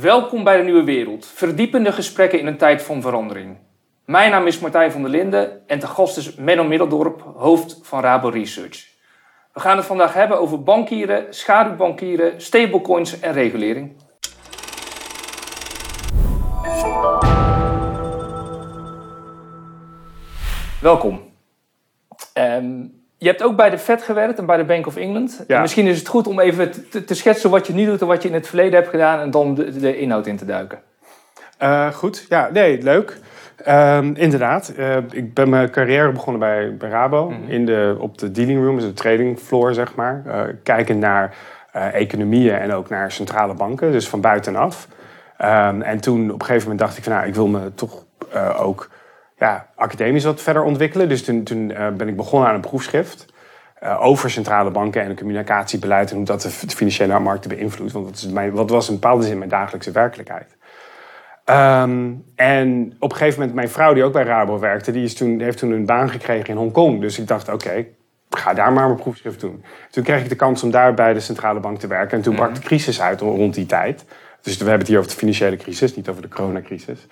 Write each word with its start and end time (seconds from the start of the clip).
Welkom 0.00 0.44
bij 0.44 0.56
de 0.56 0.62
Nieuwe 0.62 0.84
Wereld. 0.84 1.26
Verdiepende 1.26 1.92
gesprekken 1.92 2.38
in 2.38 2.46
een 2.46 2.56
tijd 2.56 2.82
van 2.82 3.02
verandering. 3.02 3.58
Mijn 4.04 4.30
naam 4.30 4.46
is 4.46 4.58
Martijn 4.58 4.92
van 4.92 5.02
der 5.02 5.10
Linden 5.10 5.68
en 5.68 5.78
te 5.78 5.86
gast 5.86 6.16
is 6.16 6.34
Menno 6.34 6.64
Middeldorp, 6.64 7.20
hoofd 7.36 7.78
van 7.82 8.00
Rabo 8.00 8.28
Research. 8.28 8.86
We 9.52 9.60
gaan 9.60 9.76
het 9.76 9.86
vandaag 9.86 10.14
hebben 10.14 10.40
over 10.40 10.62
bankieren, 10.62 11.34
schaduwbankieren, 11.34 12.40
stablecoins 12.40 13.20
en 13.20 13.32
regulering. 13.32 14.02
Welkom. 20.80 21.32
Ehm, 22.32 22.84
je 23.18 23.26
hebt 23.26 23.42
ook 23.42 23.56
bij 23.56 23.70
de 23.70 23.78
Fed 23.78 24.02
gewerkt 24.02 24.38
en 24.38 24.46
bij 24.46 24.56
de 24.56 24.64
Bank 24.64 24.86
of 24.86 24.96
England. 24.96 25.44
Ja. 25.46 25.60
Misschien 25.60 25.86
is 25.86 25.98
het 25.98 26.08
goed 26.08 26.26
om 26.26 26.40
even 26.40 26.90
te, 26.90 27.04
te 27.04 27.14
schetsen 27.14 27.50
wat 27.50 27.66
je 27.66 27.72
nu 27.72 27.84
doet 27.84 28.00
en 28.00 28.06
wat 28.06 28.22
je 28.22 28.28
in 28.28 28.34
het 28.34 28.46
verleden 28.46 28.74
hebt 28.74 28.88
gedaan 28.88 29.20
en 29.20 29.30
dan 29.30 29.54
de, 29.54 29.78
de 29.78 29.98
inhoud 29.98 30.26
in 30.26 30.36
te 30.36 30.44
duiken. 30.44 30.78
Eh, 31.58 31.86
goed, 31.86 32.26
ja, 32.28 32.48
nee, 32.52 32.82
leuk. 32.82 33.18
Ehm, 33.64 34.12
inderdaad, 34.14 34.68
eh, 34.76 34.96
ik 35.10 35.34
ben 35.34 35.48
mijn 35.48 35.70
carrière 35.70 36.12
begonnen 36.12 36.40
bij, 36.40 36.76
bij 36.76 36.88
Rabo. 36.88 37.32
in 37.46 37.66
de, 37.66 37.96
op 37.98 38.18
de 38.18 38.30
dealing 38.30 38.64
room, 38.64 38.76
dus 38.76 38.84
de 38.84 38.92
trading 38.92 39.38
floor, 39.38 39.74
zeg 39.74 39.94
maar. 39.94 40.22
Uh, 40.26 40.40
kijkend 40.62 41.00
naar 41.00 41.34
economieën 41.92 42.54
en 42.54 42.72
ook 42.72 42.88
naar 42.88 43.12
centrale 43.12 43.54
banken, 43.54 43.92
dus 43.92 44.08
van 44.08 44.20
buitenaf. 44.20 44.88
Um, 45.40 45.82
en 45.82 46.00
toen 46.00 46.24
op 46.24 46.40
een 46.40 46.46
gegeven 46.46 46.68
moment 46.68 46.78
dacht 46.78 46.96
ik 46.96 47.04
van, 47.04 47.12
nou, 47.12 47.26
ik 47.26 47.34
wil 47.34 47.46
me 47.46 47.74
toch 47.74 48.04
ook 48.58 48.88
ja, 49.38 49.66
academisch 49.74 50.24
wat 50.24 50.42
verder 50.42 50.62
ontwikkelen. 50.62 51.08
Dus 51.08 51.24
toen, 51.24 51.42
toen 51.42 51.66
ben 51.96 52.08
ik 52.08 52.16
begonnen 52.16 52.48
aan 52.48 52.54
een 52.54 52.60
proefschrift. 52.60 53.26
Uh, 53.82 54.04
over 54.04 54.30
centrale 54.30 54.70
banken 54.70 55.02
en 55.02 55.16
communicatiebeleid 55.16 56.10
en 56.10 56.16
hoe 56.16 56.24
dat 56.24 56.42
de 56.42 56.50
financiële 56.50 57.18
markten 57.18 57.50
beïnvloedt. 57.50 57.92
Want 57.92 58.06
dat, 58.06 58.14
is 58.14 58.26
mijn, 58.26 58.54
dat 58.54 58.70
was 58.70 58.88
in 58.88 58.94
bepaalde 58.94 59.24
zin 59.24 59.38
mijn 59.38 59.50
dagelijkse 59.50 59.90
werkelijkheid. 59.90 60.56
Um, 61.50 62.24
en 62.36 62.96
op 62.98 63.10
een 63.10 63.16
gegeven 63.16 63.38
moment, 63.38 63.56
mijn 63.56 63.68
vrouw 63.68 63.94
die 63.94 64.04
ook 64.04 64.12
bij 64.12 64.24
Rabo 64.24 64.58
werkte, 64.58 64.90
die 64.92 65.04
is 65.04 65.14
toen, 65.14 65.40
heeft 65.40 65.58
toen 65.58 65.70
een 65.70 65.86
baan 65.86 66.10
gekregen 66.10 66.48
in 66.48 66.56
Hongkong. 66.56 67.00
Dus 67.00 67.18
ik 67.18 67.26
dacht, 67.26 67.48
oké, 67.48 67.66
okay, 67.66 67.88
ga 68.30 68.54
daar 68.54 68.72
maar 68.72 68.86
mijn 68.86 68.98
proefschrift 68.98 69.40
doen. 69.40 69.64
Toen 69.90 70.04
kreeg 70.04 70.22
ik 70.22 70.28
de 70.28 70.36
kans 70.36 70.62
om 70.62 70.70
daar 70.70 70.94
bij 70.94 71.12
de 71.12 71.20
centrale 71.20 71.60
bank 71.60 71.78
te 71.78 71.86
werken. 71.86 72.16
En 72.16 72.22
toen 72.22 72.34
brak 72.34 72.54
de 72.54 72.60
crisis 72.60 73.00
uit 73.00 73.20
rond 73.20 73.54
die 73.54 73.66
tijd. 73.66 74.04
Dus 74.42 74.56
we 74.56 74.60
hebben 74.60 74.78
het 74.78 74.88
hier 74.88 74.98
over 74.98 75.10
de 75.10 75.16
financiële 75.16 75.56
crisis, 75.56 75.96
niet 75.96 76.08
over 76.08 76.22
de 76.22 76.28
coronacrisis. 76.28 77.06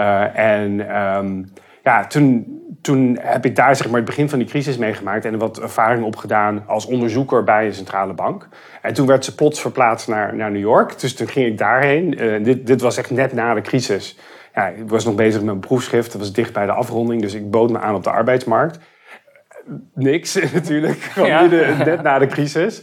Uh, 0.00 0.38
en 0.38 0.96
um, 0.96 1.52
ja, 1.82 2.06
toen, 2.06 2.60
toen 2.82 3.18
heb 3.20 3.44
ik 3.44 3.56
daar 3.56 3.76
zeg 3.76 3.86
maar, 3.86 3.96
het 3.96 4.04
begin 4.04 4.28
van 4.28 4.38
die 4.38 4.48
crisis 4.48 4.76
meegemaakt 4.76 5.24
en 5.24 5.38
wat 5.38 5.60
ervaring 5.60 6.04
opgedaan 6.04 6.64
als 6.66 6.86
onderzoeker 6.86 7.44
bij 7.44 7.66
een 7.66 7.74
centrale 7.74 8.12
bank. 8.12 8.48
En 8.82 8.94
toen 8.94 9.06
werd 9.06 9.24
ze 9.24 9.34
plots 9.34 9.60
verplaatst 9.60 10.08
naar, 10.08 10.36
naar 10.36 10.50
New 10.50 10.60
York. 10.60 11.00
Dus 11.00 11.14
toen 11.14 11.28
ging 11.28 11.46
ik 11.46 11.58
daarheen. 11.58 12.22
Uh, 12.22 12.44
dit, 12.44 12.66
dit 12.66 12.80
was 12.80 12.96
echt 12.96 13.10
net 13.10 13.32
na 13.32 13.54
de 13.54 13.60
crisis. 13.60 14.18
Ja, 14.54 14.66
ik 14.66 14.88
was 14.88 15.04
nog 15.04 15.14
bezig 15.14 15.36
met 15.36 15.44
mijn 15.44 15.60
proefschrift. 15.60 16.12
Dat 16.12 16.20
was 16.20 16.32
dicht 16.32 16.52
bij 16.52 16.66
de 16.66 16.72
afronding. 16.72 17.22
Dus 17.22 17.34
ik 17.34 17.50
bood 17.50 17.70
me 17.70 17.78
aan 17.78 17.94
op 17.94 18.04
de 18.04 18.10
arbeidsmarkt. 18.10 18.78
Niks 19.94 20.34
natuurlijk. 20.54 20.98
Gewoon 20.98 21.28
ja. 21.28 21.40
midden, 21.40 21.78
net 21.78 22.02
na 22.02 22.18
de 22.18 22.26
crisis. 22.26 22.82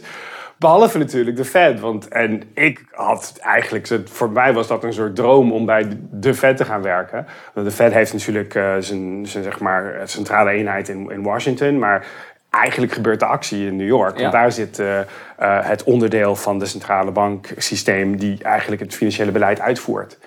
Behalve 0.60 0.98
natuurlijk 0.98 1.36
de 1.36 1.44
Fed. 1.44 1.80
Want, 1.80 2.08
en 2.08 2.42
ik 2.54 2.84
had 2.90 3.38
eigenlijk, 3.40 3.88
voor 4.04 4.30
mij 4.30 4.52
was 4.52 4.66
dat 4.66 4.84
een 4.84 4.92
soort 4.92 5.16
droom 5.16 5.52
om 5.52 5.66
bij 5.66 5.88
de 6.10 6.34
Fed 6.34 6.56
te 6.56 6.64
gaan 6.64 6.82
werken. 6.82 7.26
Want 7.54 7.66
de 7.66 7.72
Fed 7.72 7.92
heeft 7.92 8.12
natuurlijk 8.12 8.54
uh, 8.54 8.74
zijn, 8.78 9.26
zijn 9.26 9.44
zeg 9.44 9.60
maar, 9.60 10.00
centrale 10.04 10.50
eenheid 10.50 10.88
in, 10.88 11.10
in 11.10 11.22
Washington. 11.22 11.78
Maar 11.78 12.06
eigenlijk 12.50 12.92
gebeurt 12.92 13.20
de 13.20 13.26
actie 13.26 13.66
in 13.66 13.76
New 13.76 13.86
York. 13.86 14.16
Ja. 14.16 14.20
Want 14.20 14.32
daar 14.32 14.52
zit 14.52 14.78
uh, 14.78 14.86
uh, 14.96 15.04
het 15.66 15.84
onderdeel 15.84 16.36
van 16.36 16.58
de 16.58 16.66
centrale 16.66 17.10
banksysteem 17.10 18.16
die 18.16 18.42
eigenlijk 18.42 18.82
het 18.82 18.94
financiële 18.94 19.32
beleid 19.32 19.60
uitvoert. 19.60 20.18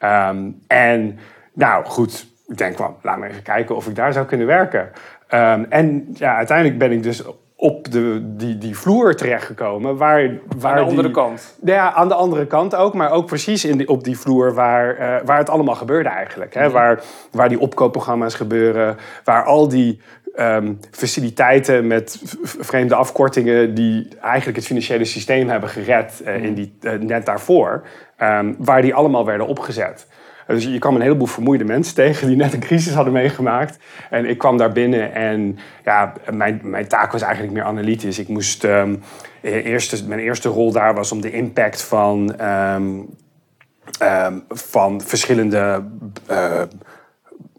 Um, 0.00 0.62
en 0.66 1.18
nou 1.52 1.84
goed, 1.84 2.26
ik 2.46 2.58
denk 2.58 2.78
wel, 2.78 2.98
laat 3.02 3.18
me 3.18 3.28
even 3.28 3.42
kijken 3.42 3.76
of 3.76 3.86
ik 3.86 3.94
daar 3.94 4.12
zou 4.12 4.26
kunnen 4.26 4.46
werken. 4.46 4.90
Um, 5.30 5.66
en 5.68 6.08
ja, 6.14 6.36
uiteindelijk 6.36 6.78
ben 6.78 6.92
ik 6.92 7.02
dus 7.02 7.22
op 7.56 7.92
de, 7.92 8.20
die, 8.36 8.58
die 8.58 8.78
vloer 8.78 9.14
terechtgekomen. 9.14 9.96
Waar, 9.96 10.30
waar 10.56 10.72
aan 10.72 10.84
de 10.84 10.90
andere 10.90 11.02
die, 11.02 11.16
kant. 11.16 11.56
Ja, 11.64 11.92
aan 11.92 12.08
de 12.08 12.14
andere 12.14 12.46
kant 12.46 12.74
ook. 12.74 12.94
Maar 12.94 13.10
ook 13.10 13.26
precies 13.26 13.64
in 13.64 13.76
die, 13.76 13.88
op 13.88 14.04
die 14.04 14.18
vloer 14.18 14.54
waar, 14.54 14.98
uh, 14.98 15.16
waar 15.24 15.38
het 15.38 15.50
allemaal 15.50 15.74
gebeurde 15.74 16.08
eigenlijk. 16.08 16.54
Hè? 16.54 16.70
Waar, 16.70 17.02
waar 17.30 17.48
die 17.48 17.60
opkoopprogramma's 17.60 18.34
gebeuren. 18.34 18.96
Waar 19.24 19.44
al 19.44 19.68
die 19.68 20.00
um, 20.36 20.78
faciliteiten 20.90 21.86
met 21.86 22.20
vreemde 22.42 22.94
afkortingen... 22.94 23.74
die 23.74 24.08
eigenlijk 24.20 24.56
het 24.56 24.66
financiële 24.66 25.04
systeem 25.04 25.48
hebben 25.48 25.68
gered 25.68 26.22
uh, 26.26 26.44
in 26.44 26.54
die, 26.54 26.78
uh, 26.80 26.92
net 26.92 27.26
daarvoor... 27.26 27.86
Um, 28.22 28.56
waar 28.58 28.82
die 28.82 28.94
allemaal 28.94 29.24
werden 29.24 29.46
opgezet. 29.46 30.06
Dus 30.46 30.64
je 30.64 30.78
kwam 30.78 30.94
een 30.94 31.00
heleboel 31.00 31.26
vermoeide 31.26 31.64
mensen 31.64 31.94
tegen 32.04 32.26
die 32.26 32.36
net 32.36 32.52
een 32.52 32.60
crisis 32.60 32.94
hadden 32.94 33.12
meegemaakt. 33.12 33.78
En 34.10 34.26
ik 34.26 34.38
kwam 34.38 34.56
daar 34.56 34.72
binnen 34.72 35.14
en 35.14 35.58
ja, 35.84 36.12
mijn, 36.32 36.60
mijn 36.62 36.88
taak 36.88 37.12
was 37.12 37.22
eigenlijk 37.22 37.52
meer 37.52 37.62
analytisch. 37.62 38.18
Ik 38.18 38.28
moest, 38.28 38.64
um, 38.64 39.02
eerste, 39.42 40.08
mijn 40.08 40.20
eerste 40.20 40.48
rol 40.48 40.72
daar 40.72 40.94
was 40.94 41.12
om 41.12 41.20
de 41.20 41.30
impact 41.30 41.82
van, 41.82 42.44
um, 42.44 43.08
um, 44.02 44.44
van 44.48 45.00
verschillende 45.00 45.84
uh, 46.30 46.62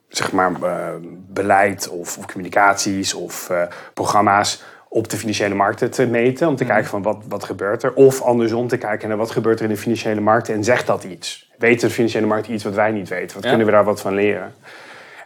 zeg 0.08 0.32
maar, 0.32 0.52
uh, 0.64 0.90
beleid 1.28 1.90
of, 1.90 2.18
of, 2.18 2.26
communicaties 2.26 3.14
of 3.14 3.52
programma's 3.94 4.64
op 4.96 5.10
de 5.10 5.18
financiële 5.18 5.56
markten 5.56 5.92
te 5.92 6.08
meten. 6.08 6.48
Om 6.48 6.56
te 6.56 6.66
kijken 6.66 6.90
van 6.90 7.02
wat, 7.02 7.24
wat 7.28 7.44
gebeurt 7.44 7.84
er. 7.84 7.94
Of 7.94 8.22
andersom 8.22 8.68
te 8.68 8.78
kijken 8.78 9.08
naar 9.08 9.18
wat 9.18 9.32
gebeurt 9.32 9.60
er 9.60 9.66
in 9.66 9.72
de 9.72 9.78
financiële 9.78 10.22
markten 10.22 10.54
en 10.54 10.64
zegt 10.64 10.88
dat 10.88 11.04
iets. 11.04 11.52
Weten 11.58 11.88
de 11.88 11.94
financiële 11.94 12.26
markten 12.26 12.54
iets 12.54 12.64
wat 12.64 12.74
wij 12.74 12.92
niet 12.92 13.10
weten? 13.10 13.36
Wat 13.36 13.44
ja. 13.44 13.50
kunnen 13.50 13.66
we 13.66 13.72
daar 13.72 13.84
wat 13.84 14.02
van 14.02 14.14
leren? 14.14 14.54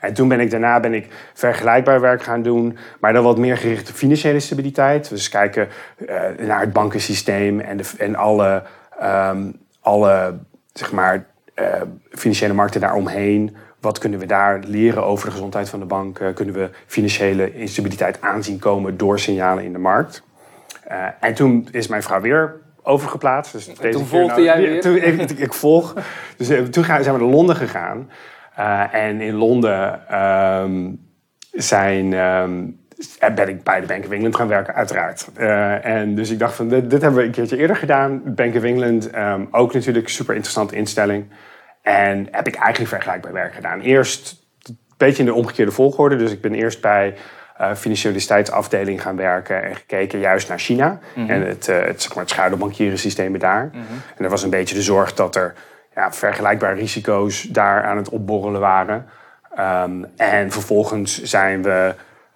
En 0.01 0.13
toen 0.13 0.27
ben 0.27 0.39
ik 0.39 0.51
daarna 0.51 0.79
ben 0.79 0.93
ik 0.93 1.07
vergelijkbaar 1.33 2.01
werk 2.01 2.23
gaan 2.23 2.41
doen, 2.41 2.77
maar 2.99 3.13
dan 3.13 3.23
wat 3.23 3.37
meer 3.37 3.57
gericht 3.57 3.89
op 3.89 3.95
financiële 3.95 4.39
stabiliteit. 4.39 5.09
Dus 5.09 5.29
kijken 5.29 5.67
uh, 5.97 6.21
naar 6.47 6.59
het 6.59 6.73
bankensysteem 6.73 7.59
en, 7.59 7.77
de, 7.77 7.83
en 7.97 8.15
alle, 8.15 8.63
um, 9.03 9.59
alle 9.81 10.37
zeg 10.73 10.91
maar, 10.91 11.25
uh, 11.59 11.65
financiële 12.11 12.53
markten 12.53 12.81
daaromheen. 12.81 13.55
Wat 13.79 13.97
kunnen 13.97 14.19
we 14.19 14.25
daar 14.25 14.59
leren 14.65 15.03
over 15.03 15.25
de 15.25 15.31
gezondheid 15.31 15.69
van 15.69 15.79
de 15.79 15.85
bank? 15.85 16.19
Uh, 16.19 16.33
kunnen 16.33 16.55
we 16.55 16.69
financiële 16.85 17.53
instabiliteit 17.53 18.21
aanzien 18.21 18.59
komen 18.59 18.97
door 18.97 19.19
signalen 19.19 19.63
in 19.63 19.73
de 19.73 19.79
markt? 19.79 20.23
Uh, 20.91 21.05
en 21.19 21.33
toen 21.33 21.67
is 21.71 21.87
mijn 21.87 22.03
vrouw 22.03 22.21
weer 22.21 22.55
overgeplaatst. 22.83 23.51
Dus 23.51 23.67
en 23.67 23.91
toen 23.91 24.05
volgde 24.05 24.27
nou, 24.27 24.41
jij 24.41 24.61
weer? 24.61 24.81
Toen, 24.81 24.95
ik, 24.95 25.31
ik 25.31 25.53
volg. 25.53 25.93
Dus 26.37 26.49
uh, 26.49 26.61
toen 26.61 26.83
gaan, 26.83 27.03
zijn 27.03 27.15
we 27.15 27.21
naar 27.21 27.31
Londen 27.31 27.55
gegaan. 27.55 28.09
en 28.91 29.21
in 29.21 29.33
Londen 29.33 30.15
um, 30.63 31.07
zijn, 31.51 32.13
um, 32.13 32.79
ben 33.35 33.49
ik 33.49 33.63
bij 33.63 33.79
de 33.79 33.87
Bank 33.87 34.05
of 34.05 34.11
England 34.11 34.35
gaan 34.35 34.47
werken, 34.47 34.73
uiteraard. 34.73 35.29
en 35.83 36.15
dus 36.15 36.29
ik 36.29 36.39
dacht 36.39 36.55
van, 36.55 36.67
dit, 36.67 36.89
dit, 36.89 37.01
hebben 37.01 37.19
we 37.19 37.25
een 37.25 37.31
keertje 37.31 37.57
eerder 37.57 37.75
gedaan. 37.75 38.21
Bank 38.25 38.55
of 38.55 38.63
England, 38.63 39.15
um, 39.15 39.47
ook 39.51 39.73
natuurlijk 39.73 40.05
een 40.05 40.13
super 40.13 40.35
interessante 40.35 40.75
instelling. 40.75 41.25
En 41.89 42.27
heb 42.31 42.47
ik 42.47 42.55
eigenlijk 42.55 42.89
vergelijkbaar 42.89 43.33
werk 43.33 43.53
gedaan. 43.53 43.81
Eerst 43.81 44.35
een 44.67 44.77
beetje 44.97 45.19
in 45.19 45.25
de 45.25 45.33
omgekeerde 45.33 45.71
volgorde. 45.71 46.15
Dus 46.15 46.31
ik 46.31 46.41
ben 46.41 46.53
eerst 46.53 46.81
bij 46.81 47.15
uh, 47.61 47.73
financialiteitsafdeling 47.75 49.01
gaan 49.01 49.15
werken 49.15 49.63
en 49.63 49.75
gekeken 49.75 50.19
juist 50.19 50.49
naar 50.49 50.59
China. 50.59 50.89
Mm 50.89 50.99
-hmm. 51.13 51.29
En 51.29 51.47
het, 51.47 51.67
uh, 51.67 51.81
het, 51.81 52.01
zeg 52.01 52.13
maar, 52.13 52.23
het 52.23 52.33
schaduwbankierensysteem 52.33 53.39
daar. 53.39 53.63
Mm 53.63 53.71
-hmm. 53.71 54.01
En 54.17 54.23
er 54.23 54.29
was 54.29 54.43
een 54.43 54.49
beetje 54.49 54.75
de 54.75 54.81
zorg 54.81 55.13
dat 55.13 55.35
er 55.35 55.53
ja, 55.95 56.11
vergelijkbare 56.11 56.75
risico's 56.75 57.41
daar 57.41 57.83
aan 57.83 57.97
het 57.97 58.09
opborrelen 58.09 58.61
waren. 58.61 59.05
Um, 59.59 60.05
en 60.17 60.51
vervolgens 60.51 61.21
zijn 61.21 61.63
we, 61.63 61.95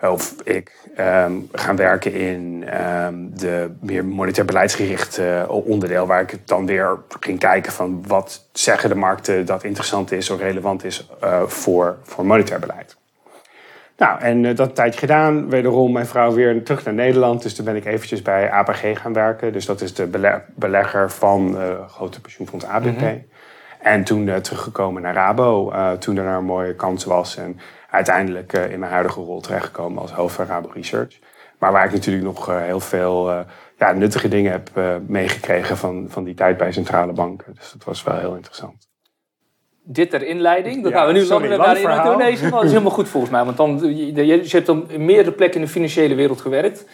of 0.10 0.36
ik, 0.44 0.72
um, 1.00 1.50
gaan 1.52 1.76
werken 1.76 2.14
in 2.14 2.66
um, 2.84 3.32
de 3.38 3.72
meer 3.82 4.06
monetair 4.06 4.46
beleidsgerichte 4.46 5.46
onderdeel. 5.50 6.08
Waar 6.08 6.22
ik 6.22 6.38
dan 6.46 6.66
weer 6.66 6.98
ging 7.20 7.40
kijken 7.40 7.72
van 7.72 8.04
wat 8.08 8.48
zeggen 8.52 8.90
de 8.90 8.96
markten 8.96 9.46
dat 9.46 9.64
interessant 9.64 10.12
is 10.12 10.30
of 10.30 10.40
relevant 10.40 10.84
is 10.84 11.10
uh, 11.24 11.42
voor, 11.42 11.98
voor 12.04 12.26
monetair 12.26 12.60
beleid. 12.60 12.98
Nou, 13.98 14.20
en 14.20 14.44
uh, 14.44 14.56
dat 14.56 14.68
een 14.68 14.74
tijdje 14.74 15.00
gedaan. 15.00 15.50
Wederom 15.50 15.92
mijn 15.92 16.06
vrouw 16.06 16.34
weer 16.34 16.64
terug 16.64 16.86
naar 16.86 16.94
Nederland. 16.94 17.42
Dus 17.44 17.56
toen 17.56 17.66
ben 17.66 17.76
ik 17.76 17.86
eventjes 17.86 18.22
bij 18.22 18.52
APG 18.52 19.00
gaan 19.00 19.14
werken. 19.14 19.54
Dus 19.54 19.66
dat 19.66 19.82
is 19.82 19.94
de 19.94 20.08
bele 20.08 20.42
belegger 20.56 21.12
van 21.12 21.56
uh, 21.56 21.90
grote 21.90 22.22
pensioenfonds 22.22 22.66
ABP. 22.66 22.86
Mm 22.86 22.98
-hmm. 22.98 23.24
En 23.80 24.04
toen 24.04 24.42
teruggekomen 24.42 25.02
naar 25.02 25.14
Rabo. 25.14 25.74
Toen 26.00 26.18
er 26.18 26.26
een 26.26 26.46
mooie 26.46 26.76
kans 26.76 27.04
was. 27.04 27.38
En 27.38 27.60
uiteindelijk 27.94 28.54
uh, 28.54 28.72
in 28.72 28.80
mijn 28.80 28.92
huidige 28.92 29.20
rol 29.20 29.42
terechtgekomen 29.42 30.02
als 30.02 30.12
hoofd 30.12 30.36
van 30.36 30.46
Rabo 30.46 30.70
Research. 30.74 31.20
Maar 31.60 31.72
waar 31.72 31.86
ik 31.86 31.92
natuurlijk 31.92 32.26
nog 32.26 32.46
heel 32.46 32.80
veel 32.80 33.46
ja, 33.78 33.92
nuttige 33.92 34.28
dingen 34.28 34.52
heb 34.52 34.70
meegekregen 35.08 35.78
van, 35.78 36.06
van 36.10 36.24
die 36.24 36.34
tijd 36.34 36.58
bij 36.58 36.72
centrale 36.72 37.14
banken. 37.14 37.54
Dus 37.54 37.72
dat 37.72 37.84
was 37.84 38.04
wel 38.04 38.18
heel 38.18 38.36
interessant 38.36 38.92
dit 39.84 40.10
ter 40.10 40.24
inleiding. 40.24 40.84
Dat 40.84 40.92
ja, 40.92 40.98
gaan 40.98 41.08
we 41.08 41.14
nu 41.14 41.24
sorry, 41.24 41.50
langer 41.50 41.66
daarin 41.66 41.84
naartoe. 41.84 42.16
Nee, 42.16 42.52
dat 42.52 42.64
is 42.64 42.72
helemaal 42.78 42.92
goed 42.92 43.08
volgens 43.08 43.32
mij. 43.32 43.44
Want 43.44 43.58
dan, 43.58 43.96
je, 43.96 44.26
je 44.26 44.48
hebt 44.50 44.70
op 44.70 44.98
meerdere 44.98 45.36
plekken 45.36 45.60
in 45.60 45.66
de 45.66 45.72
financiële 45.72 46.16
wereld 46.16 46.42
gewerkt. 46.42 46.86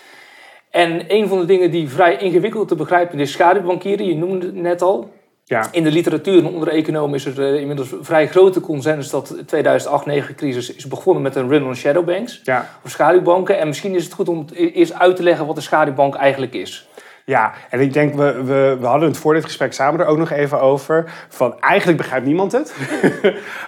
En 0.69 1.03
een 1.07 1.27
van 1.27 1.39
de 1.39 1.45
dingen 1.45 1.71
die 1.71 1.89
vrij 1.89 2.17
ingewikkeld 2.17 2.67
te 2.67 2.75
begrijpen 2.75 3.19
is 3.19 3.31
schaduwbankieren. 3.31 4.05
Je 4.05 4.15
noemde 4.15 4.45
het 4.45 4.55
net 4.55 4.81
al. 4.81 5.11
Ja. 5.49 5.67
In 5.71 5.83
de 5.83 5.91
literatuur 5.91 6.37
en 6.37 6.45
onder 6.47 6.69
de 6.69 6.75
economen 6.75 7.15
is 7.15 7.25
er 7.25 7.53
uh, 7.53 7.59
inmiddels 7.59 7.93
vrij 8.01 8.27
grote 8.27 8.59
consensus 8.61 9.09
dat 9.09 9.27
de 9.45 10.23
2008-9 10.31 10.35
crisis 10.35 10.75
is 10.75 10.87
begonnen 10.87 11.23
met 11.23 11.35
een 11.35 11.49
run 11.49 11.65
on 11.65 11.75
shadow 11.75 12.05
banks, 12.05 12.41
Ja. 12.43 12.69
of 12.83 12.89
schaduwbanken. 12.91 13.59
En 13.59 13.67
misschien 13.67 13.95
is 13.95 14.03
het 14.03 14.13
goed 14.13 14.29
om 14.29 14.45
e- 14.53 14.65
eerst 14.65 14.93
uit 14.93 15.15
te 15.15 15.23
leggen 15.23 15.45
wat 15.45 15.55
een 15.55 15.61
schaduwbank 15.61 16.15
eigenlijk 16.15 16.53
is. 16.53 16.87
Ja, 17.29 17.51
en 17.69 17.79
ik 17.79 17.93
denk, 17.93 18.13
we, 18.15 18.43
we, 18.43 18.77
we 18.79 18.85
hadden 18.85 19.07
het 19.09 19.17
voor 19.17 19.33
dit 19.33 19.43
gesprek 19.43 19.73
samen 19.73 19.99
er 19.99 20.05
ook 20.05 20.17
nog 20.17 20.31
even 20.31 20.61
over. 20.61 21.11
Van 21.27 21.59
eigenlijk 21.59 21.97
begrijpt 21.97 22.25
niemand 22.25 22.51
het. 22.51 22.75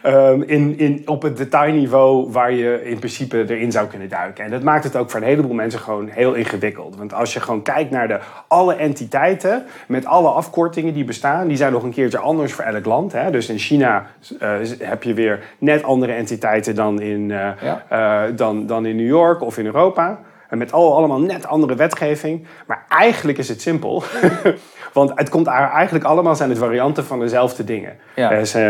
Ehm, 0.02 0.42
in, 0.42 0.78
in, 0.78 1.02
op 1.06 1.22
het 1.22 1.38
detailniveau 1.38 2.32
waar 2.32 2.52
je 2.52 2.84
in 2.84 2.98
principe 2.98 3.46
erin 3.48 3.72
zou 3.72 3.88
kunnen 3.88 4.10
duiken. 4.10 4.46
En 4.46 4.52
dat 4.52 4.64
maakt 4.64 4.84
het 4.84 4.96
ook 4.96 5.10
voor 5.10 5.20
een 5.20 5.26
heleboel 5.26 5.54
mensen 5.54 5.80
gewoon 5.80 6.08
heel 6.08 6.34
ingewikkeld. 6.34 6.96
Want 6.96 7.14
als 7.14 7.34
je 7.34 7.40
gewoon 7.40 7.62
kijkt 7.62 7.92
naar 7.92 8.08
de, 8.08 8.20
alle 8.48 8.76
entiteiten 8.76 9.66
met 9.88 10.06
alle 10.06 10.30
afkortingen 10.30 10.94
die 10.94 11.04
bestaan, 11.04 11.48
die 11.48 11.58
zijn 11.58 11.72
nog 11.72 11.84
een 11.84 11.94
keertje 11.94 12.18
anders 12.18 12.54
voor 12.54 12.64
elk 12.64 12.86
land. 12.86 13.12
Hè? 13.12 13.32
Dus 13.32 13.50
in 13.50 13.58
China 13.58 14.06
eh, 14.40 14.50
heb 14.80 15.04
je 15.04 15.14
weer 15.14 15.44
net 15.58 15.84
andere 15.84 16.14
entiteiten 16.14 16.76
dan 16.76 17.02
in, 17.02 17.32
eh, 17.32 17.50
Ja. 17.62 17.84
eh, 17.88 18.36
dan, 18.36 18.66
dan 18.66 18.86
in 18.86 18.96
New 18.96 19.08
York 19.08 19.42
of 19.42 19.58
in 19.58 19.66
Europa. 19.66 20.20
En 20.52 20.58
met 20.58 20.72
al, 20.72 20.96
allemaal 20.96 21.20
net 21.20 21.48
andere 21.48 21.76
wetgeving. 21.76 22.46
Maar 22.68 22.86
eigenlijk 22.90 23.38
is 23.38 23.50
het 23.50 23.62
simpel. 23.62 24.04
Want 24.94 25.12
het 25.16 25.30
komt 25.30 25.48
eigenlijk 25.48 26.06
allemaal 26.06 26.36
zijn 26.36 26.50
het 26.50 26.58
varianten 26.58 27.06
van 27.06 27.20
dezelfde 27.20 27.64
dingen. 27.64 27.98
Ja. 28.16 28.30
Dus, 28.30 28.54
eh, 28.54 28.70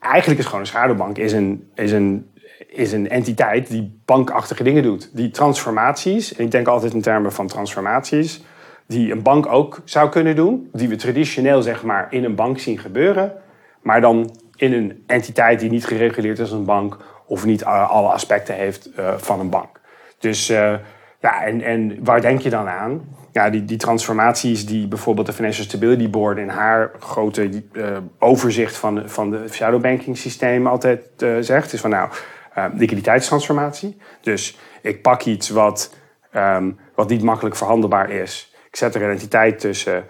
eigenlijk 0.00 0.40
is 0.40 0.46
gewoon 0.46 0.60
een 0.60 0.66
schaduwbank 0.66 1.18
is 1.18 1.32
een, 1.32 1.70
is, 1.74 1.92
een, 1.92 2.30
is 2.66 2.92
een 2.92 3.08
entiteit 3.08 3.68
die 3.68 4.00
bankachtige 4.04 4.62
dingen 4.62 4.82
doet. 4.82 5.10
Die 5.16 5.30
transformaties, 5.30 6.36
en 6.36 6.44
ik 6.44 6.50
denk 6.50 6.66
altijd 6.66 6.94
in 6.94 7.02
termen 7.02 7.32
van 7.32 7.46
transformaties, 7.46 8.44
die 8.86 9.12
een 9.12 9.22
bank 9.22 9.46
ook 9.46 9.80
zou 9.84 10.08
kunnen 10.08 10.36
doen. 10.36 10.68
Die 10.72 10.88
we 10.88 10.96
traditioneel 10.96 11.62
zeg 11.62 11.82
maar 11.82 12.06
in 12.10 12.24
een 12.24 12.34
bank 12.34 12.58
zien 12.58 12.78
gebeuren. 12.78 13.32
Maar 13.82 14.00
dan 14.00 14.36
in 14.56 14.72
een 14.72 15.04
entiteit 15.06 15.60
die 15.60 15.70
niet 15.70 15.86
gereguleerd 15.86 16.38
is 16.38 16.50
als 16.50 16.58
een 16.58 16.64
bank 16.64 16.96
of 17.26 17.44
niet 17.44 17.62
eh, 17.62 17.90
alle 17.90 18.08
aspecten 18.08 18.54
heeft 18.54 18.90
eh, 18.90 19.14
van 19.16 19.40
een 19.40 19.50
bank. 19.50 19.82
Dus 20.24 20.48
eh, 20.48 20.74
ja, 21.20 21.44
en, 21.44 21.60
en 21.60 22.04
waar 22.04 22.20
denk 22.20 22.40
je 22.40 22.50
dan 22.50 22.68
aan? 22.68 23.16
Ja, 23.32 23.50
die, 23.50 23.64
die 23.64 23.76
transformaties 23.76 24.66
die 24.66 24.88
bijvoorbeeld 24.88 25.26
de 25.26 25.32
Financial 25.32 25.64
Stability 25.64 26.10
Board 26.10 26.38
in 26.38 26.48
haar 26.48 26.90
grote 26.98 27.62
eh, 27.72 27.96
overzicht 28.18 28.76
van, 28.76 29.02
van 29.08 29.30
de 29.30 29.44
shadow 29.50 29.80
banking 29.80 30.16
systeem 30.16 30.66
altijd 30.66 31.00
eh, 31.18 31.36
zegt, 31.40 31.72
is 31.72 31.80
van 31.80 31.90
nou, 31.90 32.08
liquiditeitstransformatie. 32.74 33.96
Dus 34.20 34.58
ik 34.82 35.02
pak 35.02 35.22
iets 35.22 35.48
wat, 35.48 35.94
ehm, 36.30 36.70
wat 36.94 37.08
niet 37.08 37.22
makkelijk 37.22 37.56
verhandelbaar 37.56 38.10
is. 38.10 38.54
Ik 38.68 38.76
zet 38.76 38.94
er 38.94 39.02
een 39.02 39.10
entiteit 39.10 39.58
tussen 39.60 40.04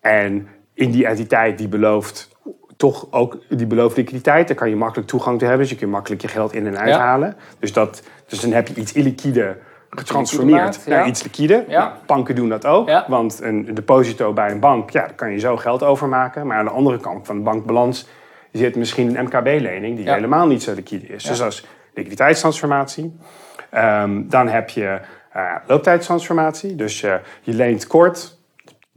en 0.00 0.48
in 0.74 0.90
die 0.90 1.06
entiteit 1.06 1.58
die 1.58 1.68
belooft 1.68 2.37
toch 2.78 3.06
ook 3.10 3.38
die 3.48 3.66
belooft 3.66 3.96
liquiditeit. 3.96 4.48
Daar 4.48 4.56
kan 4.56 4.68
je 4.68 4.76
makkelijk 4.76 5.08
toegang 5.08 5.38
toe 5.38 5.48
hebben. 5.48 5.66
Dus 5.66 5.74
je 5.74 5.80
kunt 5.80 5.90
makkelijk 5.90 6.22
je 6.22 6.28
geld 6.28 6.52
in 6.52 6.66
en 6.66 6.78
uithalen. 6.78 7.36
Dus, 7.58 7.72
dat, 7.72 8.02
dus 8.26 8.40
dan 8.40 8.52
heb 8.52 8.68
je 8.68 8.74
iets 8.74 8.92
illiquide 8.92 9.56
getransformeerd 9.90 10.86
naar 10.86 10.98
ja. 10.98 11.06
iets 11.06 11.22
liquide. 11.22 11.64
Ja. 11.68 11.98
Banken 12.06 12.34
doen 12.34 12.48
dat 12.48 12.66
ook. 12.66 12.88
Ja. 12.88 13.04
Want 13.08 13.40
een 13.42 13.74
deposito 13.74 14.32
bij 14.32 14.50
een 14.50 14.60
bank, 14.60 14.90
ja, 14.90 15.00
daar 15.00 15.14
kan 15.14 15.30
je 15.30 15.38
zo 15.38 15.56
geld 15.56 15.82
overmaken. 15.82 16.46
Maar 16.46 16.58
aan 16.58 16.64
de 16.64 16.70
andere 16.70 16.98
kant 16.98 17.26
van 17.26 17.36
de 17.36 17.42
bankbalans 17.42 18.08
zit 18.52 18.76
misschien 18.76 19.16
een 19.16 19.24
MKB-lening 19.24 19.96
die 19.96 20.10
helemaal 20.10 20.46
niet 20.46 20.62
zo 20.62 20.74
liquide 20.74 21.06
is. 21.06 21.24
Dus 21.24 21.38
dat 21.38 21.52
is 21.52 21.66
liquiditeitstransformatie. 21.94 23.16
Ehm, 23.70 24.28
dan 24.28 24.48
heb 24.48 24.70
je 24.70 25.00
eh, 25.32 25.54
looptijdstransformatie. 25.66 26.74
Dus 26.74 27.00
je 27.00 27.20
leent 27.42 27.86
kort, 27.86 28.37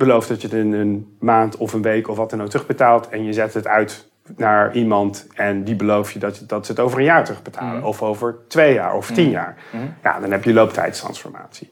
belooft 0.05 0.27
dat 0.27 0.41
je 0.41 0.47
het 0.47 0.55
in 0.57 0.73
een 0.73 1.15
maand 1.19 1.57
of 1.57 1.73
een 1.73 1.81
week 1.81 2.07
of 2.07 2.17
wat 2.17 2.29
dan 2.29 2.41
ook 2.41 2.49
terugbetaalt. 2.49 3.09
En 3.09 3.23
je 3.23 3.33
zet 3.33 3.53
het 3.53 3.67
uit 3.67 4.09
naar 4.37 4.73
iemand 4.75 5.27
en 5.33 5.63
die 5.63 5.75
belooft 5.75 6.13
je 6.13 6.19
dat, 6.19 6.43
dat 6.47 6.65
ze 6.65 6.71
het 6.71 6.81
over 6.81 6.97
een 6.97 7.03
jaar 7.03 7.23
terugbetalen. 7.25 7.83
Of 7.83 8.01
over 8.01 8.35
twee 8.47 8.73
jaar 8.73 8.95
of 8.95 9.11
tien 9.11 9.29
jaar. 9.29 9.55
Ja, 10.03 10.19
dan 10.19 10.31
heb 10.31 10.43
je 10.43 10.53
looptijdstransformatie. 10.53 11.69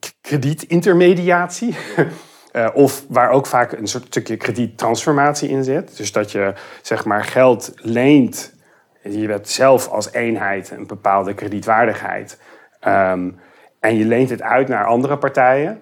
K- 0.00 0.12
kredietintermediatie. 0.20 1.76
Eh, 2.54 2.68
of 2.72 3.04
waar 3.08 3.30
ook 3.30 3.46
vaak 3.46 3.72
een 3.72 3.86
soort 3.86 4.04
stukje 4.06 4.36
krediettransformatie 4.36 5.48
in 5.48 5.64
zit. 5.64 5.96
Dus 5.96 6.12
dat 6.12 6.32
je 6.32 6.52
zeg 6.82 7.04
maar 7.04 7.24
geld 7.24 7.72
leent. 7.76 8.54
Je 9.02 9.28
hebt 9.28 9.48
zelf 9.48 9.88
als 9.88 10.12
eenheid 10.12 10.70
een 10.70 10.86
bepaalde 10.86 11.34
kredietwaardigheid. 11.34 12.38
Ehm, 12.80 13.30
en 13.84 13.96
je 13.96 14.04
leent 14.04 14.30
het 14.30 14.42
uit 14.42 14.68
naar 14.68 14.84
andere 14.84 15.18
partijen. 15.18 15.80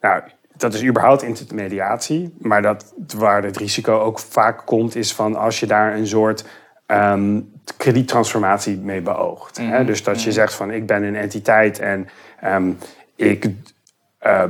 Nou, 0.00 0.22
dat 0.56 0.74
is 0.74 0.84
überhaupt 0.84 1.22
intermediatie. 1.22 2.34
Maar 2.38 2.62
dat, 2.62 2.94
waar 3.16 3.42
het 3.42 3.56
risico 3.56 4.00
ook 4.00 4.18
vaak 4.18 4.66
komt, 4.66 4.94
is 4.94 5.14
van 5.14 5.36
als 5.36 5.60
je 5.60 5.66
daar 5.66 5.94
een 5.94 6.06
soort 6.06 6.44
ehm, 6.86 7.40
krediettransformatie 7.76 8.78
mee 8.78 9.00
beoogt. 9.00 9.56
Hè? 9.56 9.84
Dus 9.84 10.02
dat 10.02 10.22
je 10.22 10.32
zegt 10.32 10.54
van 10.54 10.70
ik 10.70 10.86
ben 10.86 11.02
een 11.02 11.16
entiteit 11.16 11.78
en 11.78 12.08
ehm, 12.40 12.70
ik, 13.16 13.50
eh, 14.18 14.44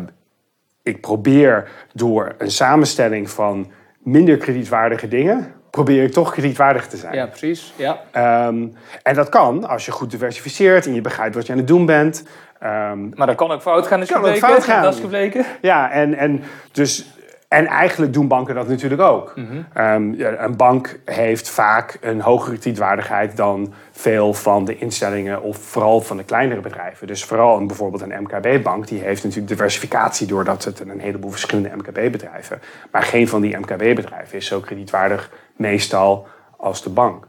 ik 0.82 1.00
probeer 1.00 1.70
door 1.92 2.34
een 2.38 2.50
samenstelling 2.50 3.30
van 3.30 3.70
minder 3.98 4.36
kredietwaardige 4.36 5.08
dingen, 5.08 5.52
probeer 5.84 6.02
ik 6.02 6.12
toch 6.12 6.32
kredietwaardig 6.32 6.86
te 6.86 6.96
zijn. 6.96 7.14
Ja, 7.14 7.26
precies. 7.26 7.72
Ja. 7.76 8.00
Ehm, 8.10 8.66
en 9.02 9.14
dat 9.14 9.28
kan 9.28 9.68
als 9.68 9.84
je 9.86 9.92
goed 9.92 10.10
diversificeert 10.10 10.86
en 10.86 10.94
je 10.94 11.00
begrijpt 11.00 11.34
wat 11.34 11.46
je 11.46 11.52
aan 11.52 11.58
het 11.58 11.66
doen 11.66 11.86
bent. 11.86 12.24
Ehm, 12.60 13.08
Maar 13.14 13.26
dat 13.26 13.36
kan 13.36 13.50
ook 13.50 13.62
fout 13.62 13.86
gaan, 13.86 14.00
is 14.02 14.10
gebleken. 14.10 14.38
fout 14.38 14.64
gaan. 14.64 14.82
Dat 14.82 14.94
is 14.94 15.00
gebleken. 15.00 15.44
ja, 15.60 15.90
en, 15.90 16.14
en, 16.14 16.42
dus, 16.72 17.06
en 17.48 17.66
eigenlijk 17.66 18.12
doen 18.12 18.28
banken 18.28 18.54
dat 18.54 18.68
natuurlijk 18.68 19.02
ook. 19.02 19.34
Ehm, 19.72 20.12
ja, 20.12 20.44
een 20.44 20.56
bank 20.56 21.00
heeft 21.04 21.50
vaak 21.50 21.98
een 22.00 22.20
hogere 22.20 22.56
kredietwaardigheid 22.56 23.36
dan 23.36 23.72
veel 23.90 24.34
van 24.34 24.64
de 24.64 24.78
instellingen 24.78 25.42
of 25.42 25.56
vooral 25.56 26.00
van 26.00 26.16
de 26.16 26.24
kleinere 26.24 26.60
bedrijven. 26.60 27.06
Dus 27.06 27.24
vooral 27.24 27.56
een, 27.56 27.66
bijvoorbeeld 27.66 28.02
een 28.02 28.22
MKB-bank, 28.22 28.86
die 28.86 29.00
heeft 29.00 29.22
natuurlijk 29.22 29.48
diversificatie 29.48 30.26
doordat 30.26 30.64
het 30.64 30.80
een 30.80 31.00
heleboel 31.00 31.30
verschillende 31.30 31.76
MKB-bedrijven. 31.76 32.60
Maar 32.92 33.02
geen 33.02 33.28
van 33.28 33.40
die 33.40 33.56
MKB-bedrijven 33.56 34.36
is 34.36 34.46
zo 34.46 34.60
kredietwaardig 34.60 35.30
meestal 35.56 36.26
als 36.56 36.82
de 36.82 36.90
bank. 36.90 37.26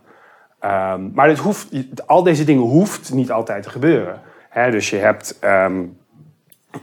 Ehm, 0.59 1.09
maar 1.13 1.27
dit 1.27 1.37
hoeft, 1.37 1.69
al 2.05 2.23
deze 2.23 2.43
dingen 2.43 2.63
hoeft 2.63 3.13
niet 3.13 3.31
altijd 3.31 3.63
te 3.63 3.69
gebeuren. 3.69 4.21
Dus 4.71 4.89
je 4.89 4.97
hebt, 4.97 5.37
ehm, 5.39 5.83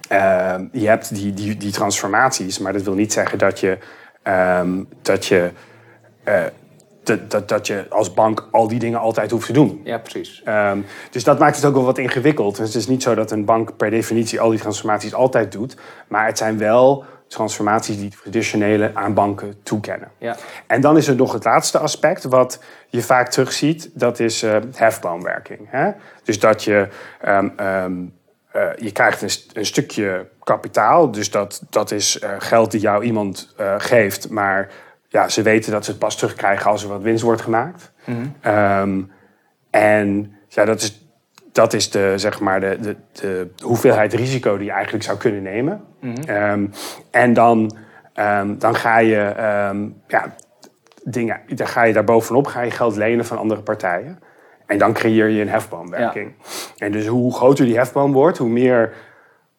ehm, 0.09 0.65
je 0.73 0.89
hebt 0.89 1.15
die, 1.15 1.35
die, 1.35 1.57
die 1.57 1.73
transformaties, 1.73 2.59
maar 2.59 2.73
dat 2.73 2.83
wil 2.83 2.95
niet 2.95 3.13
zeggen 3.13 3.39
dat 3.39 3.61
je, 3.61 3.79
ehm, 4.23 4.83
dat, 5.03 5.27
je, 5.27 5.51
eh, 6.25 6.45
dat, 7.03 7.31
dat, 7.31 7.49
dat 7.49 7.67
je 7.67 7.87
als 7.89 8.15
bank 8.15 8.49
al 8.51 8.69
die 8.69 8.79
dingen 8.79 8.99
altijd 8.99 9.31
hoeft 9.31 9.47
te 9.47 9.53
doen. 9.53 9.81
Ja, 9.85 9.99
precies. 9.99 10.43
Ehm, 10.45 10.81
dus 11.11 11.25
dat 11.25 11.39
maakt 11.39 11.57
het 11.57 11.65
ook 11.65 11.75
wel 11.75 11.85
wat 11.85 11.99
ingewikkeld. 11.99 12.57
Dus 12.57 12.67
het 12.67 12.77
is 12.77 12.87
niet 12.87 13.03
zo 13.03 13.15
dat 13.15 13.31
een 13.31 13.45
bank 13.45 13.77
per 13.77 13.91
definitie 13.91 14.41
al 14.41 14.51
die 14.51 14.61
transformaties 14.61 15.15
altijd 15.15 15.53
doet. 15.53 15.77
Maar 16.09 16.27
het 16.27 16.39
zijn 16.39 16.59
wel 16.59 17.05
transformaties 17.29 17.99
die 17.99 18.11
traditionele 18.11 18.91
aan 18.95 19.15
banken 19.15 19.55
toekennen. 19.63 20.11
Ja. 20.19 20.37
En 20.67 20.81
dan 20.81 20.97
is 20.97 21.09
er 21.09 21.17
nog 21.17 21.33
het 21.33 21.45
laatste 21.45 21.79
aspect 21.79 22.25
wat 22.25 22.63
je 22.89 23.03
vaak 23.03 23.29
terugziet. 23.29 23.91
Dat 23.95 24.21
is 24.21 24.43
eh, 24.43 24.57
hefboomwerking. 24.75 25.61
Hè? 25.71 25.91
Dus 26.25 26.39
dat 26.39 26.65
je... 26.65 26.89
eh, 28.57 28.69
je 28.77 28.93
krijgt 28.93 29.23
een, 29.23 29.31
st- 29.31 29.57
een 29.57 29.67
stukje 29.67 30.27
kapitaal. 30.45 31.11
Dus 31.11 31.31
dat, 31.31 31.63
dat 31.71 31.91
is 31.91 32.19
eh, 32.19 32.31
geld 32.39 32.71
die 32.71 32.81
jou 32.81 33.05
iemand 33.05 33.55
eh, 33.57 33.75
geeft. 33.79 34.31
Maar 34.31 34.69
ja, 35.09 35.29
ze 35.29 35.43
weten 35.43 35.73
dat 35.73 35.85
ze 35.85 35.91
het 35.91 36.01
pas 36.01 36.17
terugkrijgen 36.17 36.71
als 36.71 36.83
er 36.83 36.89
wat 36.89 37.03
winst 37.03 37.23
wordt 37.23 37.43
gemaakt. 37.43 37.93
Ehm, 38.41 39.03
en 39.71 40.37
ja, 40.49 40.65
dat 40.65 40.81
is, 40.81 41.07
dat 41.53 41.73
is 41.73 41.91
de, 41.91 42.13
zeg 42.17 42.41
maar 42.41 42.61
de, 42.61 42.79
de, 42.81 42.97
de 43.13 43.51
hoeveelheid 43.63 44.13
risico 44.15 44.57
die 44.57 44.67
je 44.67 44.73
eigenlijk 44.73 45.05
zou 45.05 45.19
kunnen 45.19 45.43
nemen. 45.43 45.85
Ehm, 46.27 46.67
en 47.11 47.33
dan, 47.33 47.77
ehm, 48.15 48.59
dan 48.59 48.75
ga 48.75 48.99
je, 48.99 49.33
ja, 50.07 50.35
dingen, 51.05 51.41
dan 51.49 51.67
ga 51.67 51.83
je 51.83 51.93
daar 51.93 52.05
bovenop 52.05 52.47
ga 52.47 52.61
je 52.61 52.71
geld 52.71 52.97
lenen 52.97 53.25
van 53.25 53.39
andere 53.39 53.61
partijen. 53.61 54.19
En 54.67 54.79
dan 54.79 54.93
creëer 54.93 55.29
je 55.29 55.41
een 55.41 55.49
hefboomwerking. 55.49 56.33
En 56.79 56.93
dus 56.93 57.07
hoe 57.07 57.35
groter 57.35 57.65
die 57.65 57.77
hefboom 57.77 58.13
wordt, 58.13 58.39
hoe 58.39 58.49
meer, 58.49 58.93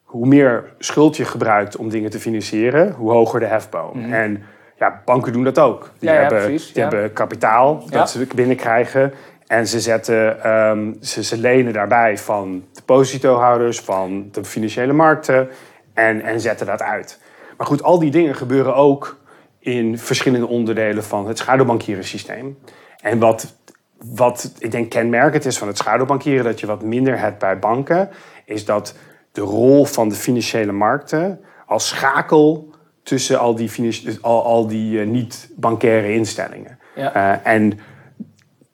hoe 0.02 0.26
meer 0.26 0.64
schuld 0.78 1.16
je 1.16 1.24
gebruikt 1.24 1.76
om 1.76 1.88
dingen 1.88 2.10
te 2.10 2.18
financieren, 2.18 2.92
hoe 2.92 3.10
hoger 3.10 3.40
de 3.40 3.46
hefboom. 3.46 4.12
En 4.12 4.42
ja, 4.78 5.02
banken 5.04 5.32
doen 5.32 5.44
dat 5.44 5.58
ook. 5.58 5.90
Die, 5.98 6.10
Ja, 6.10 6.14
hebben, 6.14 6.42
precies, 6.42 6.72
die 6.72 6.82
hebben 6.82 7.12
kapitaal 7.12 7.84
dat 7.90 8.10
ze 8.10 8.26
binnenkrijgen. 8.34 9.12
En 9.46 9.66
ze, 9.66 9.80
zetten, 9.80 10.42
ehm, 10.42 10.92
ze, 11.00 11.24
ze 11.24 11.38
lenen 11.38 11.72
daarbij 11.72 12.18
van 12.18 12.64
depositohouders, 12.72 13.80
van 13.80 14.28
de 14.32 14.44
financiële 14.44 14.92
markten 14.92 15.48
en, 15.94 16.22
en 16.22 16.40
zetten 16.40 16.66
dat 16.66 16.82
uit. 16.82 17.20
Maar 17.56 17.66
goed, 17.66 17.82
al 17.82 17.98
die 17.98 18.10
dingen 18.10 18.34
gebeuren 18.34 18.74
ook 18.74 19.16
in 19.58 19.98
verschillende 19.98 20.46
onderdelen 20.46 21.04
van 21.04 21.28
het 21.28 21.38
schaduwbankierensysteem. 21.38 22.58
En 23.02 23.18
wat, 23.18 23.57
wat 23.98 24.52
ik 24.58 24.70
denk 24.70 24.90
kenmerkend 24.90 25.44
is 25.44 25.58
van 25.58 25.68
het 25.68 25.78
schaduwbankieren, 25.78 26.44
dat 26.44 26.60
je 26.60 26.66
wat 26.66 26.82
minder 26.82 27.18
hebt 27.18 27.38
bij 27.38 27.58
banken, 27.58 28.08
is 28.44 28.64
dat 28.64 28.94
de 29.32 29.40
rol 29.40 29.84
van 29.84 30.08
de 30.08 30.14
financiële 30.14 30.72
markten 30.72 31.40
als 31.66 31.88
schakel 31.88 32.70
tussen 33.02 33.38
al 33.38 33.54
die, 33.54 33.70
dus 33.76 34.22
al, 34.22 34.44
al 34.44 34.66
die 34.66 35.00
eh, 35.00 35.06
niet-bankaire 35.06 36.12
instellingen. 36.12 36.78
Ja. 36.94 37.14
Eh, 37.14 37.52
en, 37.52 37.78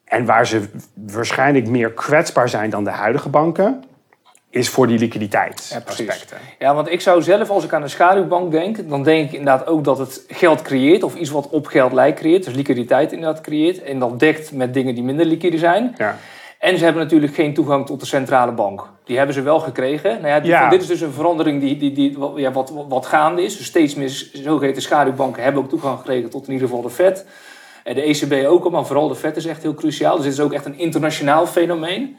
en 0.05 0.25
waar 0.25 0.47
ze 0.47 0.69
waarschijnlijk 0.95 1.69
meer 1.69 1.93
kwetsbaar 1.93 2.49
zijn 2.49 2.71
dan 2.71 2.85
de 2.85 2.91
huidige 2.91 3.29
banken, 3.29 3.85
is 4.55 4.69
voor 4.69 4.87
die 4.87 4.99
liquiditeitsaspecten. 4.99 6.37
Ja, 6.59 6.75
want 6.75 6.91
ik 6.91 7.01
zou 7.01 7.23
zelf, 7.23 7.51
als 7.51 7.65
ik 7.65 7.73
aan 7.73 7.83
een 7.83 7.91
schaduwbank 7.91 8.51
denk, 8.51 8.89
dan 8.89 9.03
denk 9.03 9.27
ik 9.27 9.33
inderdaad 9.39 9.67
ook 9.67 9.85
dat 9.85 9.99
het 9.99 10.25
geld 10.29 10.63
creëert 10.63 11.03
of 11.03 11.15
iets 11.15 11.31
wat 11.31 11.49
op 11.49 11.67
geld 11.67 11.93
lijkt 11.93 12.19
creëert. 12.19 12.45
Dus 12.45 12.55
liquiditeit 12.55 13.13
inderdaad 13.13 13.41
creëert. 13.41 13.83
En 13.83 13.99
dat 13.99 14.21
dekt 14.21 14.53
met 14.53 14.75
dingen 14.75 14.95
die 14.95 15.05
minder 15.05 15.27
liquide 15.27 15.59
zijn. 15.59 15.95
Ja. 15.99 16.17
En 16.59 16.79
ze 16.79 16.85
hebben 16.85 17.03
natuurlijk 17.03 17.35
geen 17.35 17.55
toegang 17.55 17.87
tot 17.87 18.01
de 18.01 18.07
centrale 18.07 18.53
bank. 18.53 18.83
Die 19.05 19.17
hebben 19.17 19.35
ze 19.35 19.43
wel 19.43 19.61
gekregen. 19.61 20.11
Nou 20.15 20.27
ja, 20.27 20.41
die- 20.41 20.51
Ja. 20.51 20.69
Dit 20.69 20.81
is 20.83 20.87
dus 20.87 21.01
een 21.01 21.13
verandering 21.13 21.61
die, 21.61 21.77
die, 21.77 21.93
die, 21.93 22.19
wat- 22.19 22.33
ja, 22.37 22.53
wat, 22.53 22.73
wat 22.89 23.07
gaande 23.07 23.43
is. 23.45 23.57
Dus 23.57 23.67
steeds 23.67 23.95
meer 23.95 24.29
zogeheten 24.33 24.83
schaduwbanken 24.83 25.43
hebben 25.43 25.63
ook 25.63 25.69
toegang 25.69 25.99
gekregen 25.99 26.31
tot 26.31 26.47
in 26.47 26.53
ieder 26.53 26.69
geval 26.69 26.83
de 26.83 26.91
Fed. 26.91 27.27
En 27.85 27.95
de 27.95 28.03
ECB 28.03 28.47
ook 28.47 28.65
al, 28.65 28.71
maar 28.71 28.87
vooral 28.87 29.09
de 29.09 29.15
Fed 29.15 29.37
is 29.37 29.47
echt 29.47 29.63
heel 29.63 29.75
cruciaal. 29.75 30.15
Dus 30.17 30.25
dit 30.25 30.33
is 30.33 30.41
ook 30.41 30.53
echt 30.53 30.65
een 30.67 30.79
internationaal 30.79 31.47
fenomeen. 31.47 32.17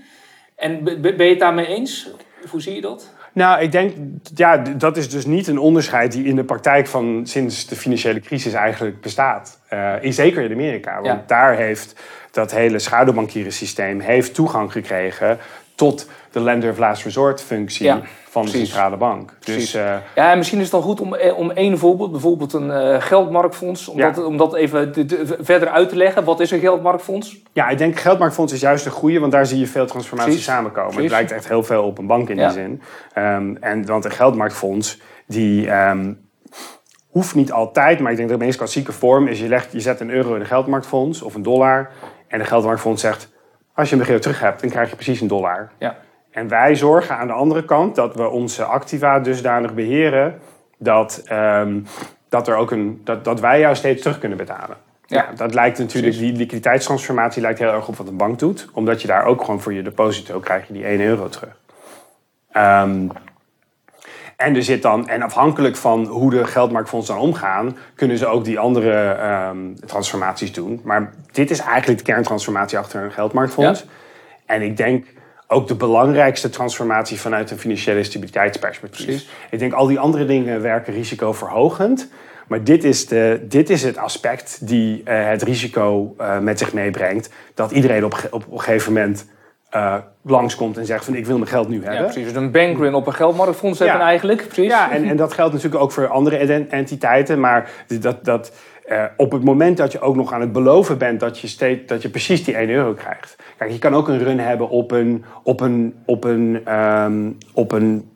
En 0.56 0.84
be- 0.84 1.00
be- 1.00 1.16
ben 1.16 1.26
je 1.26 1.32
het 1.32 1.40
daarmee 1.40 1.68
eens? 1.68 2.10
Hoe 2.50 2.62
zie 2.62 2.76
je 2.76 2.82
dat? 2.82 3.14
Nou, 3.34 3.62
ik 3.62 3.72
denk, 3.72 3.94
ja, 4.36 4.58
dat 4.58 4.98
is 4.98 5.10
dus 5.10 5.26
niet 5.26 5.48
een 5.48 5.58
onderscheid 5.60 6.12
die 6.12 6.26
in 6.26 6.36
de 6.36 6.44
praktijk 6.44 6.88
van 6.88 7.22
sinds 7.24 7.68
de 7.68 7.76
financiële 7.76 8.20
crisis 8.20 8.54
eigenlijk 8.54 9.02
bestaat. 9.02 9.60
Eh, 9.68 9.94
in, 10.02 10.14
zeker 10.14 10.44
in 10.44 10.52
Amerika, 10.52 10.94
want 10.94 11.06
Ja. 11.06 11.24
daar 11.28 11.56
heeft 11.56 11.96
dat 12.32 12.52
hele 12.52 12.80
schaduwbankierensysteem 12.80 14.00
heeft 14.00 14.34
toegang 14.34 14.72
gekregen 14.72 15.38
tot 15.76 16.10
de 16.32 16.40
lender 16.40 16.72
of 16.72 16.78
last 16.78 17.04
resort 17.04 17.42
functie 17.44 17.86
Ja, 17.86 18.02
van 18.36 18.46
de 18.46 18.52
centrale 18.52 18.98
bank. 18.98 19.34
Precies. 19.40 19.72
Dus 19.72 19.82
eh, 19.82 19.96
Ja, 20.16 20.32
en 20.32 20.38
misschien 20.38 20.58
is 20.58 20.64
het 20.64 20.74
dan 20.74 20.82
goed 20.82 21.02
om, 21.02 21.16
eh, 21.16 21.38
om 21.38 21.52
één 21.52 21.78
voorbeeld, 21.78 22.12
bijvoorbeeld 22.12 22.54
een 22.54 22.72
eh, 22.72 23.02
geldmarktfonds, 23.02 23.88
om, 23.88 23.98
Ja. 23.98 24.12
dat, 24.12 24.26
om 24.26 24.38
dat 24.38 24.56
even 24.56 24.94
de- 24.94 25.06
de- 25.06 25.38
verder 25.40 25.70
uit 25.70 25.90
te 25.90 25.96
leggen. 25.96 26.24
Wat 26.24 26.40
is 26.40 26.52
een 26.52 26.60
geldmarktfonds? 26.60 27.38
ja, 27.54 27.70
ik 27.70 27.78
denk 27.78 28.00
geldmarktfonds 28.00 28.54
is 28.54 28.60
juist 28.62 28.86
een 28.86 28.92
goede, 28.92 29.20
want 29.20 29.32
daar 29.32 29.46
zie 29.46 29.60
je 29.60 29.68
veel 29.68 29.86
transformaties 29.86 30.34
Precies. 30.34 30.52
samenkomen. 30.54 30.92
Precies. 30.94 31.04
Het 31.12 31.12
lijkt 31.20 31.32
echt 31.32 31.48
heel 31.48 31.64
veel 31.64 31.84
op 31.84 31.98
een 31.98 32.08
bank 32.08 32.30
in 32.30 32.36
Ja. 32.36 32.44
die 32.44 32.54
zin. 32.54 32.82
Ehm, 33.14 33.56
en, 33.60 33.86
want 33.86 34.06
een 34.06 34.12
geldmarktfonds, 34.12 35.00
die 35.28 35.70
ehm, 35.70 36.14
hoeft 37.10 37.36
niet 37.36 37.52
altijd, 37.52 38.00
maar 38.00 38.12
ik 38.12 38.18
denk 38.18 38.30
dat 38.30 38.40
de 38.40 38.46
meest 38.46 38.58
klassieke 38.58 38.92
vorm 38.92 39.28
is, 39.28 39.40
je, 39.40 39.48
legt, 39.48 39.72
je 39.72 39.80
zet 39.80 40.00
een 40.00 40.10
euro 40.10 40.34
in 40.36 40.40
een 40.42 40.46
geldmarktfonds 40.48 41.22
of 41.22 41.36
een 41.36 41.44
dollar. 41.44 41.90
En 42.28 42.40
de 42.40 42.46
geldmarktfonds 42.46 43.02
zegt, 43.02 43.30
als 43.74 43.88
je 43.90 43.94
een 43.96 44.02
begrip 44.02 44.22
terug 44.22 44.40
hebt, 44.40 44.62
dan 44.62 44.70
krijg 44.70 44.90
je 44.90 44.96
precies 44.96 45.22
een 45.22 45.28
dollar. 45.28 45.70
Ja. 45.78 45.96
En 46.36 46.48
wij 46.48 46.76
zorgen 46.76 47.18
aan 47.18 47.28
de 47.28 47.34
andere 47.34 47.66
kant 47.66 47.96
dat 47.96 48.16
we 48.16 48.30
onze 48.30 48.64
activa 48.64 49.20
dusdanig 49.20 49.74
beheren 49.74 50.40
dat, 50.78 51.22
ehm, 51.26 51.80
dat, 52.30 52.48
er 52.48 52.56
ook 52.56 52.72
een, 52.72 53.02
dat, 53.04 53.24
dat 53.24 53.40
wij 53.40 53.60
jou 53.60 53.76
steeds 53.76 54.02
terug 54.02 54.20
kunnen 54.20 54.38
betalen. 54.38 54.78
Ja. 55.06 55.18
Ja. 55.18 55.36
dat 55.36 55.54
lijkt 55.54 55.78
natuurlijk, 55.78 56.14
Precies. 56.14 56.30
die 56.30 56.38
liquiditeitstransformatie 56.38 57.42
lijkt 57.42 57.60
heel 57.60 57.72
erg 57.74 57.88
op 57.88 57.96
wat 57.96 58.08
een 58.08 58.18
bank 58.18 58.40
doet. 58.40 58.70
Omdat 58.74 59.02
je 59.02 59.08
daar 59.08 59.26
ook 59.26 59.44
gewoon 59.44 59.62
voor 59.62 59.74
je 59.74 59.82
deposito 59.82 60.40
krijg 60.40 60.68
je 60.68 60.74
die 60.74 60.88
1 60.88 61.02
euro 61.02 61.30
terug. 61.30 61.58
Ehm, 62.52 63.08
en 64.36 64.56
er 64.56 64.64
zit 64.64 64.82
dan, 64.82 65.08
en 65.08 65.22
afhankelijk 65.22 65.76
van 65.76 66.06
hoe 66.06 66.30
de 66.30 66.46
geldmarktfondsen 66.46 67.16
dan 67.16 67.24
omgaan, 67.24 67.78
kunnen 67.96 68.18
ze 68.18 68.26
ook 68.26 68.46
die 68.46 68.60
andere 68.60 69.12
ehm, 69.12 69.76
transformaties 69.86 70.54
doen. 70.54 70.82
Maar 70.84 71.14
dit 71.32 71.50
is 71.50 71.60
eigenlijk 71.60 72.00
de 72.00 72.12
kerntransformatie 72.12 72.78
achter 72.78 73.04
een 73.04 73.12
geldmarktfonds. 73.12 73.80
Ja. 73.80 73.88
En 74.46 74.62
ik 74.62 74.78
denk 74.78 75.06
ook 75.48 75.68
de 75.68 75.76
belangrijkste 75.76 76.50
transformatie 76.50 77.20
vanuit 77.20 77.52
een 77.52 77.60
financiële 77.60 78.04
stabiliteitsperspectief. 78.04 79.06
Precies. 79.06 79.30
Ik 79.50 79.60
denk 79.60 79.74
al 79.74 79.88
die 79.88 80.00
andere 80.00 80.26
dingen 80.26 80.62
werken 80.62 80.94
risicoverhogend. 80.94 82.10
Maar 82.48 82.64
dit 82.64 82.84
is, 82.84 83.08
de, 83.08 83.46
dit 83.50 83.70
is 83.70 83.84
het 83.84 83.98
aspect 83.98 84.68
die 84.68 85.02
eh, 85.04 85.28
het 85.28 85.42
risico 85.42 86.14
eh, 86.18 86.40
met 86.40 86.60
zich 86.60 86.74
meebrengt. 86.74 87.30
Dat 87.54 87.72
iedereen 87.72 88.06
op, 88.06 88.14
ge- 88.14 88.28
op, 88.32 88.46
op 88.48 88.52
een 88.54 88.60
gegeven 88.60 88.94
moment 88.94 89.26
eh, 89.70 89.96
langskomt 90.24 90.78
en 90.78 90.86
zegt 90.86 91.06
van 91.06 91.16
ik 91.16 91.26
wil 91.26 91.38
mijn 91.38 91.50
geld 91.50 91.70
nu 91.70 91.82
Ja, 91.82 91.88
hebben. 91.88 92.04
precies. 92.06 92.24
Dus 92.34 92.42
een 92.42 92.52
bankrun 92.52 92.94
op 92.94 93.08
een 93.08 93.14
geldmarktfonds 93.14 93.80
hebben 93.80 93.98
Ja. 93.98 94.06
eigenlijk. 94.06 94.44
Precies. 94.48 94.72
Ja, 94.72 94.92
en, 94.92 95.04
en 95.10 95.18
dat 95.18 95.34
geldt 95.34 95.54
natuurlijk 95.54 95.84
ook 95.84 95.92
voor 95.92 96.08
andere 96.08 96.38
entiteiten. 96.70 97.40
Maar 97.40 97.70
dat, 98.00 98.26
dat, 98.26 98.52
eh, 98.86 99.04
op 99.18 99.32
het 99.32 99.44
moment 99.44 99.78
dat 99.78 99.92
je 99.92 100.00
ook 100.00 100.16
nog 100.16 100.34
aan 100.34 100.42
het 100.42 100.52
beloven 100.52 100.98
bent 100.98 101.20
dat 101.20 101.40
je, 101.40 101.48
steeds, 101.48 101.88
dat 101.88 102.02
je 102.02 102.10
precies 102.10 102.44
die 102.44 102.56
1 102.56 102.70
euro 102.70 102.94
krijgt. 102.94 103.36
Kijk, 103.58 103.72
je 103.72 103.80
kan 103.80 103.96
ook 103.96 104.08
een 104.08 104.24
run 104.24 104.40
hebben 104.40 104.70
op 104.70 104.92
een, 104.92 105.26
op 105.44 105.62
een, 105.62 105.96
op 106.06 106.24
een, 106.24 106.62
ehm, 106.66 107.32
op 107.54 107.72
een 107.72 108.10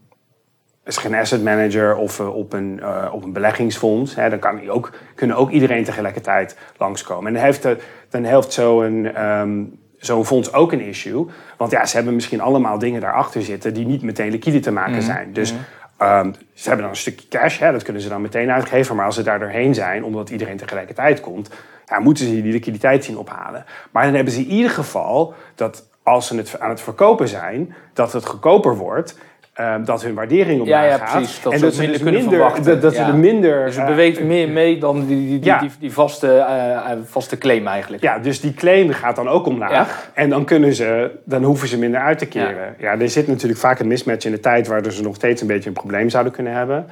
is 0.90 0.98
geen 0.98 1.16
asset 1.16 1.44
manager 1.44 1.96
of 1.96 2.20
eh, 2.20 2.36
op, 2.36 2.54
een, 2.54 2.80
eh, 2.82 3.10
op 3.12 3.24
een 3.24 3.34
beleggingsfonds. 3.34 4.16
Hè, 4.16 4.30
dan 4.30 4.40
kan 4.40 4.70
ook, 4.70 4.92
kunnen 5.16 5.36
ook 5.36 5.50
iedereen 5.50 5.84
tegelijkertijd 5.84 6.58
langskomen. 6.78 7.28
En 7.28 7.34
dan 7.34 7.44
heeft, 7.44 7.64
de, 7.64 7.78
dan 8.10 8.24
heeft 8.24 8.54
zo'n 8.54 9.06
ehm, 9.14 9.64
zo'n 9.98 10.26
fonds 10.26 10.54
ook 10.54 10.72
een 10.72 10.82
issue. 10.82 11.26
Want 11.58 11.72
ja, 11.72 11.86
ze 11.86 11.96
hebben 11.96 12.16
misschien 12.16 12.42
allemaal 12.42 12.80
dingen 12.80 13.02
daarachter 13.02 13.42
zitten 13.42 13.74
die 13.74 13.86
niet 13.86 14.02
meteen 14.02 14.32
liquide 14.32 14.60
te 14.60 14.72
maken 14.72 15.02
zijn. 15.02 15.34
Dus 15.34 15.54
ehm, 16.00 16.32
ze 16.54 16.68
hebben 16.68 16.82
dan 16.82 16.90
een 16.90 17.02
stukje 17.02 17.28
cash, 17.28 17.60
hè, 17.60 17.72
dat 17.72 17.84
kunnen 17.84 18.02
ze 18.02 18.10
dan 18.10 18.22
meteen 18.22 18.52
uitgeven. 18.52 18.96
Maar 18.96 19.06
als 19.06 19.16
ze 19.16 19.24
daar 19.24 19.40
doorheen 19.40 19.74
zijn, 19.74 20.04
omdat 20.04 20.30
iedereen 20.30 20.58
tegelijkertijd 20.58 21.20
komt, 21.20 21.50
ja, 21.86 22.00
moeten 22.00 22.26
ze 22.26 22.42
die 22.42 22.52
liquiditeit 22.52 23.06
zien 23.06 23.18
ophalen. 23.18 23.66
Maar 23.92 24.04
dan 24.04 24.14
hebben 24.14 24.34
ze 24.34 24.40
in 24.40 24.48
ieder 24.48 24.72
geval 24.72 25.34
dat 25.56 25.88
als 26.04 26.28
ze 26.28 26.36
het 26.36 26.60
aan 26.60 26.70
het 26.70 26.82
verkopen 26.82 27.28
zijn, 27.28 27.76
dat 27.94 28.14
het 28.14 28.26
goedkoper 28.26 28.78
wordt. 28.78 29.18
Ehm, 29.60 29.84
dat 29.84 30.04
hun 30.04 30.14
waardering 30.14 30.62
omlaag 30.62 30.84
Ja, 30.84 30.90
ja, 30.90 30.98
gaat. 30.98 31.12
precies. 31.12 31.42
Dat 31.42 31.54
en 31.54 31.60
ze 31.60 31.66
dat 31.66 31.74
ook 31.74 31.80
minder 31.80 31.96
dus 31.98 32.04
kunnen 32.04 32.22
minder, 32.22 32.40
verwachten. 32.40 32.66
Dat, 32.66 32.82
dat 32.82 32.96
ze 32.96 33.02
er 33.02 33.16
minder... 33.16 33.66
Dus 33.66 33.76
het 33.76 33.84
eh, 33.84 33.90
beweegt 33.90 34.24
meer 34.24 34.50
mee 34.50 34.78
dan 34.78 35.06
die, 35.06 35.18
die, 35.18 35.28
die, 35.40 35.44
Ja. 35.44 35.60
die, 35.60 35.72
die 35.80 35.94
vaste, 35.94 36.28
eh, 36.28 36.92
eh, 36.92 36.98
vaste 37.06 37.38
claim 37.38 37.68
eigenlijk. 37.68 38.04
Ja, 38.04 38.20
dus 38.20 38.42
die 38.42 38.54
claim 38.54 38.92
gaat 38.92 39.16
dan 39.16 39.28
ook 39.28 39.46
omlaag. 39.46 40.10
En 40.14 40.30
dan, 40.30 40.46
kunnen 40.46 40.74
ze, 40.74 41.12
dan 41.26 41.44
hoeven 41.44 41.68
ze 41.68 41.78
minder 41.78 42.00
uit 42.00 42.18
te 42.18 42.26
keren. 42.26 42.76
Ja. 42.78 43.00
er 43.00 43.10
zit 43.10 43.28
natuurlijk 43.28 43.60
vaak 43.60 43.80
een 43.80 43.88
mismatch 43.88 44.26
in 44.26 44.32
de 44.32 44.40
tijd... 44.40 44.68
waardoor 44.68 44.92
ze 44.92 45.02
nog 45.02 45.16
steeds 45.16 45.42
een 45.42 45.48
beetje 45.48 45.70
een 45.70 45.76
probleem 45.76 46.10
zouden 46.10 46.34
kunnen 46.34 46.54
hebben. 46.54 46.88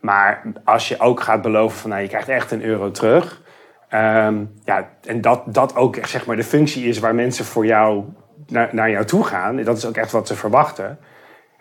Maar 0.00 0.42
als 0.64 0.88
je 0.88 1.00
ook 1.00 1.20
gaat 1.20 1.42
beloven 1.42 1.78
van... 1.78 1.90
Nou, 1.90 2.02
je 2.02 2.08
krijgt 2.08 2.28
echt 2.28 2.50
een 2.50 2.64
euro 2.64 2.90
terug... 2.90 3.40
ehm, 3.88 4.34
ja, 4.64 4.88
en 5.06 5.20
dat, 5.20 5.42
dat 5.46 5.76
ook 5.76 5.96
echt, 5.96 6.10
zeg 6.10 6.26
maar, 6.26 6.36
de 6.36 6.44
functie 6.44 6.84
is 6.84 6.98
waar 6.98 7.14
mensen 7.14 7.44
voor 7.44 7.66
jou 7.66 8.04
naar, 8.46 8.68
naar 8.72 8.90
jou 8.90 9.04
toe 9.04 9.24
gaan... 9.24 9.62
dat 9.62 9.76
is 9.76 9.86
ook 9.86 9.96
echt 9.96 10.12
wat 10.12 10.26
ze 10.26 10.34
verwachten... 10.34 10.98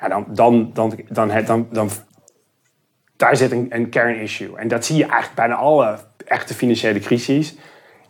Ja, 0.02 0.08
dan, 0.08 0.26
dan, 0.28 0.70
dan, 0.74 0.94
dan, 1.10 1.28
dan, 1.30 1.46
dan, 1.46 1.68
dan 1.72 1.90
daar 3.18 3.36
zit 3.36 3.52
een, 3.52 3.66
een 3.70 3.90
kernissue. 3.90 4.58
En 4.58 4.68
dat 4.68 4.86
zie 4.86 4.96
je 4.96 5.04
eigenlijk 5.04 5.36
bijna 5.36 5.56
alle 5.56 5.98
echte 6.26 6.54
financiële 6.54 7.00
crises. 7.00 7.56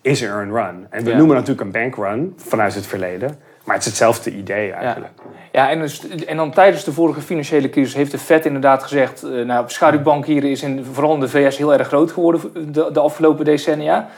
Is 0.02 0.22
er 0.22 0.42
een 0.42 0.52
run. 0.52 0.88
En 0.90 1.04
we 1.04 1.10
Ja. 1.10 1.18
noemen 1.18 1.36
natuurlijk 1.36 1.62
een 1.62 1.72
bankrun 1.72 2.34
vanuit 2.38 2.76
het 2.76 2.88
verleden. 2.88 3.40
Maar 3.66 3.76
het 3.76 3.84
is 3.86 3.92
hetzelfde 3.92 4.32
idee 4.32 4.72
eigenlijk. 4.72 5.14
Ja, 5.52 5.70
en, 5.70 5.80
dus, 5.80 6.08
en 6.26 6.38
dan 6.38 6.52
tijdens 6.52 6.84
de 6.84 6.92
vorige 6.94 7.22
financiële 7.22 7.70
crisis 7.70 7.94
heeft 7.94 8.12
de 8.12 8.18
Fed 8.18 8.46
inderdaad 8.46 8.84
gezegd... 8.84 9.24
eh 9.24 9.46
nou, 9.46 9.70
schaduwbankieren 9.70 10.50
is 10.50 10.64
in, 10.64 10.86
vooral 10.86 11.14
in 11.14 11.20
de 11.20 11.30
VS 11.30 11.58
heel 11.58 11.74
erg 11.74 11.88
groot 11.88 12.12
geworden 12.12 12.74
de, 12.74 12.90
de 12.92 13.00
afgelopen 13.00 13.46
decennia. 13.46 14.10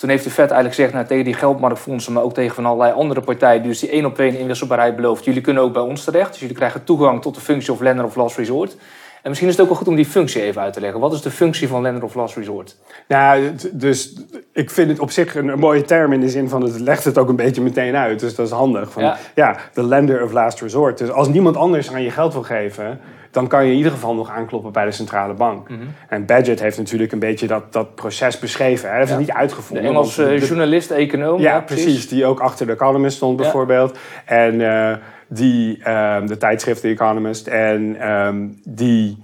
Toen 0.00 0.10
heeft 0.10 0.24
de 0.24 0.30
Fed 0.30 0.50
eigenlijk 0.50 0.74
gezegd 0.74 0.92
nou, 0.92 1.06
tegen 1.06 1.24
die 1.24 1.34
geldmarktfondsen... 1.34 2.12
maar 2.12 2.22
ook 2.22 2.34
tegen 2.34 2.54
van 2.54 2.66
allerlei 2.66 2.92
andere 2.92 3.20
partijen... 3.20 3.62
dus 3.62 3.78
die 3.78 3.90
één 3.90 4.04
op 4.04 4.18
één 4.18 4.38
inwisselbaarheid 4.38 4.96
belooft... 4.96 5.24
jullie 5.24 5.40
kunnen 5.40 5.62
ook 5.62 5.72
bij 5.72 5.82
ons 5.82 6.04
terecht. 6.04 6.30
Dus 6.30 6.40
jullie 6.40 6.56
krijgen 6.56 6.84
toegang 6.84 7.22
tot 7.22 7.34
de 7.34 7.40
functie 7.40 7.72
of 7.72 7.80
lender 7.80 8.04
of 8.04 8.14
last 8.14 8.36
resort. 8.36 8.76
En 9.22 9.28
misschien 9.28 9.48
is 9.48 9.54
het 9.54 9.62
ook 9.62 9.68
wel 9.68 9.78
goed 9.78 9.88
om 9.88 9.94
die 9.94 10.06
functie 10.06 10.42
even 10.42 10.62
uit 10.62 10.72
te 10.72 10.80
leggen. 10.80 11.00
Wat 11.00 11.12
is 11.12 11.22
de 11.22 11.30
functie 11.30 11.68
van 11.68 11.82
lender 11.82 12.02
of 12.02 12.14
last 12.14 12.36
resort? 12.36 12.76
Nou, 13.08 13.52
dus 13.72 14.14
ik 14.52 14.70
vind 14.70 14.90
het 14.90 14.98
op 14.98 15.10
zich 15.10 15.34
een, 15.34 15.58
mooie 15.58 15.82
term 15.82 16.12
in 16.12 16.20
de 16.20 16.28
zin 16.28 16.48
van 16.48 16.62
het 16.62 16.80
legt 16.80 17.04
het 17.04 17.18
ook 17.18 17.28
een 17.28 17.36
beetje 17.36 17.62
meteen 17.62 17.96
uit. 17.96 18.20
Dus 18.20 18.34
dat 18.34 18.46
is 18.46 18.52
handig. 18.52 18.92
Van, 18.92 19.02
Ja. 19.02 19.16
ja. 19.34 19.56
de 19.74 19.84
lender 19.84 20.22
of 20.22 20.32
last 20.32 20.60
resort. 20.60 20.98
Dus 20.98 21.10
als 21.10 21.28
niemand 21.28 21.56
anders 21.56 21.92
aan 21.92 22.02
je 22.02 22.10
geld 22.10 22.32
wil 22.32 22.42
geven, 22.42 23.00
dan 23.30 23.46
kan 23.48 23.64
je 23.64 23.70
in 23.70 23.76
ieder 23.76 23.92
geval 23.92 24.14
nog 24.14 24.30
aankloppen 24.30 24.72
bij 24.72 24.84
de 24.84 24.90
centrale 24.90 25.34
bank. 25.34 25.68
Mhm. 25.68 25.80
En 26.08 26.26
Badget 26.26 26.60
heeft 26.60 26.78
natuurlijk 26.78 27.12
een 27.12 27.18
beetje 27.18 27.46
dat, 27.46 27.72
dat 27.72 27.94
proces 27.94 28.38
beschreven. 28.38 28.88
Hij 28.88 28.96
heeft 28.98 29.08
Ja. 29.10 29.14
het 29.16 29.24
niet 29.24 29.34
De 29.34 29.40
uitgevoerd. 29.40 29.80
Engelse 29.84 30.24
want 30.26 30.40
de- 30.40 30.46
journalist, 30.46 30.90
econoom. 30.90 31.40
Ja, 31.40 31.60
precies. 31.60 32.08
Die 32.08 32.24
ook 32.26 32.40
achter 32.40 32.66
de 32.66 32.72
Economist 32.72 33.16
stond 33.16 33.36
bijvoorbeeld. 33.36 33.98
En 34.24 34.60
eh, 34.70 34.96
die, 35.28 35.82
ehm, 35.82 36.26
de 36.26 36.36
tijdschrift 36.36 36.80
The 36.80 36.88
Economist. 36.88 37.46
En 37.46 37.96
ehm, 38.00 38.46
die, 38.64 39.18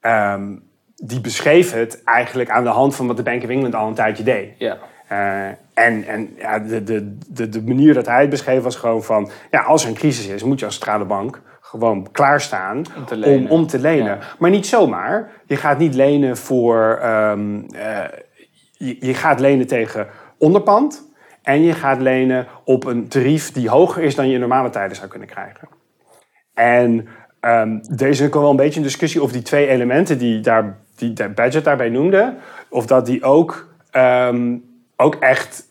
ehm, 0.00 0.42
die 0.96 1.20
beschreef 1.20 1.72
het 1.72 2.02
eigenlijk 2.04 2.50
aan 2.50 2.64
de 2.64 2.70
hand 2.70 2.96
van 2.96 3.06
wat 3.06 3.16
de 3.16 3.22
Bank 3.22 3.42
of 3.42 3.48
England 3.48 3.74
al 3.74 3.88
een 3.88 3.94
tijdje 3.94 4.22
deed. 4.24 4.48
Ja. 4.58 4.76
Eh, 5.08 5.46
en 5.74 6.04
en 6.06 6.34
ja, 6.38 6.58
de, 6.58 6.82
de, 6.84 7.16
de, 7.28 7.48
de 7.48 7.62
manier 7.62 7.94
dat 7.94 8.06
hij 8.06 8.20
het 8.20 8.30
beschreef 8.30 8.62
was 8.62 8.76
gewoon 8.76 9.02
van... 9.02 9.30
Ja, 9.50 9.60
als 9.60 9.82
er 9.82 9.88
een 9.88 9.94
crisis 9.94 10.26
is, 10.26 10.42
moet 10.42 10.58
je 10.58 10.64
als 10.64 10.74
centrale 10.74 11.04
bank 11.04 11.40
gewoon 11.70 12.08
klaarstaan 12.12 12.76
Om 12.96 13.04
te 13.04 13.14
om, 13.14 13.20
lenen. 13.20 13.50
om 13.50 13.66
te 13.66 13.78
lenen. 13.78 14.04
Ja. 14.04 14.18
Maar 14.38 14.50
niet 14.50 14.66
zomaar. 14.66 15.30
Je 15.46 15.56
gaat 15.56 15.78
niet 15.78 15.94
lenen 15.94 16.36
voor... 16.36 16.98
ehm, 17.02 17.60
eh, 17.72 18.04
je, 18.72 18.96
je 19.00 19.14
gaat 19.14 19.40
lenen 19.40 19.66
tegen 19.66 20.06
onderpand. 20.38 21.08
En 21.42 21.62
je 21.62 21.72
gaat 21.72 22.00
lenen 22.00 22.46
op 22.64 22.84
een 22.84 23.08
tarief 23.08 23.52
die 23.52 23.68
hoger 23.68 24.02
is 24.02 24.14
dan 24.14 24.28
je 24.28 24.34
in 24.34 24.40
normale 24.40 24.70
tijden 24.70 24.96
zou 24.96 25.08
kunnen 25.08 25.28
krijgen. 25.28 25.68
En 26.54 27.08
ehm, 27.40 27.78
er 27.96 28.06
is 28.06 28.22
ook 28.22 28.34
wel 28.34 28.50
een 28.50 28.56
beetje 28.56 28.80
een 28.80 28.86
discussie 28.86 29.22
of 29.22 29.32
die 29.32 29.42
twee 29.42 29.66
elementen 29.66 30.18
die, 30.18 30.40
daar, 30.40 30.76
die 30.96 31.12
Badgett 31.34 31.64
daarbij 31.64 31.88
noemde, 31.88 32.34
of 32.68 32.86
dat 32.86 33.06
die 33.06 33.22
ook, 33.24 33.68
ehm, 33.90 34.56
ook 34.96 35.14
echt 35.14 35.64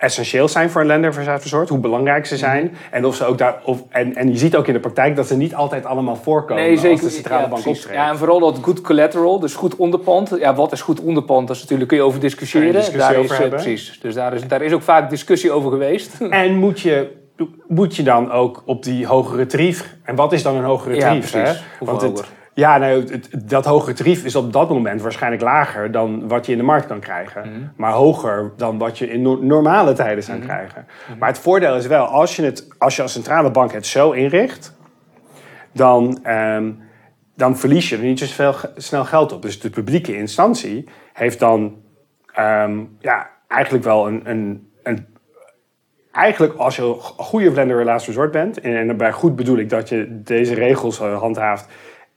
essentieel 0.00 0.48
zijn 0.48 0.70
voor 0.70 0.80
een 0.80 0.86
lenderverzorgd, 0.86 1.68
hoe 1.68 1.78
belangrijk 1.78 2.26
ze 2.26 2.36
zijn. 2.36 2.64
Mhm. 2.64 2.74
En, 2.90 3.04
of 3.04 3.14
ze 3.14 3.24
ook 3.24 3.38
daar, 3.38 3.60
of, 3.64 3.82
en, 3.88 4.14
en 4.16 4.28
je 4.28 4.38
ziet 4.38 4.56
ook 4.56 4.66
in 4.66 4.72
de 4.72 4.80
praktijk 4.80 5.16
dat 5.16 5.26
ze 5.26 5.36
niet 5.36 5.54
altijd 5.54 5.86
allemaal 5.86 6.16
voorkomen 6.16 6.62
Nee, 6.64 6.76
zeker. 6.76 6.90
als 6.90 7.00
de 7.00 7.10
centrale 7.10 7.42
ja, 7.42 7.48
bank 7.48 7.66
optreedt. 7.66 7.96
Ja, 7.96 8.10
en 8.10 8.18
vooral 8.18 8.40
dat 8.40 8.58
good 8.62 8.80
collateral, 8.80 9.40
dus 9.40 9.54
goed 9.54 9.76
onderpand. 9.76 10.36
Ja, 10.38 10.54
wat 10.54 10.72
is 10.72 10.80
goed 10.80 11.00
onderpand? 11.00 11.46
Dat 11.46 11.56
is 11.56 11.62
natuurlijk, 11.62 11.88
kun 11.88 11.98
je 11.98 12.04
over 12.04 12.20
discussiëren. 12.20 12.72
Discussie 12.72 12.98
daar 12.98 13.10
over 13.16 13.24
is, 13.24 13.30
eh, 13.30 13.38
hebben. 13.38 13.60
Precies. 13.60 13.98
Dus 14.00 14.14
daar 14.14 14.34
is, 14.34 14.48
daar 14.48 14.62
is 14.62 14.72
ook 14.72 14.82
vaak 14.82 15.10
discussie 15.10 15.52
over 15.52 15.70
geweest. 15.70 16.20
En 16.30 16.54
moet 16.56 16.80
je, 16.80 17.10
moet 17.68 17.96
je 17.96 18.02
dan 18.02 18.30
ook 18.30 18.62
op 18.64 18.82
die 18.82 19.06
hogere 19.06 19.46
tarief... 19.46 19.96
En 20.04 20.14
wat 20.14 20.32
is 20.32 20.42
dan 20.42 20.56
een 20.56 20.64
hogere 20.64 20.94
Ja, 20.94 21.00
tarief? 21.00 21.30
precies. 21.30 21.60
Hè? 21.78 21.84
Want 21.84 22.00
het? 22.00 22.24
Ja, 22.60 22.78
nou, 22.78 23.04
het, 23.10 23.28
dat 23.48 23.64
hogere 23.64 23.92
tarief 23.92 24.24
is 24.24 24.36
op 24.36 24.52
dat 24.52 24.68
moment 24.68 25.02
waarschijnlijk 25.02 25.42
lager... 25.42 25.90
dan 25.90 26.28
wat 26.28 26.46
je 26.46 26.52
in 26.52 26.58
de 26.58 26.64
markt 26.64 26.86
kan 26.86 27.00
krijgen. 27.00 27.40
Mhm. 27.40 27.60
Maar 27.76 27.92
hoger 27.92 28.52
dan 28.56 28.78
wat 28.78 28.98
je 28.98 29.10
in 29.10 29.22
no- 29.22 29.38
normale 29.42 29.92
tijden 29.92 30.24
zou 30.24 30.38
krijgen. 30.38 30.86
Mhm. 31.08 31.18
Maar 31.18 31.28
het 31.28 31.38
voordeel 31.38 31.76
is 31.76 31.86
wel, 31.86 32.04
als 32.04 32.36
je, 32.36 32.42
het, 32.42 32.68
als 32.78 32.96
je 32.96 33.02
als 33.02 33.12
centrale 33.12 33.50
bank 33.50 33.72
het 33.72 33.86
zo 33.86 34.10
inricht... 34.10 34.76
dan, 35.72 36.18
ehm, 36.22 36.70
dan 37.36 37.58
verlies 37.58 37.88
je 37.88 37.96
er 37.96 38.02
niet 38.02 38.18
zo 38.18 38.26
veel 38.26 38.54
snel 38.76 39.04
geld 39.04 39.32
op. 39.32 39.42
Dus 39.42 39.60
de 39.60 39.70
publieke 39.70 40.16
instantie 40.16 40.88
heeft 41.12 41.38
dan 41.38 41.76
ehm, 42.32 42.78
ja, 42.98 43.30
eigenlijk 43.48 43.84
wel 43.84 44.06
een, 44.06 44.20
een, 44.24 44.70
een 44.82 45.06
eigenlijk 46.12 46.54
als 46.54 46.76
je 46.76 46.82
een 46.82 47.00
goede 47.00 47.52
lender 47.52 47.84
last 47.84 48.06
resort 48.06 48.30
bent, 48.30 48.60
en, 48.60 48.76
en 48.76 48.86
daarbij 48.86 49.12
goed 49.12 49.36
bedoel 49.36 49.58
ik 49.58 49.68
dat 49.68 49.88
je 49.88 50.22
deze 50.22 50.54
regels 50.54 51.00
eh, 51.00 51.18
handhaaft 51.18 51.68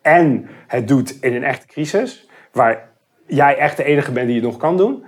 en 0.03 0.47
het 0.67 0.87
doet 0.87 1.17
in 1.21 1.35
een 1.35 1.43
echte 1.43 1.67
crisis, 1.67 2.27
waar 2.51 2.89
jij 3.27 3.57
echt 3.57 3.77
de 3.77 3.83
enige 3.83 4.11
bent 4.11 4.27
die 4.27 4.35
het 4.35 4.45
nog 4.45 4.57
kan 4.57 4.77
doen. 4.77 5.03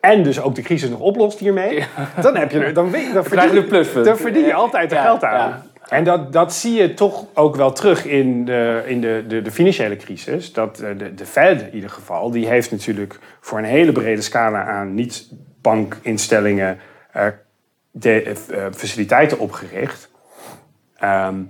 En 0.00 0.22
dus 0.22 0.40
ook 0.40 0.54
de 0.54 0.62
crisis 0.62 0.90
nog 0.90 1.00
oplost 1.00 1.38
hiermee. 1.38 1.84
Dan, 2.20 2.36
heb 2.36 2.50
je 2.50 2.64
er, 2.64 2.74
dan, 2.74 2.90
weet, 2.90 3.12
dan, 3.14 3.24
verdien, 3.24 3.54
je 3.54 3.64
pluspunt. 3.64 4.04
dan 4.04 4.16
verdien 4.16 4.44
je 4.44 4.54
altijd 4.54 4.90
er 4.90 4.96
Ja, 4.96 5.04
geld 5.04 5.24
aan. 5.24 5.48
ja. 5.48 5.62
En 5.88 6.04
dat, 6.04 6.32
dat 6.32 6.52
zie 6.54 6.74
je 6.80 6.94
toch 6.94 7.26
ook 7.34 7.56
wel 7.56 7.72
terug 7.72 8.04
in 8.04 8.44
de, 8.44 8.82
in 8.86 9.00
de, 9.00 9.24
de, 9.28 9.42
de 9.42 9.50
financiële 9.50 9.96
crisis. 9.96 10.52
Dat 10.52 10.80
eh, 10.80 10.98
de, 10.98 11.14
de 11.14 11.26
Fed 11.26 11.62
in 11.62 11.74
ieder 11.74 11.90
geval, 11.90 12.30
die 12.30 12.46
heeft 12.46 12.70
natuurlijk 12.70 13.18
voor 13.40 13.58
een 13.58 13.64
hele 13.64 13.92
brede 13.92 14.22
scala 14.22 14.64
aan 14.64 14.94
niet-bankinstellingen 14.94 16.78
eh, 17.12 17.26
de, 17.90 18.22
eh, 18.22 18.66
faciliteiten 18.72 19.38
opgericht. 19.38 20.10
Ehm, 20.96 21.42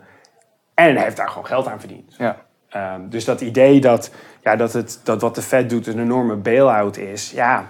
en 0.75 0.97
heeft 0.97 1.17
daar 1.17 1.29
gewoon 1.29 1.47
geld 1.47 1.67
aan 1.67 1.81
verdiend. 1.81 2.15
Ja. 2.19 2.37
Ehm, 2.73 3.01
dus 3.09 3.25
dat 3.25 3.41
idee 3.41 3.81
dat, 3.81 4.11
ja, 4.43 4.57
dat, 4.57 4.73
het, 4.73 5.01
dat 5.05 5.21
wat 5.21 5.35
de 5.35 5.43
Fed 5.43 5.71
doet 5.71 5.87
een 5.87 6.01
enorme 6.01 6.37
bail-out 6.37 6.97
is, 6.97 7.31
ja, 7.31 7.67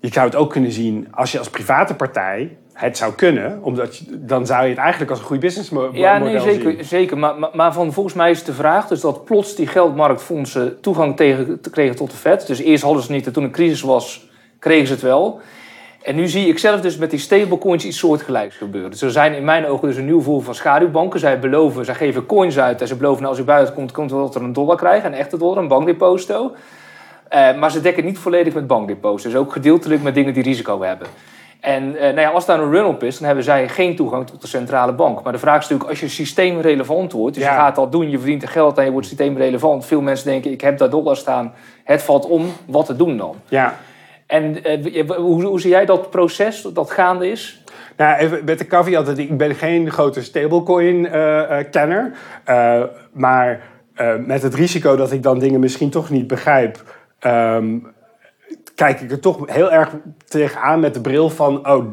je 0.00 0.08
zou 0.12 0.26
het 0.26 0.34
ook 0.34 0.50
kunnen 0.50 0.72
zien 0.72 1.08
als 1.10 1.32
je 1.32 1.38
als 1.38 1.50
private 1.50 1.94
partij 1.94 2.56
het 2.72 2.96
zou 2.96 3.12
kunnen, 3.12 3.58
omdat 3.62 3.96
je, 3.96 4.04
dan 4.26 4.46
zou 4.46 4.62
je 4.62 4.68
het 4.68 4.78
eigenlijk 4.78 5.10
als 5.10 5.20
een 5.20 5.26
goed 5.26 5.40
businessmodel 5.40 5.94
Ja, 5.94 6.18
nee, 6.18 6.40
zien. 6.40 6.52
zeker. 6.52 6.84
zeker. 6.84 7.18
Maar, 7.18 7.38
maar, 7.38 7.50
maar 7.52 7.72
van, 7.72 7.92
volgens 7.92 8.14
mij 8.14 8.30
is 8.30 8.44
de 8.44 8.52
vraag 8.52 8.86
dus 8.86 9.00
dat 9.00 9.24
plots 9.24 9.54
die 9.54 9.66
geldmarktfondsen 9.66 10.80
toegang 10.80 11.16
tegen, 11.16 11.60
te 11.60 11.70
kregen 11.70 11.96
tot 11.96 12.10
de 12.10 12.16
Fed. 12.16 12.46
Dus 12.46 12.58
eerst 12.58 12.82
hadden 12.82 13.02
ze 13.02 13.08
het 13.08 13.16
niet 13.16 13.26
en 13.26 13.32
toen 13.32 13.44
een 13.44 13.50
crisis 13.50 13.80
was, 13.80 14.28
kregen 14.58 14.86
ze 14.86 14.92
het 14.92 15.02
wel. 15.02 15.40
En 16.04 16.14
nu 16.14 16.28
zie 16.28 16.48
ik 16.48 16.58
zelf 16.58 16.80
dus 16.80 16.96
met 16.96 17.10
die 17.10 17.18
stablecoins 17.18 17.84
iets 17.84 17.98
soortgelijks 17.98 18.56
gebeuren. 18.56 18.90
Dus 18.90 19.02
er 19.02 19.10
zijn 19.10 19.34
in 19.34 19.44
mijn 19.44 19.66
ogen 19.66 19.88
dus 19.88 19.96
een 19.96 20.04
nieuw 20.04 20.20
vorm 20.20 20.42
van 20.42 20.54
schaduwbanken. 20.54 21.20
Zij 21.20 21.38
beloven, 21.38 21.84
zij 21.84 21.94
geven 21.94 22.26
coins 22.26 22.58
uit 22.58 22.80
en 22.80 22.86
ze 22.86 22.96
beloven 22.96 23.22
nou, 23.22 23.34
als 23.34 23.42
u 23.42 23.46
buiten 23.46 23.74
komt, 23.74 23.92
komt 23.92 24.10
dat 24.10 24.34
er 24.34 24.42
een 24.42 24.52
dollar 24.52 24.76
krijgen, 24.76 25.12
een 25.12 25.18
echte 25.18 25.36
dollar, 25.38 25.58
een 25.58 25.68
bankdeposito. 25.68 26.54
Eh, 27.28 27.56
maar 27.56 27.70
ze 27.70 27.80
dekken 27.80 28.04
niet 28.04 28.18
volledig 28.18 28.54
met 28.54 28.66
bankdeposito's. 28.66 29.32
Dus 29.32 29.40
ook 29.40 29.52
gedeeltelijk 29.52 30.02
met 30.02 30.14
dingen 30.14 30.34
die 30.34 30.42
risico 30.42 30.82
hebben. 30.82 31.06
En 31.60 31.96
eh, 31.96 32.02
nou 32.02 32.20
ja, 32.20 32.30
als 32.30 32.46
daar 32.46 32.60
een 32.60 32.70
run-up 32.70 33.02
is, 33.02 33.16
dan 33.18 33.26
hebben 33.26 33.44
zij 33.44 33.68
geen 33.68 33.96
toegang 33.96 34.26
tot 34.26 34.40
de 34.40 34.46
centrale 34.46 34.92
bank. 34.92 35.22
Maar 35.22 35.32
de 35.32 35.38
vraag 35.38 35.56
is 35.56 35.62
natuurlijk, 35.62 35.90
als 35.90 36.00
je 36.00 36.08
systeemrelevant 36.08 37.12
wordt... 37.12 37.34
dus 37.34 37.44
Ja. 37.44 37.50
je 37.50 37.58
gaat 37.58 37.74
dat 37.74 37.92
doen, 37.92 38.10
je 38.10 38.18
verdient 38.18 38.42
er 38.42 38.48
geld 38.48 38.78
en 38.78 38.84
je 38.84 38.90
wordt 38.90 39.06
systeemrelevant. 39.06 39.86
Veel 39.86 40.00
mensen 40.00 40.26
denken, 40.26 40.50
ik 40.50 40.60
heb 40.60 40.78
daar 40.78 40.90
dollar 40.90 41.16
staan, 41.16 41.52
het 41.84 42.02
valt 42.02 42.26
om, 42.26 42.52
wat 42.66 42.86
te 42.86 42.96
doen 42.96 43.16
dan? 43.16 43.36
Ja. 43.48 43.74
En 44.26 44.64
eh, 44.64 45.10
hoe, 45.16 45.60
zie 45.60 45.70
jij 45.70 45.84
dat 45.84 46.10
proces, 46.10 46.62
dat 46.62 46.90
gaande 46.90 47.30
is? 47.30 47.62
Nou, 47.96 48.18
even 48.18 48.44
met 48.44 48.58
de 48.58 48.66
caveat 48.66 49.06
dat 49.06 49.18
ik 49.18 49.36
ben 49.36 49.54
geen 49.54 49.90
grote 49.90 50.22
stablecoin-kenner. 50.22 52.12
maar 53.12 53.72
eh, 53.94 54.16
met 54.16 54.42
het 54.42 54.54
risico 54.54 54.96
dat 54.96 55.12
ik 55.12 55.22
dan 55.22 55.38
dingen 55.38 55.60
misschien 55.60 55.90
toch 55.90 56.10
niet 56.10 56.26
begrijp... 56.26 56.82
ehm, 57.18 57.78
kijk 58.74 59.00
ik 59.00 59.10
er 59.10 59.20
toch 59.20 59.38
heel 59.46 59.72
erg 59.72 59.96
tegenaan 60.24 60.80
met 60.80 60.94
de 60.94 61.00
bril 61.00 61.30
van... 61.30 61.68
oh, 61.68 61.86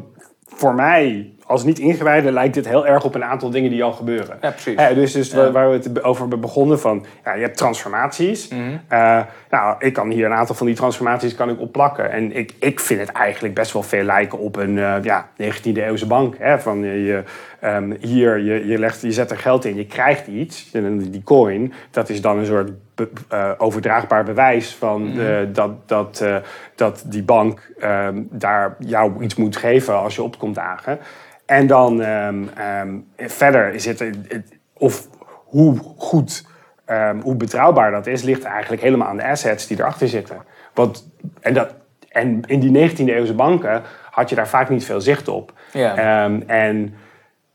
voor 0.46 0.74
mij 0.74 1.32
als 1.52 1.64
niet 1.64 1.78
ingewijde 1.78 2.32
lijkt 2.32 2.54
dit 2.54 2.68
heel 2.68 2.86
erg 2.86 3.04
op 3.04 3.14
een 3.14 3.24
aantal 3.24 3.50
dingen 3.50 3.70
die 3.70 3.84
al 3.84 3.92
gebeuren. 3.92 4.38
Ja, 4.40 4.50
precies. 4.50 4.94
Dus 4.94 5.12
dus 5.12 5.30
Ja. 5.30 5.50
waar- 5.50 5.70
we 5.70 5.74
het 5.76 6.04
over 6.04 6.20
hebben 6.20 6.40
begonnen 6.40 6.80
van... 6.80 7.04
Ja, 7.24 7.34
je 7.34 7.42
hebt 7.42 7.56
transformaties. 7.56 8.48
Mhm. 8.48 8.60
Eh, 8.88 9.20
nou, 9.50 9.74
ik 9.78 9.92
kan 9.92 10.10
hier 10.10 10.26
een 10.26 10.32
aantal 10.32 10.54
van 10.54 10.66
die 10.66 10.74
transformaties 10.76 11.34
kan 11.34 11.50
ik 11.50 11.60
opplakken. 11.60 12.10
En 12.10 12.36
ik, 12.36 12.54
ik 12.58 12.80
vind 12.80 13.00
het 13.00 13.12
eigenlijk 13.12 13.54
best 13.54 13.72
wel 13.72 13.82
veel 13.82 14.02
lijken 14.04 14.38
op 14.38 14.56
een 14.56 14.78
eh, 14.78 14.94
ja, 15.02 15.28
19e 15.36 15.82
eeuwse 15.82 16.06
bank. 16.06 16.34
Hè? 16.38 16.60
Van 16.60 16.82
je, 16.82 17.04
je, 17.04 17.22
ehm, 17.60 17.92
hier, 18.00 18.38
je, 18.38 18.66
je, 18.66 18.78
legt, 18.78 19.00
je 19.02 19.12
zet 19.12 19.30
er 19.30 19.38
geld 19.38 19.64
in, 19.64 19.76
je 19.76 19.86
krijgt 19.86 20.26
iets. 20.26 20.70
En 20.72 20.98
die 21.10 21.22
coin, 21.22 21.72
dat 21.90 22.08
is 22.08 22.20
dan 22.20 22.38
een 22.38 22.46
soort 22.46 22.70
be- 22.94 23.10
eh, 23.28 23.50
overdraagbaar 23.58 24.24
bewijs 24.24 24.74
van 24.74 25.18
eh, 25.20 25.36
dat, 25.52 25.88
dat, 25.88 26.20
eh, 26.20 26.36
dat 26.74 27.04
die 27.06 27.22
bank 27.22 27.70
ehm, 27.80 28.22
daar 28.30 28.76
jou 28.78 29.22
iets 29.22 29.34
moet 29.34 29.56
geven 29.56 29.98
als 29.98 30.14
je 30.14 30.22
op 30.22 30.38
komt 30.38 30.54
dagen. 30.54 30.98
En 31.52 31.66
dan 31.66 32.02
ehm, 32.02 32.44
ehm, 32.56 32.96
verder 33.16 33.74
is 33.74 33.84
het, 33.84 33.98
het- 33.98 34.58
of 34.72 35.08
hoe 35.44 35.76
goed, 35.96 36.46
ehm, 36.84 37.20
hoe 37.20 37.34
betrouwbaar 37.34 37.90
dat 37.90 38.06
is, 38.06 38.22
ligt 38.22 38.42
eigenlijk 38.42 38.82
helemaal 38.82 39.08
aan 39.08 39.16
de 39.16 39.26
assets 39.28 39.66
die 39.66 39.78
erachter 39.78 40.08
zitten. 40.08 40.36
Want, 40.74 41.10
en, 41.40 41.54
dat, 41.54 41.74
en 42.08 42.42
in 42.46 42.60
die 42.60 42.70
19e 42.90 43.14
eeuwse 43.14 43.34
banken 43.34 43.82
had 44.10 44.28
je 44.28 44.34
daar 44.34 44.48
vaak 44.48 44.68
niet 44.68 44.84
veel 44.84 45.00
zicht 45.00 45.28
op. 45.28 45.52
Ja. 45.72 45.96
En 46.46 46.94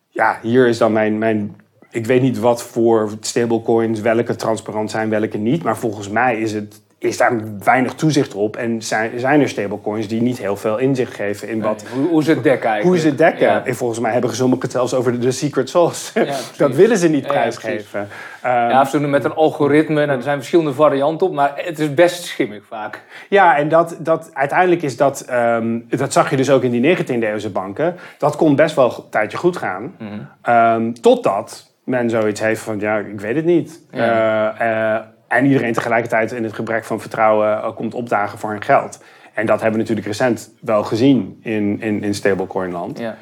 ja, 0.09 0.39
hier 0.41 0.67
is 0.67 0.77
dan 0.77 0.91
mijn, 0.91 1.17
mijn. 1.17 1.55
Ik 1.91 2.05
weet 2.05 2.21
niet 2.21 2.39
wat 2.39 2.63
voor 2.63 3.11
stablecoins, 3.19 4.01
welke 4.01 4.35
transparant 4.35 4.91
zijn, 4.91 5.09
welke 5.09 5.37
niet. 5.37 5.63
Maar 5.63 5.77
volgens 5.77 6.09
mij 6.09 6.39
is, 6.39 6.53
het, 6.53 6.81
is 6.99 7.17
daar 7.17 7.33
weinig 7.63 7.93
toezicht 7.93 8.33
op. 8.33 8.55
En 8.55 8.81
zijn, 8.81 9.19
zijn 9.19 9.41
er 9.41 9.49
stablecoins 9.49 10.07
die 10.07 10.21
niet 10.21 10.37
heel 10.37 10.55
veel 10.55 10.77
inzicht 10.77 11.13
geven 11.13 11.47
in 11.49 11.61
wat, 11.61 11.83
Hoe, 11.93 12.07
hoe 12.07 12.23
ze 12.23 12.29
het 12.29 12.43
dekken 12.43 12.69
eigenlijk. 12.69 12.83
hoe 12.85 12.97
ze 12.97 13.07
het 13.07 13.17
dekken. 13.17 13.47
Ja. 13.47 13.65
En 13.65 13.75
volgens 13.75 13.99
mij 13.99 14.11
hebben 14.11 14.35
sommigen 14.35 14.63
het 14.63 14.71
zelfs 14.71 14.93
over 14.93 15.11
de, 15.11 15.17
de 15.17 15.31
secret 15.31 15.69
sauce. 15.69 16.27
dat 16.57 16.75
willen 16.75 16.97
ze 16.97 17.07
niet 17.09 17.23
Ja, 17.25 17.29
prijsgeven. 17.31 18.07
Ehm, 18.41 18.69
Ja, 18.69 18.81
of 18.81 18.89
ze 18.89 18.91
doen 18.99 19.01
het 19.01 19.11
met 19.11 19.23
een 19.23 19.33
algoritme. 19.37 20.01
En 20.01 20.09
er 20.09 20.21
zijn 20.21 20.37
verschillende 20.37 20.73
varianten 20.73 21.27
op. 21.27 21.33
Maar 21.33 21.51
het 21.55 21.79
is 21.79 21.93
best 21.93 22.23
schimmig 22.23 22.63
vaak. 22.67 23.01
Ja, 23.29 23.57
en 23.57 23.69
dat, 23.69 23.97
dat, 23.99 24.29
uiteindelijk 24.33 24.81
is 24.81 24.97
dat, 24.97 25.21
ehm, 25.21 25.79
dat 25.89 26.13
zag 26.13 26.29
je 26.29 26.35
dus 26.35 26.49
ook 26.49 26.63
in 26.63 26.71
die 26.71 26.81
19e 26.97 27.23
eeuwse 27.23 27.49
banken. 27.49 27.95
Dat 28.17 28.35
kon 28.35 28.55
best 28.55 28.75
wel 28.75 28.85
een 28.85 29.09
tijdje 29.09 29.37
goed 29.37 29.57
gaan. 29.57 29.95
Ehm, 30.41 30.93
totdat 30.93 31.75
men 31.83 32.09
zoiets 32.09 32.39
heeft 32.41 32.61
van, 32.61 32.79
ja, 32.79 32.97
ik 32.97 33.19
weet 33.19 33.35
het 33.35 33.45
niet. 33.45 33.81
Eh, 33.91 34.93
eh, 34.95 35.01
en 35.27 35.45
iedereen 35.45 35.73
tegelijkertijd 35.73 36.31
in 36.31 36.43
het 36.43 36.53
gebrek 36.53 36.83
van 36.83 36.99
vertrouwen 36.99 37.57
eh, 37.57 37.75
komt 37.75 37.93
opdagen 37.93 38.39
voor 38.39 38.49
hun 38.49 38.63
geld. 38.63 39.03
En 39.33 39.45
dat 39.45 39.61
hebben 39.61 39.79
we 39.79 39.87
natuurlijk 39.87 40.07
recent 40.07 40.53
wel 40.59 40.83
gezien 40.83 41.39
in, 41.41 41.81
in, 41.81 42.03
in 42.03 42.13
stablecoinland. 42.13 42.99
Ja. 42.99 43.17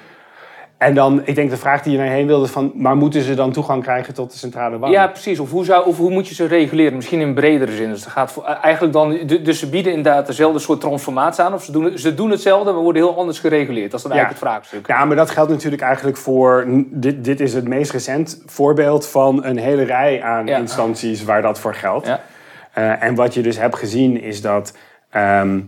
En 0.78 0.94
dan, 0.94 1.22
ik 1.26 1.36
denk 1.36 1.50
de 1.50 1.58
vraag 1.58 1.82
die 1.82 1.92
je 1.92 1.98
naar 1.98 2.08
heen 2.08 2.28
wilde 2.28 2.48
van, 2.48 2.72
maar 2.76 2.96
moeten 2.96 3.22
ze 3.22 3.34
dan 3.34 3.52
toegang 3.52 3.84
krijgen 3.84 4.14
tot 4.14 4.32
de 4.32 4.38
centrale 4.38 4.78
bank? 4.78 4.94
Ja, 4.94 5.08
precies. 5.08 5.40
Of 5.40 5.52
hoe, 5.52 5.66
zou, 5.66 5.86
of 5.88 5.98
hoe 5.98 6.10
moet 6.12 6.28
je 6.28 6.36
ze 6.36 6.46
reguleren? 6.46 6.96
Misschien 6.96 7.20
in 7.20 7.34
bredere 7.34 7.72
zin. 7.76 7.90
Dus, 7.90 8.06
gaat 8.06 8.32
voor, 8.32 8.44
eigenlijk 8.44 8.94
dan, 8.94 9.10
du- 9.26 9.42
dus 9.42 9.60
ze 9.60 9.70
bieden 9.70 9.94
inderdaad 9.94 10.28
dezelfde 10.28 10.60
soort 10.60 10.82
transformatie 10.82 11.44
aan. 11.44 11.54
Of 11.54 11.64
ze 11.64 11.72
doen, 11.72 11.98
ze 11.98 12.14
doen 12.14 12.30
hetzelfde, 12.32 12.72
maar 12.72 12.82
worden 12.82 13.02
heel 13.02 13.18
anders 13.18 13.40
gereguleerd. 13.40 13.92
Dat 13.92 14.00
is 14.00 14.06
dan 14.06 14.16
Ja. 14.16 14.18
eigenlijk 14.24 14.42
het 14.52 14.52
vraagstuk. 14.70 14.88
Ja, 14.88 15.06
maar 15.06 15.16
dat 15.16 15.30
geldt 15.30 15.52
natuurlijk 15.52 15.82
eigenlijk 15.82 16.18
voor. 16.18 16.66
Dit, 16.90 17.24
dit 17.24 17.40
is 17.40 17.54
het 17.54 17.68
meest 17.68 17.92
recent 17.92 18.44
voorbeeld 18.46 19.08
van 19.08 19.44
een 19.46 19.58
hele 19.58 19.84
rij 19.84 20.24
aan 20.24 20.48
Ja. 20.48 20.58
instanties 20.58 21.24
waar 21.24 21.42
dat 21.42 21.60
voor 21.60 21.74
geldt. 21.76 22.08
Ja. 22.08 22.22
Eh, 22.74 23.04
en 23.04 23.16
wat 23.16 23.34
je 23.34 23.42
dus 23.42 23.58
hebt 23.58 23.76
gezien 23.76 24.22
is 24.22 24.42
dat. 24.42 24.78
ehm, 25.10 25.60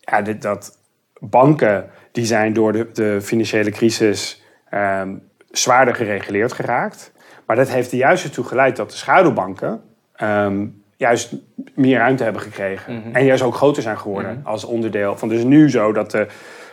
ja, 0.00 0.22
dit, 0.22 0.42
dat 0.42 0.78
banken 1.18 1.90
die 2.16 2.24
zijn 2.24 2.52
door 2.52 2.72
de, 2.72 2.88
de 2.92 3.20
financiële 3.22 3.70
crisis 3.70 4.42
ehm, 4.70 5.14
zwaarder 5.50 5.94
gereguleerd 5.94 6.52
geraakt. 6.52 7.12
Maar 7.46 7.56
dat 7.56 7.68
heeft 7.68 7.92
er 7.92 7.98
juist 7.98 8.24
ertoe 8.24 8.44
geleid 8.44 8.76
dat 8.76 8.90
de 8.90 8.96
schaduwbanken 8.96 9.80
ehm, 10.14 10.66
juist 10.96 11.34
meer 11.74 11.98
ruimte 11.98 12.22
hebben 12.22 12.42
gekregen. 12.42 13.02
En 13.12 13.24
juist 13.24 13.42
ook 13.42 13.54
groter 13.54 13.82
zijn 13.82 13.98
geworden 13.98 14.40
als 14.44 14.64
onderdeel 14.64 15.16
van. 15.16 15.28
Dus 15.28 15.42
nu 15.42 15.70
zo 15.70 15.92
dat 15.92 16.10
de, 16.10 16.26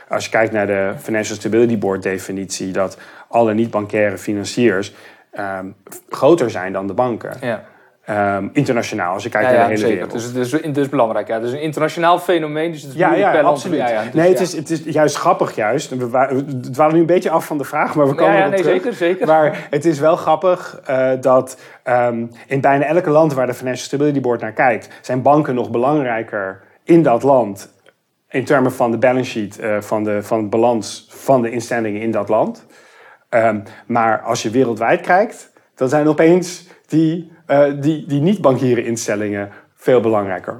als 0.09 0.25
je 0.25 0.31
kijkt 0.31 0.51
naar 0.51 0.67
de 0.67 0.93
Financial 0.97 1.37
Stability 1.37 1.77
Board 1.77 2.03
definitie, 2.03 2.71
dat 2.71 2.97
alle 3.27 3.53
niet-bankaire 3.53 4.17
financiers 4.17 4.93
ehm, 5.31 5.67
groter 6.09 6.49
zijn 6.49 6.73
dan 6.73 6.87
de 6.87 6.93
banken. 6.93 7.37
Ja. 7.41 7.63
Ehm, 8.05 8.47
internationaal, 8.53 9.13
als 9.13 9.23
je 9.23 9.29
kijkt 9.29 9.49
Ja, 9.49 9.53
naar 9.53 9.61
ja, 9.61 9.67
de 9.67 9.73
hele 9.81 9.87
zeker. 9.87 10.07
wereld. 10.07 10.11
Dus 10.33 10.51
het 10.51 10.53
is, 10.61 10.65
het 10.65 10.77
is 10.77 10.89
belangrijk. 10.89 11.27
Ja. 11.27 11.33
Het 11.35 11.43
is 11.43 11.51
een 11.51 11.61
internationaal 11.61 12.19
fenomeen, 12.19 12.71
dus 12.71 12.81
het 12.81 12.91
is 12.91 12.97
Ja, 12.97 13.13
ja, 13.13 13.31
per 13.31 13.43
absoluut. 13.43 13.77
Ja, 13.79 14.03
dus 14.03 14.13
nee, 14.13 14.29
het 14.29 14.39
is, 14.39 14.55
het 14.55 14.69
is 14.69 14.83
juist 14.83 15.15
grappig 15.15 15.55
juist. 15.55 15.89
We, 15.89 16.09
wa- 16.09 16.35
we 16.35 16.59
dwalen 16.59 16.93
nu 16.93 16.99
een 16.99 17.05
beetje 17.05 17.29
af 17.29 17.45
van 17.45 17.57
de 17.57 17.63
vraag, 17.63 17.95
maar 17.95 18.07
we 18.07 18.15
komen 18.15 18.37
Ja, 18.37 18.47
nee, 18.47 18.61
terug. 18.61 18.73
zeker, 18.73 18.93
zeker. 18.93 19.27
Maar 19.27 19.67
het 19.69 19.85
is 19.85 19.99
wel 19.99 20.15
grappig 20.15 20.81
eh, 20.85 21.11
dat 21.21 21.59
ehm, 21.83 22.25
in 22.47 22.61
bijna 22.61 22.85
elke 22.85 23.09
land 23.09 23.33
waar 23.33 23.47
de 23.47 23.53
Financial 23.53 23.85
Stability 23.85 24.21
Board 24.21 24.41
naar 24.41 24.51
kijkt, 24.53 24.87
zijn 25.01 25.21
banken 25.21 25.55
nog 25.55 25.69
belangrijker 25.71 26.61
in 26.83 27.03
dat 27.03 27.23
land 27.23 27.73
in 28.29 28.45
termen 28.45 28.71
van 28.73 28.91
de 28.91 28.97
balance 28.97 29.31
sheet, 29.31 29.59
eh, 29.59 29.81
van, 29.81 30.03
de, 30.03 30.23
van 30.23 30.37
het 30.39 30.49
balans 30.49 31.05
van 31.09 31.41
de 31.41 31.49
instellingen 31.51 32.01
in 32.01 32.11
dat 32.11 32.29
land. 32.29 32.65
Ehm, 33.29 33.59
maar 33.85 34.21
als 34.21 34.41
je 34.43 34.49
wereldwijd 34.49 35.01
kijkt, 35.01 35.51
dan 35.75 35.89
zijn 35.89 36.07
opeens 36.07 36.67
die, 36.87 37.31
die, 37.79 38.05
die 38.05 38.21
niet-bankieren 38.21 38.85
instellingen 38.85 39.49
veel 39.75 40.01
belangrijker. 40.01 40.57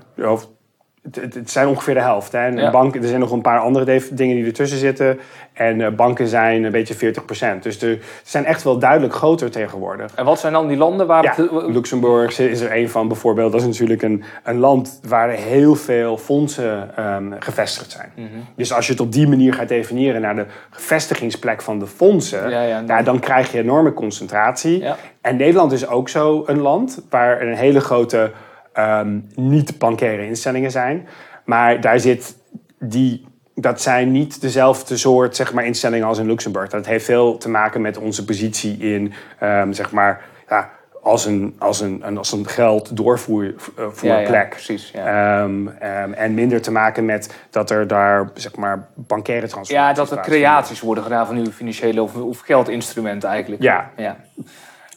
Het, 1.12 1.52
zijn 1.52 1.68
ongeveer 1.68 1.94
de 1.94 2.02
helft. 2.02 2.32
Hè? 2.32 2.40
En 2.40 2.58
Ja. 2.58 2.72
banken, 2.72 3.02
er 3.02 3.08
zijn 3.08 3.20
nog 3.20 3.32
een 3.32 3.42
paar 3.42 3.60
andere 3.60 4.02
dingen 4.12 4.36
die 4.36 4.46
ertussen 4.46 4.78
zitten. 4.78 5.20
En 5.54 5.82
eh, 5.82 5.92
banken 5.92 6.28
zijn 6.28 6.64
een 6.64 6.72
beetje 6.72 6.96
40%. 6.96 7.60
Dus 7.62 7.80
de, 7.80 7.98
ze 8.02 8.30
zijn 8.30 8.46
echt 8.46 8.64
wel 8.64 8.78
duidelijk 8.80 9.14
groter 9.14 9.52
tegenwoordig. 9.52 10.12
En 10.16 10.26
wat 10.26 10.40
zijn 10.40 10.54
dan 10.54 10.68
die 10.68 10.78
landen 10.78 11.08
waar 11.08 11.24
Ja, 11.24 11.34
het... 11.36 11.52
Luxemburg 11.52 12.40
is 12.40 12.62
er 12.62 12.76
een 12.76 12.90
van 12.90 13.08
bijvoorbeeld. 13.08 13.52
Dat 13.52 13.62
is 13.62 13.68
natuurlijk 13.68 14.02
een, 14.02 14.24
een 14.44 14.58
land 14.60 15.00
waar 15.08 15.30
heel 15.30 15.76
veel 15.76 16.18
fondsen 16.18 16.96
ehm, 16.96 17.32
gevestigd 17.40 17.92
zijn. 17.92 18.12
Mhm. 18.16 18.28
Dus 18.56 18.74
als 18.74 18.86
je 18.86 18.92
het 18.92 19.02
op 19.02 19.12
die 19.12 19.28
manier 19.28 19.54
gaat 19.54 19.68
definiëren 19.68 20.22
naar 20.22 20.36
de 20.36 20.46
vestigingsplek 20.72 21.62
van 21.62 21.80
de 21.80 21.88
fondsen, 21.88 22.50
Ja, 22.50 22.82
dan- 22.82 23.04
dan 23.04 23.20
krijg 23.20 23.52
je 23.52 23.60
enorme 23.60 23.94
concentratie. 23.94 24.84
En 25.22 25.36
Nederland 25.36 25.72
is 25.72 25.88
ook 25.88 26.10
zo 26.10 26.44
een 26.46 26.60
land 26.60 27.02
waar 27.10 27.42
een 27.42 27.56
hele 27.56 27.80
grote 27.80 28.32
ehm, 28.74 29.20
niet-bankaire 29.36 30.26
instellingen 30.28 30.72
zijn. 30.72 31.08
Maar 31.46 31.82
daar 31.82 32.00
zit 32.00 32.36
die. 32.80 33.32
Dat 33.56 33.82
zijn 33.82 34.12
niet 34.12 34.42
dezelfde 34.42 34.98
soort 34.98 35.36
zeg 35.36 35.54
maar, 35.54 35.66
instellingen 35.66 36.08
als 36.08 36.18
in 36.18 36.26
Luxemburg. 36.26 36.70
Dat 36.70 36.86
heeft 36.86 37.06
veel 37.06 37.38
te 37.38 37.50
maken 37.50 37.82
met 37.82 37.98
onze 37.98 38.26
positie 38.26 38.78
in, 38.78 39.14
ehm, 39.40 39.72
zeg 39.72 39.92
maar, 39.92 40.22
ja, 40.50 40.70
als 41.02 41.26
een, 41.26 41.56
als 41.60 41.82
een, 41.82 42.02
een- 42.06 42.18
als 42.18 42.32
een 42.32 42.48
geld 42.48 42.98
doorvoerplek. 42.98 44.02
Ja, 44.02 44.20
ja, 44.20 44.46
precies. 44.46 44.92
Ja. 44.94 45.44
Ehm, 45.44 45.68
en 46.14 46.34
minder 46.34 46.62
te 46.62 46.72
maken 46.72 47.06
met 47.06 47.34
dat 47.50 47.70
er 47.70 47.88
daar 47.88 48.30
zeg 48.34 48.56
maar 48.56 48.88
bankaire 48.96 49.48
transacties 49.48 49.76
ja, 49.88 49.94
dat 49.94 50.12
er 50.12 50.20
creaties 50.20 50.82
worden 50.82 51.04
gedaan 51.04 51.26
van 51.26 51.36
nieuwe 51.36 51.52
financiële 51.52 52.02
of, 52.02 52.16
of 52.16 52.40
geldinstrumenten 52.40 53.30
eigenlijk. 53.30 53.62
Ja. 53.62 53.90
ja. 53.98 54.18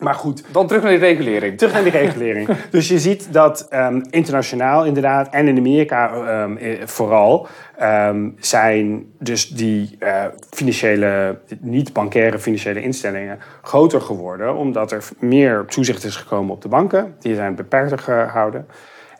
Maar 0.01 0.15
goed, 0.15 0.45
Dan 0.53 0.67
terug 0.67 0.83
naar 0.83 0.91
die 0.91 1.01
regulering. 1.01 1.59
terug 1.59 1.73
naar 1.73 1.83
die 1.83 1.93
regulering. 1.93 2.49
dus 2.71 2.89
je 2.89 2.99
ziet 2.99 3.33
dat 3.33 3.67
ehm, 3.69 4.01
internationaal 4.11 4.85
inderdaad 4.85 5.29
en 5.31 5.49
in 5.49 5.59
Amerika 5.59 6.11
eh, 6.11 6.87
vooral 6.87 7.47
ehm, 7.77 8.31
zijn 8.39 9.13
dus 9.19 9.49
die 9.49 9.97
eh, 9.99 10.25
financiële, 10.51 11.39
niet-bankaire 11.61 12.39
financiële 12.39 12.83
instellingen 12.83 13.39
groter 13.63 14.01
geworden, 14.01 14.57
omdat 14.57 14.93
er 14.93 15.05
meer 15.19 15.65
toezicht 15.65 16.05
is 16.05 16.17
gekomen 16.17 16.55
op 16.55 16.63
de 16.63 16.69
banken. 16.69 17.15
Die 17.21 17.35
zijn 17.35 17.55
beperkter 17.55 17.99
gehouden. 17.99 18.67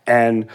En 0.05 0.49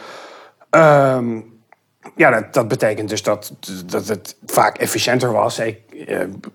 ja, 2.16 2.30
dat, 2.30 2.54
dat 2.54 2.68
betekent 2.68 3.10
dus 3.10 3.24
dat, 3.24 3.54
dat 3.86 4.08
het 4.08 4.38
vaak 4.46 4.78
efficiënter 4.78 5.32
was, 5.32 5.60
eh, 5.60 5.76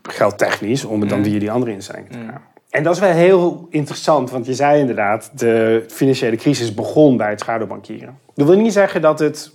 geldtechnisch, 0.03 0.85
om 0.85 1.01
het 1.01 1.11
dan 1.11 1.25
via 1.25 1.39
die 1.39 1.51
andere 1.51 1.73
instellingen 1.73 2.11
te 2.11 2.19
gaan. 2.19 2.43
En 2.77 2.83
dat 2.83 2.95
is 2.95 3.01
wel 3.01 3.11
heel 3.11 3.67
interessant, 3.71 4.31
want 4.31 4.47
je 4.47 4.55
zei 4.55 4.81
inderdaad, 4.81 5.31
de 5.35 5.85
financiële 5.89 6.37
crisis 6.37 6.75
begon 6.75 7.17
bij 7.17 7.31
het 7.31 7.41
schaduwbankieren. 7.41 8.19
Dat 8.35 8.47
wil 8.47 8.57
niet 8.57 8.73
zeggen 8.73 9.01
dat 9.01 9.19
het 9.19 9.53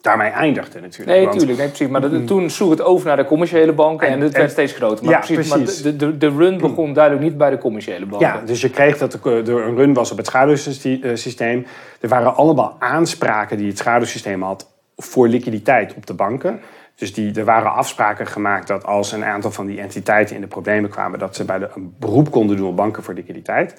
daarmee 0.00 0.30
eindigde 0.30 0.80
natuurlijk. 0.80 1.10
Nee, 1.10 1.26
want-. 1.26 1.46
Nee, 1.46 1.56
precies. 1.56 1.88
Maar 1.88 2.24
toen 2.24 2.50
sloeg 2.50 2.70
het 2.70 2.82
over 2.82 3.06
naar 3.06 3.16
de 3.16 3.24
commerciële 3.24 3.72
banken 3.72 4.06
en, 4.06 4.12
En- 4.12 4.20
het 4.20 4.32
en- 4.32 4.38
werd 4.38 4.50
steeds 4.50 4.72
groter. 4.72 5.04
Maar 5.04 5.14
Ja, 5.14 5.18
precies, 5.18 5.48
precies. 5.48 5.82
Maar 5.82 5.92
de, 5.92 5.96
de, 5.96 6.18
de 6.18 6.28
run 6.36 6.58
begon 6.58 6.92
duidelijk 6.92 7.24
niet 7.24 7.38
bij 7.38 7.50
de 7.50 7.58
commerciële 7.58 8.06
banken. 8.06 8.28
Ja, 8.28 8.42
dus 8.46 8.60
je 8.60 8.70
kreeg 8.70 8.98
dat 8.98 9.14
er 9.14 9.26
er 9.26 9.66
een 9.66 9.76
run 9.76 9.94
was 9.94 10.10
op 10.10 10.16
het 10.16 10.26
schaduwsysteem. 10.26 11.66
Er 12.00 12.08
waren 12.08 12.34
allemaal 12.34 12.76
aanspraken 12.78 13.56
die 13.56 13.68
het 13.68 13.78
schaduwsysteem 13.78 14.42
had 14.42 14.70
voor 14.96 15.28
liquiditeit 15.28 15.94
op 15.94 16.06
de 16.06 16.14
banken. 16.14 16.60
Dus 16.94 17.14
die, 17.14 17.34
er 17.34 17.44
waren 17.44 17.72
afspraken 17.72 18.26
gemaakt 18.26 18.68
dat 18.68 18.84
als 18.84 19.12
een 19.12 19.24
aantal 19.24 19.50
van 19.50 19.66
die 19.66 19.80
entiteiten 19.80 20.34
in 20.34 20.40
de 20.40 20.46
problemen 20.46 20.90
kwamen, 20.90 21.18
dat 21.18 21.36
ze 21.36 21.44
bij 21.44 21.58
de, 21.58 21.70
een 21.74 21.94
beroep 21.98 22.30
konden 22.30 22.56
doen 22.56 22.68
op 22.68 22.76
banken 22.76 23.02
voor 23.02 23.14
liquiditeit. 23.14 23.74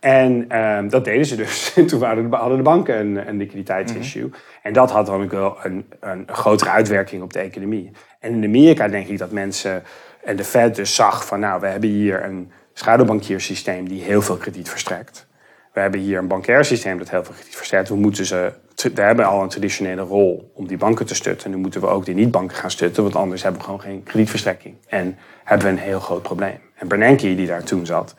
En 0.00 0.44
ehm, 0.48 0.88
dat 0.88 1.04
deden 1.04 1.26
ze 1.26 1.36
dus. 1.36 1.72
En 1.76 1.86
toen 1.86 2.00
waren 2.00 2.30
de, 2.30 2.36
hadden 2.36 2.56
de 2.56 2.62
banken 2.62 2.98
een, 2.98 3.28
een 3.28 3.36
liquiditeitsissue. 3.36 4.30
En 4.62 4.72
dat 4.72 4.90
had 4.90 5.06
dan 5.06 5.22
ook 5.22 5.30
wel 5.30 5.56
een, 5.62 5.86
een 6.00 6.24
grotere 6.26 6.70
uitwerking 6.70 7.22
op 7.22 7.32
de 7.32 7.38
economie. 7.38 7.90
En 8.20 8.32
in 8.32 8.44
Amerika 8.44 8.88
denk 8.88 9.06
ik 9.06 9.18
dat 9.18 9.30
mensen 9.30 9.82
en 10.28 10.36
de 10.36 10.44
Fed 10.44 10.74
dus 10.74 10.94
zag 10.94 11.26
van 11.26 11.40
nou, 11.40 11.60
we 11.60 11.66
hebben 11.66 11.88
hier 11.88 12.24
een 12.24 12.50
schaduwbankiersysteem 12.72 13.88
die 13.88 14.02
heel 14.02 14.22
veel 14.22 14.36
krediet 14.36 14.68
verstrekt. 14.68 15.26
We 15.72 15.80
hebben 15.80 16.00
hier 16.00 16.18
een 16.18 16.26
bankair 16.26 16.64
systeem 16.64 16.98
dat 16.98 17.10
heel 17.10 17.24
veel 17.24 17.34
krediet 17.34 17.56
verstrekt. 17.56 17.88
We, 17.88 17.96
moeten 17.96 18.26
ze, 18.26 18.52
we 18.82 19.00
hebben 19.00 19.26
al 19.26 19.42
een 19.42 19.48
traditionele 19.48 20.02
rol 20.02 20.52
om 20.54 20.66
die 20.66 20.76
banken 20.76 21.06
te 21.06 21.14
stutten. 21.14 21.50
Nu 21.50 21.56
moeten 21.56 21.80
we 21.80 21.86
ook 21.86 22.04
die 22.04 22.14
niet-banken 22.14 22.56
gaan 22.56 22.70
stutten, 22.70 23.02
want 23.02 23.16
anders 23.16 23.42
hebben 23.42 23.60
we 23.60 23.66
gewoon 23.66 23.80
geen 23.80 24.02
kredietverstrekking. 24.02 24.74
En 24.86 25.18
hebben 25.44 25.66
we 25.66 25.72
een 25.72 25.78
heel 25.78 26.00
groot 26.00 26.22
probleem. 26.22 26.58
En 26.74 26.88
Bernanke, 26.88 27.34
die 27.34 27.46
daar 27.46 27.62
toen 27.62 27.86
zat, 27.86 28.14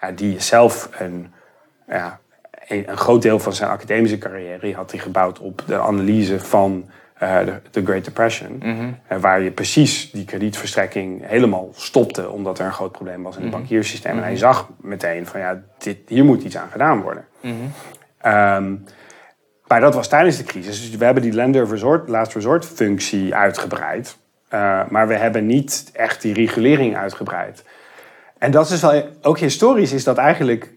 ja, 0.00 0.10
die 0.10 0.36
is 0.36 0.46
zelf 0.46 0.90
een, 0.98 1.32
ja, 1.88 2.20
een, 2.68 2.96
groot 2.96 3.22
deel 3.22 3.38
van 3.38 3.52
zijn 3.52 3.70
academische 3.70 4.18
carrière 4.18 4.74
had 4.74 4.90
hij 4.90 5.00
gebouwd 5.00 5.38
op 5.38 5.62
de 5.66 5.78
analyse 5.78 6.40
van 6.40 6.88
eh, 7.14 7.38
de, 7.44 7.60
de 7.70 7.84
Great 7.84 8.04
Depression. 8.04 8.62
Eh, 9.06 9.18
waar 9.18 9.40
je 9.40 9.50
precies 9.50 10.10
die 10.10 10.24
kredietverstrekking 10.24 11.26
helemaal 11.26 11.68
stopte, 11.74 12.30
omdat 12.30 12.58
er 12.58 12.66
een 12.66 12.72
groot 12.72 12.92
probleem 12.92 13.22
was 13.22 13.36
in 13.36 13.42
het 13.42 13.50
bankiersysteem. 13.50 14.16
En 14.16 14.22
hij 14.22 14.36
zag 14.36 14.68
meteen 14.80 15.26
van 15.26 15.40
ja, 15.40 15.62
dit, 15.78 15.98
hier 16.06 16.24
moet 16.24 16.42
iets 16.42 16.56
aan 16.56 16.70
gedaan 16.70 17.00
worden. 17.00 17.24
Ehm, 18.20 18.74
maar 19.70 19.80
dat 19.80 19.94
was 19.94 20.08
tijdens 20.08 20.36
de 20.36 20.44
crisis. 20.44 20.90
Dus 20.90 20.96
we 20.96 21.04
hebben 21.04 21.22
die 21.22 21.32
lender 21.32 21.68
resort, 21.68 22.08
last 22.08 22.34
resort 22.34 22.64
functie 22.64 23.34
uitgebreid. 23.34 24.18
Eh, 24.48 24.80
maar 24.88 25.08
we 25.08 25.14
hebben 25.14 25.46
niet 25.46 25.90
echt 25.92 26.22
die 26.22 26.34
regulering 26.34 26.96
uitgebreid. 26.96 27.64
En 28.38 28.50
dat 28.50 28.70
is 28.70 28.80
wel, 28.80 29.08
ook 29.22 29.38
historisch 29.38 29.92
is 29.92 30.04
dat 30.04 30.16
eigenlijk 30.16 30.64
een 30.64 30.70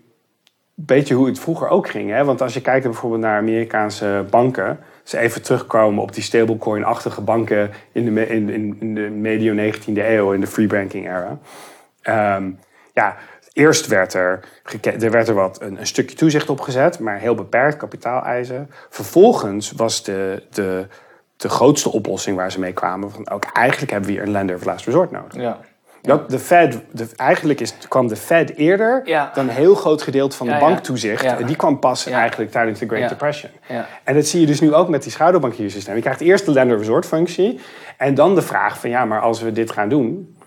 beetje 0.75 1.13
hoe 1.15 1.27
het 1.27 1.39
vroeger 1.39 1.67
ook 1.67 1.89
ging. 1.89 2.09
Hè? 2.09 2.23
Want 2.23 2.41
als 2.41 2.53
je 2.53 2.61
kijkt 2.61 2.85
bijvoorbeeld 2.85 3.21
naar 3.21 3.37
Amerikaanse 3.37 4.25
banken. 4.29 4.79
Ze 5.03 5.17
even 5.17 5.41
terugkomen 5.41 6.03
op 6.03 6.13
die 6.13 6.23
stablecoin-achtige 6.23 7.21
banken 7.21 7.71
in 7.91 8.13
de, 8.13 8.27
in, 8.27 8.49
in 8.79 8.95
de 8.95 9.01
medio 9.01 9.71
19e 9.71 9.93
eeuw, 9.93 10.31
in 10.31 10.39
de 10.39 10.47
free 10.47 10.67
banking 10.67 11.05
era. 11.05 11.39
Ehm, 12.01 12.51
ja, 12.93 13.15
eerst 13.53 13.87
werd 13.87 14.13
er, 14.13 14.39
er, 14.81 15.11
werd 15.11 15.27
er 15.27 15.33
wat, 15.33 15.61
een, 15.61 15.79
een 15.79 15.87
stukje 15.87 16.15
toezicht 16.15 16.49
op 16.49 16.59
gezet, 16.59 16.99
maar 16.99 17.19
heel 17.19 17.35
beperkt 17.35 17.77
kapitaaleisen. 17.77 18.69
Vervolgens 18.89 19.71
was 19.71 20.03
de, 20.03 20.43
de, 20.49 20.87
de 21.37 21.49
grootste 21.49 21.91
oplossing 21.91 22.37
waar 22.37 22.51
ze 22.51 22.59
mee 22.59 22.73
kwamen 22.73 23.11
van 23.11 23.29
ook 23.29 23.45
eigenlijk 23.53 23.91
hebben 23.91 24.09
we 24.09 24.15
hier 24.15 24.25
een 24.25 24.31
lender 24.31 24.55
of 24.55 24.65
last 24.65 24.85
resort 24.85 25.11
nodig. 25.11 25.41
Ja. 25.41 25.59
Dat 26.01 26.29
de 26.29 26.39
Fed, 26.39 26.79
de, 26.91 27.07
eigenlijk 27.15 27.59
is, 27.59 27.73
kwam 27.87 28.07
de 28.07 28.15
Fed 28.15 28.55
eerder 28.55 29.01
Ja. 29.05 29.31
dan 29.33 29.47
een 29.49 29.55
heel 29.55 29.75
groot 29.75 30.01
gedeelte 30.01 30.37
van 30.37 30.47
de 30.47 30.53
Ja, 30.53 30.59
banktoezicht. 30.59 31.23
Ja. 31.23 31.37
En 31.39 31.45
die 31.45 31.55
kwam 31.55 31.79
pas 31.79 32.05
eigenlijk 32.05 32.51
tijdens 32.51 32.79
de 32.79 32.87
Great. 32.87 33.09
Depression. 33.09 33.51
Ja. 33.67 33.87
En 34.03 34.15
dat 34.15 34.25
zie 34.25 34.39
je 34.39 34.45
dus 34.45 34.59
nu 34.61 34.73
ook 34.73 34.89
met 34.89 35.03
die 35.03 35.11
schouderbankiersysteem. 35.11 35.95
Je 35.95 36.01
krijgt 36.01 36.21
eerst 36.21 36.45
de 36.45 36.51
lender 36.51 36.77
resort 36.77 37.05
functie. 37.05 37.59
En 37.97 38.13
dan 38.15 38.35
de 38.35 38.41
vraag 38.41 38.79
van 38.79 38.89
ja, 38.89 39.05
maar 39.05 39.21
als 39.21 39.41
we 39.41 39.51
dit 39.51 39.71
gaan 39.71 39.89
doen. 39.89 40.37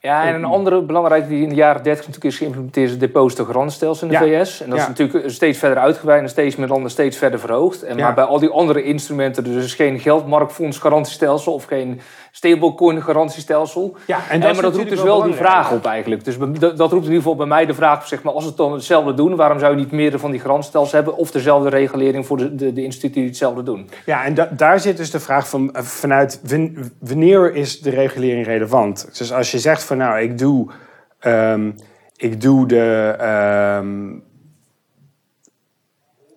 Ja, 0.00 0.26
en 0.26 0.34
een 0.34 0.44
andere 0.44 0.82
belangrijke 0.82 1.28
die 1.28 1.42
in 1.42 1.48
de 1.48 1.54
jaren 1.54 1.82
30 1.82 2.06
natuurlijk 2.06 2.32
is 2.32 2.38
geïmplementeerd 2.38 2.86
is 2.86 2.90
het 2.90 3.00
depositogarantstelsel 3.00 4.06
in 4.06 4.12
de 4.12 4.26
Ja. 4.26 4.44
VS. 4.44 4.60
En 4.60 4.68
dat 4.70 4.78
Ja. 4.78 4.82
is 4.82 4.88
natuurlijk 4.88 5.30
steeds 5.30 5.58
verder 5.58 5.78
uitgebreid 5.78 6.22
en 6.22 6.28
steeds 6.28 6.56
meer 6.56 6.68
landen 6.68 6.90
steeds 6.90 7.16
verder 7.16 7.40
verhoogd. 7.40 7.82
En 7.82 7.96
Ja. 7.96 8.04
maar 8.04 8.14
bij 8.14 8.24
al 8.24 8.38
die 8.38 8.48
andere 8.48 8.82
instrumenten, 8.82 9.44
dus 9.44 9.74
geen 9.74 9.98
geldmarktfonds 9.98 10.78
garantiestelsel 10.78 11.52
of 11.52 11.64
geen 11.64 12.00
stablecoin 12.30 13.02
garantiestelsel. 13.02 13.96
Ja, 14.06 14.16
en 14.16 14.22
En 14.28 14.40
dat 14.40 14.52
maar 14.52 14.62
dat 14.62 14.76
roept 14.76 14.88
dus 14.88 15.02
wel 15.02 15.18
wel 15.18 15.22
die 15.22 15.34
vraag 15.34 15.72
op 15.72 15.84
eigenlijk. 15.84 16.24
Dus 16.24 16.38
dat, 16.38 16.78
roept 16.78 16.92
in 16.92 16.96
ieder 16.96 17.16
geval 17.16 17.36
bij 17.36 17.46
mij 17.46 17.66
de 17.66 17.74
vraag, 17.74 18.06
zeg 18.06 18.22
maar, 18.22 18.32
als 18.32 18.42
we 18.42 18.48
het 18.48 18.58
dan 18.58 18.72
hetzelfde 18.72 19.14
doen, 19.14 19.36
waarom 19.36 19.58
zou 19.58 19.72
je 19.72 19.78
niet 19.78 19.90
meer 19.90 20.18
van 20.18 20.30
die 20.30 20.40
garantstelsels 20.40 20.92
hebben 20.92 21.16
of 21.16 21.30
dezelfde 21.30 21.68
regulering 21.68 22.26
voor 22.26 22.36
de, 22.36 22.54
de, 22.54 22.72
de 22.72 22.82
instituten 22.82 23.20
die 23.20 23.28
hetzelfde 23.28 23.62
doen? 23.62 23.88
Ja, 24.06 24.24
en 24.24 24.34
da- 24.34 24.50
daar 24.56 24.80
zit 24.80 24.96
dus 24.96 25.10
de 25.10 25.20
vraag 25.20 25.48
van 25.48 25.72
eh, 25.74 25.82
vanuit 25.82 26.40
wanneer 27.00 27.54
is 27.54 27.80
de 27.80 27.90
regulering 27.90 28.46
relevant? 28.46 29.18
Dus 29.18 29.32
als 29.32 29.50
je 29.50 29.58
zegt 29.58 29.84
van 29.84 29.96
nou, 29.96 30.20
ik 30.20 30.38
doe, 30.38 30.70
ehm, 31.18 31.70
ik 32.16 32.40
doe 32.40 32.66
de. 32.66 33.14
ehm, 33.18 34.10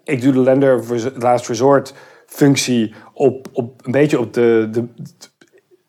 ik 0.03 0.21
doe 0.21 0.33
de 0.33 0.39
lender 0.39 0.83
last 1.15 1.47
resort 1.47 1.93
functie 2.25 2.93
op, 3.13 3.47
op 3.53 3.85
een 3.85 3.91
beetje 3.91 4.19
op 4.19 4.33
de, 4.33 4.67
de, 4.71 4.87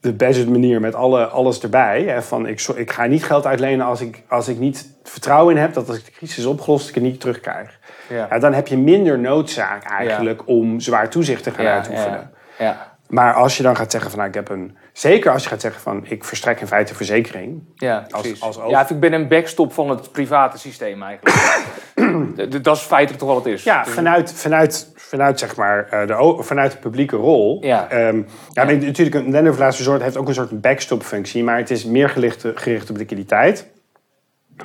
de 0.03 0.13
budget 0.13 0.49
manier 0.49 0.81
met 0.81 0.95
alle, 0.95 1.27
alles 1.27 1.61
erbij. 1.61 2.03
Hè, 2.03 2.23
van 2.23 2.47
ik, 2.47 2.61
ik 2.75 2.91
ga 2.91 3.07
niet 3.07 3.25
geld 3.25 3.47
uitlenen 3.47 3.87
als 3.87 4.01
ik, 4.01 4.23
als 4.29 4.49
ik 4.49 4.59
niet 4.59 4.95
vertrouwen 5.03 5.55
in 5.55 5.61
heb 5.61 5.73
dat 5.73 5.89
als 5.89 5.97
ik 5.99 6.05
de 6.05 6.11
crisis 6.11 6.39
is 6.39 6.45
opgelost, 6.45 6.89
ik 6.89 6.95
het 6.95 7.05
niet 7.05 7.21
terugkrijg. 7.21 7.79
Ja. 8.09 8.27
Ja, 8.31 8.39
dan 8.39 8.53
heb 8.53 8.67
je 8.67 8.77
minder 8.77 9.19
noodzaak 9.19 9.85
eigenlijk 9.85 10.43
om 10.49 10.81
zwaar 10.81 11.09
toezicht 11.09 11.43
te 11.43 11.51
gaan 11.51 11.65
Ja, 11.65 11.73
uitoefenen. 11.73 12.31
ja, 12.59 12.65
ja. 12.65 12.91
Maar 13.09 13.35
als 13.35 13.57
je 13.57 13.63
dan 13.63 13.77
gaat 13.77 13.91
zeggen 13.91 14.11
van 14.11 14.19
nou, 14.19 14.31
ik 14.31 14.37
heb 14.37 14.49
een. 14.49 14.77
Zeker 14.93 15.33
als 15.33 15.43
je 15.43 15.49
gaat 15.49 15.61
zeggen 15.61 15.83
van 15.83 16.07
ik 16.07 16.25
verstrek 16.25 16.61
in 16.61 16.67
feite 16.67 16.95
verzekering. 16.95 17.63
Ja, 17.75 18.07
Als- 18.11 18.23
precies. 18.23 18.41
als 18.43 18.59
over- 18.59 18.71
ja, 18.71 18.89
ik 18.89 19.01
ben 19.01 19.13
een 19.13 19.29
backstop 19.29 19.73
van 19.73 19.89
het 19.91 20.13
private 20.13 20.59
systeem 20.59 21.03
eigenlijk. 21.03 21.61
Dat 22.63 22.77
is 22.77 22.83
feitelijk 22.83 23.19
toch 23.25 23.35
wat 23.35 23.45
het 23.45 23.55
is. 23.55 23.63
Ja, 23.65 23.83
Dus- 23.83 23.93
vanuit, 23.93 24.33
vanuit, 24.33 24.93
vanuit, 24.97 25.39
zeg 25.39 25.57
maar, 25.57 25.89
eh, 25.89 26.07
de, 26.07 26.43
vanuit 26.43 26.73
de 26.73 26.79
publieke 26.79 27.17
rol. 27.17 27.59
Ja. 27.65 27.89
Ehm, 27.91 28.23
ja, 28.53 28.65
maar 28.65 28.77
Natuurlijk, 28.77 29.17
een 29.17 29.31
lender 29.31 29.53
of 29.53 29.59
laatste 29.59 29.83
resort 29.83 30.03
heeft 30.03 30.17
ook 30.17 30.29
een 30.29 30.35
soort 30.35 30.61
backstop 30.61 31.03
functie. 31.03 31.45
Maar 31.45 31.57
het 31.57 31.71
is 31.71 31.85
meer 31.85 32.09
gericht, 32.09 32.45
gericht 32.55 32.91
op 32.91 32.97
liquiditeit. 32.97 33.67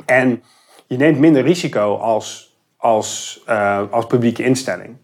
En 0.05 0.43
je 0.87 0.97
neemt 0.97 1.19
minder 1.19 1.43
risico 1.43 1.95
als, 1.95 2.57
als, 2.77 3.41
eh, 3.45 3.81
als 3.91 4.05
publieke 4.07 4.43
instelling. 4.43 4.95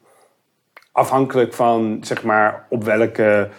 Afhankelijk 0.91 1.53
van, 1.53 1.97
zeg 2.01 2.23
maar, 2.23 2.65
op 2.69 2.83
welke... 2.83 3.49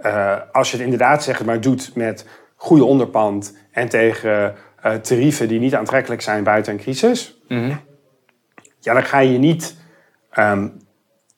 eh, 0.00 0.36
als 0.52 0.70
je 0.70 0.76
het 0.76 0.84
inderdaad, 0.84 1.24
zeg 1.24 1.44
maar, 1.44 1.60
doet 1.60 1.94
met 1.94 2.26
goede 2.54 2.84
onderpand... 2.84 3.56
en 3.70 3.88
tegen 3.88 4.54
eh, 4.82 4.94
tarieven 4.94 5.48
die 5.48 5.58
niet 5.58 5.74
aantrekkelijk 5.74 6.22
zijn 6.22 6.44
buiten 6.44 6.72
een 6.72 6.78
crisis... 6.78 7.40
Mhm. 7.48 7.76
ja, 8.80 8.92
dan 8.92 9.04
ga 9.04 9.18
je 9.18 9.38
niet... 9.38 9.76
ehm, 10.30 10.68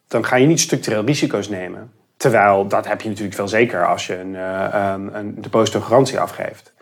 dan 0.09 0.25
ga 0.25 0.37
je 0.37 0.47
niet 0.47 0.61
structureel 0.61 1.05
risico's 1.05 1.49
nemen. 1.49 1.93
Terwijl 2.17 2.67
dat 2.67 2.89
heb 2.89 3.01
je 3.01 3.09
natuurlijk 3.09 3.37
wel 3.37 3.49
zeker 3.49 3.87
als 3.87 4.07
je 4.07 4.19
een, 4.19 4.37
eh 4.37 4.93
um, 4.95 5.15
een 5.15 5.41
depositogarantie 5.41 6.21
afgeeft. 6.21 6.73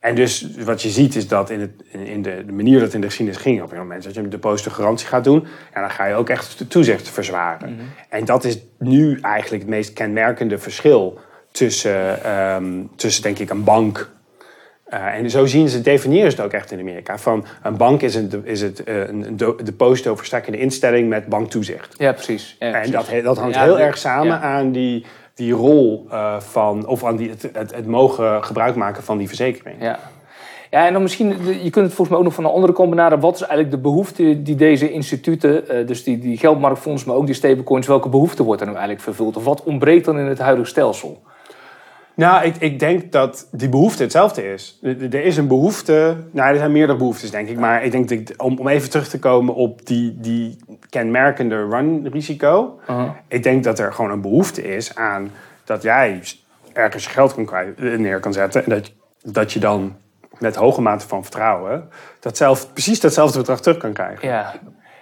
En 0.00 0.14
dus 0.14 0.46
wat 0.64 0.82
je 0.82 0.88
ziet 0.88 1.14
is 1.16 1.28
dat 1.28 1.50
in, 1.50 1.60
het, 1.60 1.70
in 1.90 2.22
de, 2.22 2.44
de 2.46 2.52
manier 2.52 2.74
dat 2.74 2.82
het 2.82 2.94
in 2.94 3.00
de 3.00 3.06
geschiedenis 3.06 3.42
ging... 3.42 3.62
op 3.62 3.72
een 3.72 3.78
moment 3.78 4.04
dat 4.04 4.14
je 4.14 4.20
een 4.20 4.30
depositogarantie 4.30 5.06
gaat 5.06 5.24
doen... 5.24 5.46
Ja, 5.74 5.80
dan 5.80 5.90
ga 5.90 6.06
je 6.06 6.14
ook 6.14 6.28
echt 6.28 6.58
de 6.58 6.66
toezicht 6.66 7.08
verzwaren. 7.08 7.78
En 8.08 8.24
dat 8.24 8.44
is 8.44 8.58
nu 8.78 9.18
eigenlijk 9.20 9.62
het 9.62 9.70
meest 9.70 9.92
kenmerkende 9.92 10.58
verschil... 10.58 11.18
tussen, 11.50 12.24
ehm, 12.24 12.82
tussen 12.96 13.22
denk 13.22 13.38
ik, 13.38 13.50
een 13.50 13.64
bank... 13.64 14.10
Uh, 14.92 15.06
en 15.06 15.30
zo 15.30 15.46
zien 15.46 15.68
ze, 15.68 15.80
definiëren 15.80 16.30
ze 16.30 16.36
het 16.36 16.46
ook 16.46 16.52
echt 16.52 16.70
in 16.70 16.80
Amerika. 16.80 17.18
Van 17.18 17.46
een 17.62 17.76
bank 17.76 18.02
is, 18.02 18.14
een, 18.14 18.30
is 18.44 18.60
het 18.60 18.82
uh, 18.84 19.08
een 19.08 19.36
depositoverstrekkende 19.64 20.58
instelling 20.58 21.08
met 21.08 21.26
banktoezicht. 21.26 21.94
Ja, 21.98 22.12
precies. 22.12 22.56
Ja, 22.58 22.66
en 22.66 22.72
precies. 22.72 22.92
dat, 22.92 23.24
dat 23.24 23.38
hangt 23.38 23.54
Ja, 23.54 23.62
heel 23.62 23.78
erg 23.78 23.98
samen 23.98 24.26
ja. 24.26 24.40
aan 24.40 24.72
die, 24.72 25.04
die 25.38 25.52
rol 25.52 26.06
uh, 26.10 26.40
van, 26.40 26.86
of 26.86 27.04
aan 27.04 27.16
die, 27.16 27.30
het, 27.30 27.50
het, 27.52 27.86
mogen 27.86 28.44
gebruik 28.44 28.74
maken 28.74 29.02
van 29.02 29.18
die 29.18 29.26
verzekering. 29.26 29.76
Ja. 29.80 29.98
Ja, 30.70 30.86
en 30.86 30.92
dan 30.92 31.02
misschien, 31.02 31.28
je 31.62 31.70
kunt 31.70 31.86
het 31.86 31.94
volgens 31.94 32.08
mij 32.08 32.18
ook 32.18 32.24
nog 32.24 32.34
van 32.34 32.44
een 32.44 32.50
andere 32.50 32.72
kant 32.72 32.90
benaderen. 32.90 33.20
Wat 33.20 33.34
is 33.34 33.40
eigenlijk 33.40 33.70
de 33.70 33.78
behoefte 33.78 34.42
die 34.42 34.54
deze 34.54 34.92
instituten, 34.92 35.64
uh, 35.70 35.86
dus 35.86 36.04
die, 36.04 36.18
die 36.18 36.38
geldmarktfondsen, 36.38 37.08
maar 37.08 37.16
ook 37.16 37.26
die 37.26 37.34
stablecoins, 37.34 37.86
welke 37.86 38.08
behoefte 38.08 38.42
wordt 38.42 38.60
er 38.60 38.66
nu 38.66 38.72
eigenlijk 38.72 39.02
vervuld? 39.02 39.36
Of 39.36 39.44
wat 39.44 39.62
ontbreekt 39.62 40.04
dan 40.04 40.18
in 40.18 40.26
het 40.26 40.38
huidige 40.38 40.68
stelsel? 40.68 41.20
Nou, 42.18 42.44
ik, 42.44 42.56
ik 42.56 42.78
denk 42.78 43.12
dat 43.12 43.48
die 43.50 43.68
behoefte 43.68 44.02
hetzelfde 44.02 44.52
is. 44.52 44.78
Er, 44.82 45.14
er 45.14 45.24
is 45.24 45.36
een 45.36 45.46
behoefte, 45.46 46.16
nou, 46.30 46.48
er 46.52 46.56
zijn 46.56 46.72
meerdere 46.72 46.98
behoeftes, 46.98 47.30
denk 47.30 47.48
ik. 47.48 47.58
Maar 47.58 47.84
ik 47.84 47.92
denk 47.92 48.08
dat, 48.08 48.36
om, 48.38 48.58
om 48.58 48.68
even 48.68 48.90
terug 48.90 49.08
te 49.08 49.18
komen 49.18 49.54
op 49.54 49.86
die, 49.86 50.16
die 50.20 50.58
kenmerkende 50.90 51.68
run-risico. 51.68 52.80
Uh 52.80 52.96
-huh. 52.96 53.10
Ik 53.28 53.42
denk 53.42 53.64
dat 53.64 53.78
er 53.78 53.92
gewoon 53.92 54.10
een 54.10 54.20
behoefte 54.20 54.62
is 54.62 54.94
aan 54.94 55.30
dat 55.64 55.82
jij 55.82 56.22
ergens 56.72 57.04
je 57.04 57.10
geld 57.10 57.34
kan 57.34 57.44
kwijt, 57.44 57.78
neer 57.78 58.20
kan 58.20 58.32
zetten. 58.32 58.64
En 58.64 58.70
dat, 58.70 58.92
dat 59.22 59.52
je 59.52 59.60
dan 59.60 59.96
met 60.38 60.56
hoge 60.56 60.80
mate 60.80 61.08
van 61.08 61.22
vertrouwen 61.22 61.88
datzelfde, 62.20 62.72
precies 62.72 63.00
datzelfde 63.00 63.38
bedrag 63.38 63.60
terug 63.60 63.78
kan 63.78 63.92
krijgen. 63.92 64.28
Ja. 64.28 64.54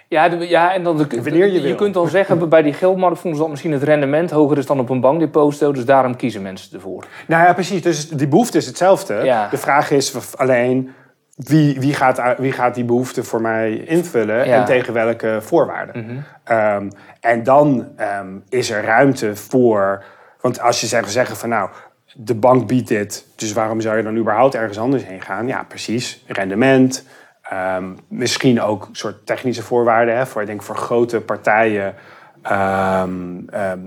Ja, 0.09 0.29
de, 0.29 0.47
ja, 0.47 0.73
en 0.73 0.83
dan 0.83 0.97
de, 0.97 1.07
Wanneer 1.23 1.45
je 1.45 1.53
je 1.53 1.61
wil. 1.61 1.75
kunt 1.75 1.93
dan 1.93 2.07
zeggen 2.07 2.49
bij 2.49 2.61
die 2.61 2.73
geldmarktfondsen 2.73 3.41
dat 3.41 3.49
misschien 3.49 3.71
het 3.71 3.83
rendement 3.83 4.31
hoger 4.31 4.57
is 4.57 4.65
dan 4.65 4.79
op 4.79 4.89
een 4.89 4.99
bankdeposito, 5.01 5.71
dus 5.71 5.85
daarom 5.85 6.15
kiezen 6.15 6.41
mensen 6.41 6.73
ervoor. 6.73 7.05
Nou 7.27 7.43
ja, 7.45 7.53
precies. 7.53 7.81
Dus 7.81 8.09
die 8.09 8.27
behoefte 8.27 8.57
is 8.57 8.65
hetzelfde. 8.65 9.13
Ja. 9.13 9.47
De 9.49 9.57
vraag 9.57 9.91
is 9.91 10.35
alleen 10.35 10.89
wie, 11.35 11.79
wie, 11.79 11.93
gaat, 11.93 12.21
wie 12.37 12.51
gaat 12.51 12.75
die 12.75 12.83
behoefte 12.83 13.23
voor 13.23 13.41
mij 13.41 13.73
invullen 13.77 14.47
Ja. 14.47 14.59
en 14.59 14.65
tegen 14.65 14.93
welke 14.93 15.37
voorwaarden. 15.41 16.05
Mhm. 16.05 16.17
Ehm, 16.43 16.89
en 17.19 17.43
dan 17.43 17.87
ehm, 17.95 18.27
is 18.49 18.69
er 18.69 18.83
ruimte 18.83 19.35
voor. 19.35 20.03
Want 20.41 20.61
als 20.61 20.81
je 20.81 20.87
zegt 20.87 21.11
zeggen 21.11 21.35
van 21.35 21.49
nou, 21.49 21.69
de 22.13 22.35
bank 22.35 22.67
biedt 22.67 22.87
dit, 22.87 23.25
dus 23.35 23.53
waarom 23.53 23.81
zou 23.81 23.97
je 23.97 24.03
dan 24.03 24.17
überhaupt 24.17 24.55
ergens 24.55 24.79
anders 24.79 25.05
heen 25.05 25.21
gaan? 25.21 25.47
Ja, 25.47 25.63
precies. 25.67 26.23
Rendement. 26.27 27.05
Ehm, 27.49 27.85
misschien 28.07 28.61
ook 28.61 28.89
soort 28.91 29.25
technische 29.25 29.63
voorwaarden. 29.63 30.17
Hè, 30.17 30.25
voor, 30.25 30.41
ik 30.41 30.47
denk 30.47 30.63
voor 30.63 30.77
grote 30.77 31.21
partijen 31.21 31.95
ehm, 32.41 33.47
ehm, 33.49 33.79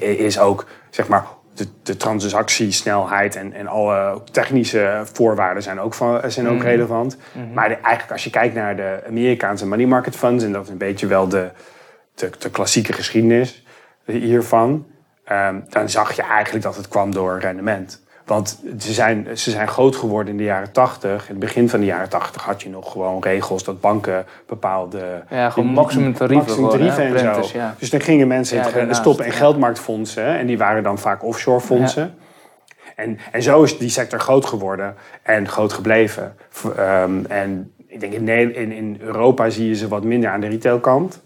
is 0.00 0.38
ook 0.38 0.66
zeg 0.90 1.08
maar 1.08 1.24
de, 1.54 1.66
de 1.82 1.96
transactiesnelheid 1.96 3.36
en, 3.36 3.52
en 3.52 3.66
alle 3.66 4.22
technische 4.32 5.02
voorwaarden 5.12 5.62
zijn 5.62 5.80
ook, 5.80 5.94
van, 5.94 6.30
zijn 6.30 6.48
ook 6.48 6.56
Mhm. 6.56 6.66
relevant. 6.66 7.16
Maar 7.54 7.68
de- 7.68 7.74
eigenlijk 7.74 8.12
als 8.12 8.24
je 8.24 8.30
kijkt 8.30 8.54
naar 8.54 8.76
de 8.76 9.02
Amerikaanse 9.08 9.66
money 9.66 9.86
market 9.86 10.16
funds, 10.16 10.44
en 10.44 10.52
dat 10.52 10.64
is 10.64 10.70
een 10.70 10.78
beetje 10.78 11.06
wel 11.06 11.28
de, 11.28 11.50
de, 12.14 12.30
de 12.38 12.50
klassieke 12.50 12.92
geschiedenis 12.92 13.64
hiervan, 14.04 14.86
dan 15.68 15.88
zag 15.88 16.12
je 16.12 16.22
eigenlijk 16.22 16.64
dat 16.64 16.76
het 16.76 16.88
kwam 16.88 17.12
door 17.12 17.38
rendement. 17.40 18.06
Want 18.28 18.60
ze 18.78 18.92
zijn, 18.92 19.26
ze 19.34 19.50
zijn 19.50 19.68
groot 19.68 19.96
geworden 19.96 20.32
in 20.32 20.38
de 20.38 20.44
jaren 20.44 20.72
80. 20.72 21.10
In 21.22 21.28
het 21.28 21.38
begin 21.38 21.68
van 21.68 21.80
de 21.80 21.86
jaren 21.86 22.08
80 22.08 22.42
had 22.44 22.62
je 22.62 22.68
nog 22.68 22.92
gewoon 22.92 23.22
regels 23.22 23.64
dat 23.64 23.80
banken 23.80 24.24
bepaalde 24.46 25.22
Ja, 25.30 25.50
gewoon 25.50 25.68
maximum 25.68 26.14
tarieven 26.14 26.62
maximum 26.62 26.96
en 27.16 27.44
zo. 27.44 27.58
ja. 27.58 27.74
Dus 27.78 27.90
dan 27.90 28.00
gingen 28.00 28.28
mensen 28.28 28.56
Ja, 28.56 28.92
stoppen 28.92 29.24
in 29.24 29.32
geldmarktfondsen. 29.32 30.38
En 30.38 30.46
die 30.46 30.58
waren 30.58 30.82
dan 30.82 30.98
vaak 30.98 31.24
offshore 31.24 31.60
fondsen. 31.60 32.14
En, 32.96 33.18
en 33.32 33.42
zo 33.42 33.62
is 33.62 33.78
die 33.78 33.88
sector 33.88 34.20
groot 34.20 34.46
geworden 34.46 34.94
en 35.22 35.48
groot 35.48 35.72
gebleven. 35.72 36.34
Ehm, 36.76 37.24
en 37.28 37.72
ik 37.86 38.00
denk 38.00 38.12
in, 38.12 38.72
in 38.72 38.96
Europa 39.00 39.50
zie 39.50 39.68
je 39.68 39.74
ze 39.74 39.88
wat 39.88 40.04
minder 40.04 40.30
aan 40.30 40.40
de 40.40 40.48
retailkant. 40.48 41.20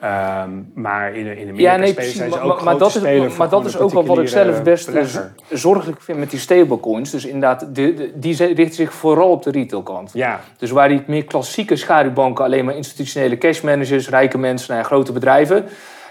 Ehm, 0.00 0.50
maar 0.74 1.14
in, 1.14 1.26
in 1.26 1.30
Amerika 1.48 1.60
Ja, 1.72 1.76
nee, 1.76 1.94
precies. 1.94 2.16
zijn 2.16 2.30
ze 2.30 2.36
Maar, 2.36 2.44
ook 2.46 2.54
maar, 2.54 2.64
maar 2.64 2.78
dat 2.78 2.94
is, 2.94 3.36
maar, 3.36 3.48
dat 3.48 3.64
is 3.66 3.78
ook 3.78 3.92
wel 3.92 4.06
wat 4.06 4.18
ik 4.18 4.28
zelf 4.28 4.62
best 4.62 4.90
z- 5.04 5.18
zorgelijk 5.50 6.00
vind 6.02 6.18
met 6.18 6.30
die 6.30 6.38
stablecoins. 6.38 7.10
Dus 7.10 7.24
inderdaad, 7.24 7.60
de, 7.74 7.94
de- 7.94 8.12
die 8.14 8.36
richten 8.36 8.74
zich 8.74 8.92
vooral 8.92 9.30
op 9.30 9.42
de 9.42 9.50
retailkant. 9.50 10.10
Ja, 10.14 10.40
Dus 10.58 10.70
waar 10.70 10.88
die 10.88 11.02
meer 11.06 11.24
klassieke 11.24 11.76
schaduwbanken 11.76 12.44
alleen 12.44 12.64
maar 12.64 12.76
institutionele 12.76 13.38
cashmanagers, 13.38 14.08
rijke 14.08 14.38
mensen, 14.38 14.76
ja, 14.76 14.82
grote 14.82 15.12
bedrijven, 15.12 15.64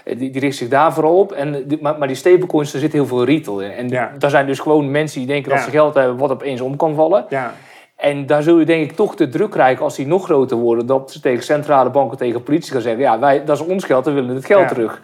eh, 0.04 0.18
die, 0.18 0.30
die 0.30 0.40
richten 0.40 0.58
zich 0.58 0.68
daar 0.68 0.92
vooral 0.92 1.18
op. 1.18 1.32
En, 1.32 1.64
die- 1.68 1.78
maar, 1.80 1.98
maar 1.98 2.08
die 2.08 2.16
stablecoins, 2.16 2.72
daar 2.72 2.80
zit 2.80 2.92
heel 2.92 3.06
veel 3.06 3.24
retail 3.24 3.60
in. 3.60 3.70
En 3.70 3.88
Ja. 3.88 4.12
daar 4.18 4.30
zijn 4.30 4.46
dus 4.46 4.58
gewoon 4.58 4.90
mensen 4.90 5.18
die 5.18 5.28
denken 5.28 5.50
dat 5.50 5.58
Ja. 5.58 5.64
ze 5.64 5.70
geld 5.70 5.94
hebben 5.94 6.16
wat 6.16 6.30
opeens 6.30 6.60
om 6.60 6.76
kan 6.76 6.94
vallen. 6.94 7.26
ja. 7.28 7.54
En 7.98 8.26
daar 8.26 8.42
zul 8.42 8.58
je 8.58 8.64
denk 8.64 8.90
ik 8.90 8.96
toch 8.96 9.14
de 9.14 9.28
druk 9.28 9.50
krijgen 9.50 9.84
als 9.84 9.96
die 9.96 10.06
nog 10.06 10.24
groter 10.24 10.56
worden. 10.56 10.86
Dat 10.86 11.12
ze 11.12 11.20
tegen 11.20 11.44
centrale 11.44 11.90
banken, 11.90 12.18
tegen 12.18 12.42
politie 12.42 12.72
gaan 12.72 12.80
zeggen: 12.80 13.00
ja, 13.00 13.18
wij, 13.18 13.44
dat 13.44 13.60
is 13.60 13.66
ons 13.66 13.84
geld, 13.84 14.04
we 14.04 14.10
willen 14.10 14.34
het 14.34 14.46
geld 14.46 14.60
Ja. 14.60 14.68
terug. 14.68 15.00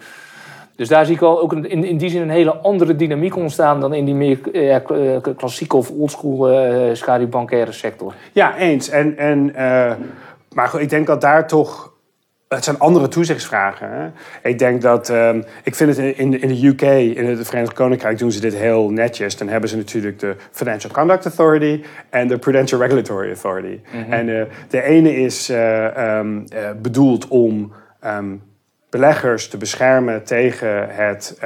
Dus 0.75 0.87
daar 0.87 1.05
zie 1.05 1.15
ik 1.15 1.21
al 1.21 1.41
ook 1.41 1.53
in, 1.53 1.83
in 1.83 1.97
die 1.97 2.09
zin 2.09 2.21
een 2.21 2.29
hele 2.29 2.55
andere 2.55 2.95
dynamiek 2.95 3.35
ontstaan 3.35 3.79
dan 3.79 3.93
in 3.93 4.05
die 4.05 4.13
meer 4.13 4.39
eh, 4.51 4.75
eh, 4.75 4.81
klassieke 5.37 5.75
of 5.75 5.89
oldschool 5.89 6.49
eh 6.49 6.95
schaduwbankaire 6.95 7.71
sector. 7.71 8.13
Ja, 8.31 8.57
eens. 8.57 8.89
En, 8.89 9.17
en, 9.17 9.53
maar 10.53 10.79
ik 10.79 10.89
denk 10.89 11.07
dat 11.07 11.21
daar 11.21 11.47
toch. 11.47 11.93
Het 12.55 12.63
zijn 12.63 12.79
andere 12.79 13.07
toezichtsvragen. 13.07 13.89
Hè? 13.91 14.09
Ik 14.49 14.59
denk 14.59 14.81
dat. 14.81 15.09
ehm, 15.09 15.41
ik 15.63 15.75
vind 15.75 15.95
het 15.95 16.17
in, 16.17 16.41
in 16.41 16.47
de 16.47 16.67
UK, 16.67 16.81
in 17.17 17.25
het 17.25 17.47
Verenigd 17.47 17.73
Koninkrijk, 17.73 18.17
doen 18.17 18.31
ze 18.31 18.39
dit 18.39 18.55
heel 18.55 18.89
netjes. 18.89 19.37
Dan 19.37 19.47
hebben 19.47 19.69
ze 19.69 19.77
natuurlijk 19.77 20.19
de 20.19 20.35
Financial 20.51 20.91
Conduct 20.93 21.25
Authority 21.25 21.83
en 22.09 22.27
de 22.27 22.37
Prudential 22.37 22.81
Regulatory 22.81 23.27
Authority. 23.27 23.79
En 24.09 24.39
eh, 24.39 24.45
de 24.69 24.81
ene 24.81 25.15
is 25.15 25.49
eh, 25.49 25.97
ehm, 25.97 26.45
eh, 26.49 26.69
bedoeld 26.81 27.27
om 27.27 27.73
ehm, 27.99 28.35
beleggers 28.89 29.49
te 29.49 29.57
beschermen 29.57 30.23
tegen 30.23 30.89
het. 30.89 31.39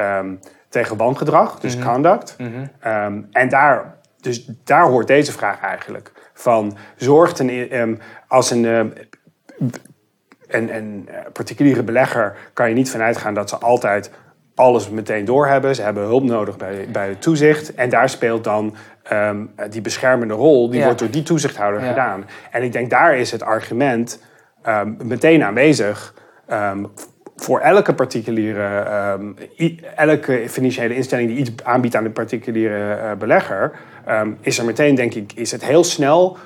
tegen 0.70 0.98
wangedrag, 0.98 1.60
dus 1.60 1.80
conduct. 1.80 2.36
Ehm, 2.80 3.22
en 3.32 3.50
daar, 3.50 3.96
dus 4.22 4.52
daar 4.64 4.84
hoort 4.84 5.08
deze 5.08 5.32
vraag 5.32 5.60
eigenlijk. 5.60 6.12
Van 6.34 6.78
zorgt 6.96 7.40
een, 7.40 8.00
als 8.28 8.52
een, 8.52 8.94
een, 10.50 10.76
een 10.76 11.10
eh, 11.12 11.16
particuliere 11.34 11.84
belegger 11.84 12.36
kan 12.54 12.70
je 12.70 12.76
niet 12.76 12.90
vanuit 12.92 13.18
gaan 13.18 13.34
dat 13.34 13.50
ze 13.50 13.58
altijd 13.58 14.12
alles 14.56 14.90
meteen 14.90 15.26
doorhebben. 15.26 15.76
Ze 15.76 15.82
hebben 15.82 16.04
hulp 16.04 16.24
nodig 16.24 16.58
bij, 16.58 16.88
bij 16.92 17.08
het 17.08 17.22
toezicht. 17.22 17.76
En 17.76 17.90
daar 17.90 18.10
speelt 18.10 18.44
dan 18.44 18.76
ehm, 19.04 19.46
die 19.70 19.82
beschermende 19.82 20.34
rol, 20.34 20.70
die 20.70 20.80
Ja. 20.80 20.86
wordt 20.86 21.00
door 21.00 21.10
die 21.10 21.24
toezichthouder 21.24 21.82
Ja. 21.82 21.88
gedaan. 21.90 22.26
En 22.52 22.64
ik 22.64 22.72
denk 22.72 22.90
daar 22.90 23.18
is 23.18 23.32
het 23.32 23.44
argument 23.44 24.24
ehm, 24.64 24.94
meteen 25.04 25.44
aanwezig. 25.44 26.14
ehm, 26.48 26.84
voor 27.36 27.60
elke 27.60 27.94
particuliere, 27.94 28.86
elke 29.96 30.44
financiële 30.48 30.96
instelling 30.96 31.30
die 31.30 31.38
iets 31.38 31.52
aanbiedt 31.64 31.96
aan 31.96 32.04
de 32.04 32.10
particuliere 32.10 32.94
eh, 32.94 33.12
belegger, 33.18 33.72
is 34.42 34.58
er 34.58 34.66
meteen, 34.66 34.96
denk 34.96 35.14
ik, 35.14 35.32
is 35.36 35.52
het 35.52 35.66
heel 35.66 35.84
snel 35.84 36.38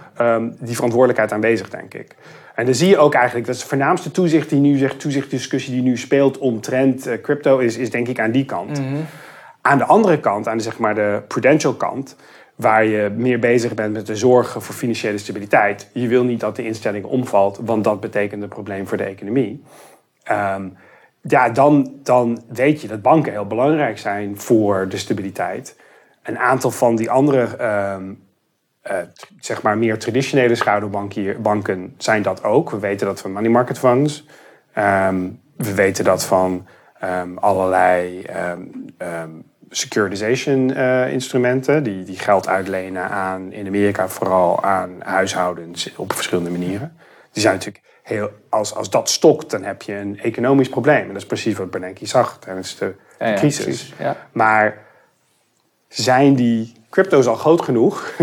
die 0.59 0.75
verantwoordelijkheid 0.75 1.31
aanwezig, 1.31 1.69
denk 1.69 1.93
ik. 1.93 2.15
En 2.55 2.65
dan 2.65 2.73
zie 2.73 2.89
je 2.89 2.97
ook 2.97 3.13
eigenlijk, 3.13 3.45
dat 3.45 3.55
is 3.55 3.61
de 3.61 3.67
voornaamste 3.67 4.11
toezicht 4.11 4.49
die 4.49 4.59
nu 4.59 4.77
zegt, 4.77 4.99
toezichtdiscussie 4.99 5.73
die 5.73 5.81
nu 5.81 5.97
speelt 5.97 6.37
omtrent 6.37 7.07
eh, 7.07 7.21
crypto, 7.21 7.57
is, 7.57 7.77
is 7.77 7.89
denk 7.89 8.07
ik 8.07 8.19
aan 8.19 8.31
die 8.31 8.45
kant. 8.45 8.81
Aan 9.61 9.77
de 9.77 9.83
andere 9.83 10.19
kant, 10.19 10.47
aan 10.47 10.57
de, 10.57 10.63
zeg 10.63 10.79
maar 10.79 10.95
de 10.95 11.21
prudential 11.27 11.73
kant, 11.73 12.15
waar 12.55 12.85
je 12.85 13.11
meer 13.15 13.39
bezig 13.39 13.73
bent 13.73 13.93
met 13.93 14.07
de 14.07 14.15
zorgen 14.15 14.61
voor 14.61 14.75
financiële 14.75 15.17
stabiliteit. 15.17 15.89
Je 15.93 16.07
wil 16.07 16.23
niet 16.23 16.39
dat 16.39 16.55
de 16.55 16.65
instelling 16.65 17.05
omvalt, 17.05 17.59
want 17.61 17.83
dat 17.83 17.99
betekent 17.99 18.43
een 18.43 18.49
probleem 18.49 18.87
voor 18.87 18.97
de 18.97 19.03
economie. 19.03 19.63
Ehm, 20.23 20.67
ja, 21.21 21.49
dan, 21.49 21.93
dan 22.03 22.43
weet 22.47 22.81
je 22.81 22.87
dat 22.87 23.01
banken 23.01 23.31
heel 23.31 23.47
belangrijk 23.47 23.97
zijn 23.97 24.39
voor 24.39 24.89
de 24.89 24.97
stabiliteit. 24.97 25.79
Een 26.23 26.39
aantal 26.39 26.71
van 26.71 26.95
die 26.95 27.11
andere, 27.11 27.55
ehm, 27.57 28.13
eh, 28.83 28.97
zeg 29.39 29.61
maar 29.61 29.77
meer 29.77 29.99
traditionele 29.99 30.55
schouderbanken 30.55 31.41
banken 31.41 31.93
zijn 31.97 32.21
dat 32.21 32.43
ook. 32.43 32.69
We 32.69 32.79
weten 32.79 33.07
dat 33.07 33.21
van 33.21 33.31
money 33.31 33.49
market 33.49 33.79
funds. 33.79 34.25
Ehm, 34.73 35.29
we 35.55 35.73
weten 35.73 36.03
dat 36.03 36.25
van 36.25 36.67
ehm, 36.99 37.37
allerlei 37.37 38.21
ehm, 38.21 38.61
securitization 39.69 40.73
eh, 40.73 41.11
instrumenten. 41.11 41.83
Die, 41.83 42.03
die 42.03 42.19
geld 42.19 42.47
uitlenen 42.47 43.09
aan, 43.09 43.51
in 43.51 43.67
Amerika 43.67 44.07
vooral 44.07 44.63
aan 44.63 44.91
huishoudens 44.99 45.95
op 45.95 46.13
verschillende 46.13 46.49
manieren. 46.49 46.97
Die 47.31 47.41
zijn 47.41 47.53
natuurlijk 47.53 47.83
heel, 48.03 48.29
als, 48.49 48.75
als 48.75 48.89
dat 48.89 49.09
stokt, 49.09 49.51
dan 49.51 49.63
heb 49.63 49.81
je 49.81 49.93
een 49.93 50.19
economisch 50.19 50.69
probleem. 50.69 51.01
En 51.01 51.07
dat 51.07 51.15
is 51.15 51.25
precies 51.25 51.57
wat 51.57 51.71
Bernanke 51.71 52.05
zag 52.05 52.37
tijdens 52.39 52.77
de, 52.77 52.85
de 52.85 53.25
Ja, 53.25 53.31
ja, 53.31 53.35
crisis. 53.35 53.63
precies, 53.63 53.93
ja. 53.99 54.17
Maar 54.31 54.77
zijn 55.87 56.35
die 56.35 56.73
crypto's 56.89 57.27
al 57.27 57.35
groot 57.35 57.61
genoeg 57.61 58.13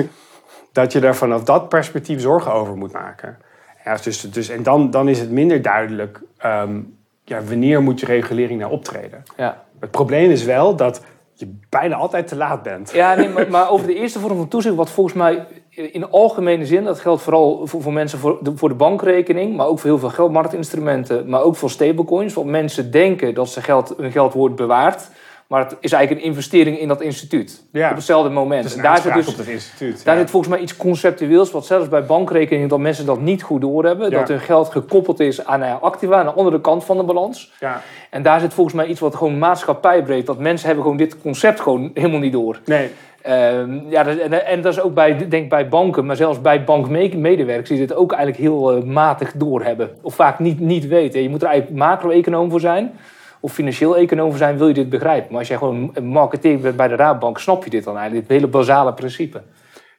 dat 0.80 0.92
je 0.92 1.00
er 1.00 1.16
vanaf 1.16 1.44
dat 1.44 1.68
perspectief 1.68 2.20
zorgen 2.20 2.52
over 2.52 2.76
moet 2.76 2.92
maken? 2.92 3.38
Ja, 3.84 3.96
dus, 4.02 4.20
dus, 4.20 4.48
en 4.48 4.62
dan, 4.62 4.90
dan 4.90 5.08
is 5.08 5.18
het 5.18 5.30
minder 5.30 5.62
duidelijk 5.62 6.20
ehm, 6.36 6.80
ja, 7.24 7.42
wanneer 7.42 7.82
moet 7.82 8.00
je 8.00 8.06
regulering 8.06 8.60
nou 8.60 8.72
optreden. 8.72 9.22
Ja. 9.36 9.64
Het 9.80 9.90
probleem 9.90 10.30
is 10.30 10.44
wel 10.44 10.76
dat 10.76 11.02
je 11.32 11.58
bijna 11.68 11.96
altijd 11.96 12.28
te 12.28 12.36
laat 12.36 12.62
bent. 12.62 12.92
Ja, 12.92 13.14
nee, 13.14 13.28
maar, 13.28 13.50
maar 13.50 13.70
over 13.70 13.86
de 13.86 13.94
eerste 13.94 14.18
vorm 14.18 14.36
van 14.36 14.48
toezicht, 14.48 14.74
wat 14.74 14.90
volgens 14.90 15.16
mij 15.16 15.46
in 15.70 16.10
algemene 16.10 16.66
zin, 16.66 16.84
dat 16.84 17.00
geldt 17.00 17.22
vooral 17.22 17.66
voor, 17.66 17.82
voor 17.82 17.92
mensen 17.92 18.18
voor 18.18 18.38
de, 18.42 18.56
voor 18.56 18.68
de 18.68 18.74
bankrekening, 18.74 19.56
maar 19.56 19.66
ook 19.66 19.78
voor 19.78 19.90
heel 19.90 19.98
veel 19.98 20.08
geldmarktinstrumenten, 20.08 21.28
maar 21.28 21.42
ook 21.42 21.56
voor 21.56 21.70
stablecoins. 21.70 22.34
Want 22.34 22.48
mensen 22.48 22.90
denken 22.90 23.34
dat 23.34 23.48
ze 23.48 23.62
geld, 23.62 23.94
hun 23.96 24.12
geld 24.12 24.32
wordt 24.32 24.56
bewaard, 24.56 25.10
maar 25.50 25.60
het 25.60 25.76
is 25.80 25.92
eigenlijk 25.92 26.22
een 26.22 26.30
investering 26.30 26.78
in 26.78 26.88
dat 26.88 27.00
instituut. 27.00 27.62
Ja. 27.72 27.90
Op 27.90 27.96
hetzelfde 27.96 28.30
moment. 28.30 28.76
En 28.76 28.82
daar 28.82 29.00
zit 29.00 29.14
dus 29.14 29.28
op 29.28 29.36
het 29.36 29.48
instituut. 29.48 30.04
daar 30.04 30.14
ja. 30.14 30.20
zit 30.20 30.30
volgens 30.30 30.52
mij 30.52 30.62
iets 30.62 30.76
conceptueels, 30.76 31.50
wat 31.50 31.66
zelfs 31.66 31.88
bij 31.88 32.04
bankrekeningen, 32.04 32.68
dat 32.68 32.78
mensen 32.78 33.06
dat 33.06 33.20
niet 33.20 33.42
goed 33.42 33.60
doorhebben. 33.60 34.10
Ja. 34.10 34.18
Dat 34.18 34.28
hun 34.28 34.40
geld 34.40 34.70
gekoppeld 34.70 35.20
is 35.20 35.44
aan 35.44 35.62
eh, 35.62 35.82
activa, 35.82 36.18
aan 36.18 36.24
de 36.24 36.32
andere 36.32 36.60
kant 36.60 36.84
van 36.84 36.96
de 36.96 37.02
balans. 37.02 37.52
ja. 37.60 37.82
En 38.10 38.22
daar 38.22 38.40
zit 38.40 38.54
volgens 38.54 38.76
mij 38.76 38.86
iets 38.86 39.00
wat 39.00 39.14
gewoon 39.14 39.38
maatschappij 39.38 40.02
breekt. 40.02 40.26
Dat 40.26 40.38
mensen 40.38 40.66
hebben 40.66 40.84
gewoon 40.84 40.98
dit 40.98 41.20
concept 41.20 41.60
gewoon 41.60 41.90
helemaal 41.94 42.20
niet 42.20 42.32
door. 42.32 42.60
Nee, 42.64 42.90
Ehm, 43.22 43.78
ja, 43.88 44.06
en, 44.06 44.46
en 44.46 44.60
dat 44.60 44.72
is 44.72 44.80
ook 44.80 44.94
bij, 44.94 45.28
denk 45.28 45.48
bij 45.48 45.68
banken, 45.68 46.06
maar 46.06 46.16
zelfs 46.16 46.40
bij 46.40 46.64
bankmedewerkers 46.64 47.68
die 47.68 47.78
dit 47.78 47.94
ook 47.94 48.12
eigenlijk 48.12 48.42
heel 48.42 48.72
eh, 48.72 48.82
matig 48.82 49.32
doorhebben. 49.32 49.90
Of 50.02 50.14
vaak 50.14 50.38
niet, 50.38 50.60
niet 50.60 50.86
weten. 50.86 51.22
Je 51.22 51.28
moet 51.28 51.42
er 51.42 51.48
eigenlijk 51.48 51.78
macro-econoom 51.78 52.50
voor 52.50 52.60
zijn. 52.60 52.92
Of 53.40 53.52
financieel 53.52 53.96
econoom 53.96 54.36
zijn, 54.36 54.58
wil 54.58 54.68
je 54.68 54.74
dit 54.74 54.88
begrijpen. 54.88 55.30
Maar 55.30 55.38
als 55.38 55.48
jij 55.48 55.56
gewoon 55.56 55.90
een 55.94 56.06
marketeer 56.06 56.58
bent 56.58 56.76
bij 56.76 56.88
de 56.88 56.96
Raadbank, 56.96 57.38
snap 57.38 57.64
je 57.64 57.70
dit 57.70 57.84
dan 57.84 57.96
eigenlijk. 57.96 58.28
Dit 58.28 58.36
hele 58.36 58.50
basale 58.50 58.94
principe. 58.94 59.42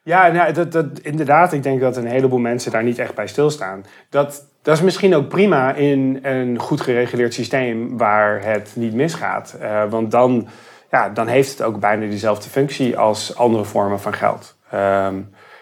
Ja, 0.02 0.28
nou, 0.28 0.52
dat, 0.52 0.72
dat, 0.72 0.86
inderdaad. 1.02 1.52
Ik 1.52 1.62
denk 1.62 1.80
dat 1.80 1.96
een 1.96 2.06
heleboel 2.06 2.38
mensen 2.38 2.72
daar 2.72 2.82
niet 2.82 2.98
echt 2.98 3.14
bij 3.14 3.26
stilstaan. 3.26 3.84
Dat, 4.10 4.46
dat 4.62 4.76
is 4.76 4.82
misschien 4.82 5.14
ook 5.14 5.28
prima 5.28 5.74
in 5.74 6.18
een 6.22 6.58
goed 6.58 6.80
gereguleerd 6.80 7.34
systeem 7.34 7.98
waar 7.98 8.44
het 8.44 8.72
niet 8.76 8.94
misgaat. 8.94 9.56
Eh, 9.60 9.84
want 9.90 10.10
dan, 10.10 10.48
ja, 10.90 11.08
dan 11.08 11.26
heeft 11.26 11.50
het 11.50 11.62
ook 11.62 11.80
bijna 11.80 12.06
diezelfde 12.06 12.48
functie 12.48 12.98
als 12.98 13.36
andere 13.36 13.64
vormen 13.64 14.00
van 14.00 14.12
geld. 14.12 14.56
Ehm, 14.70 15.14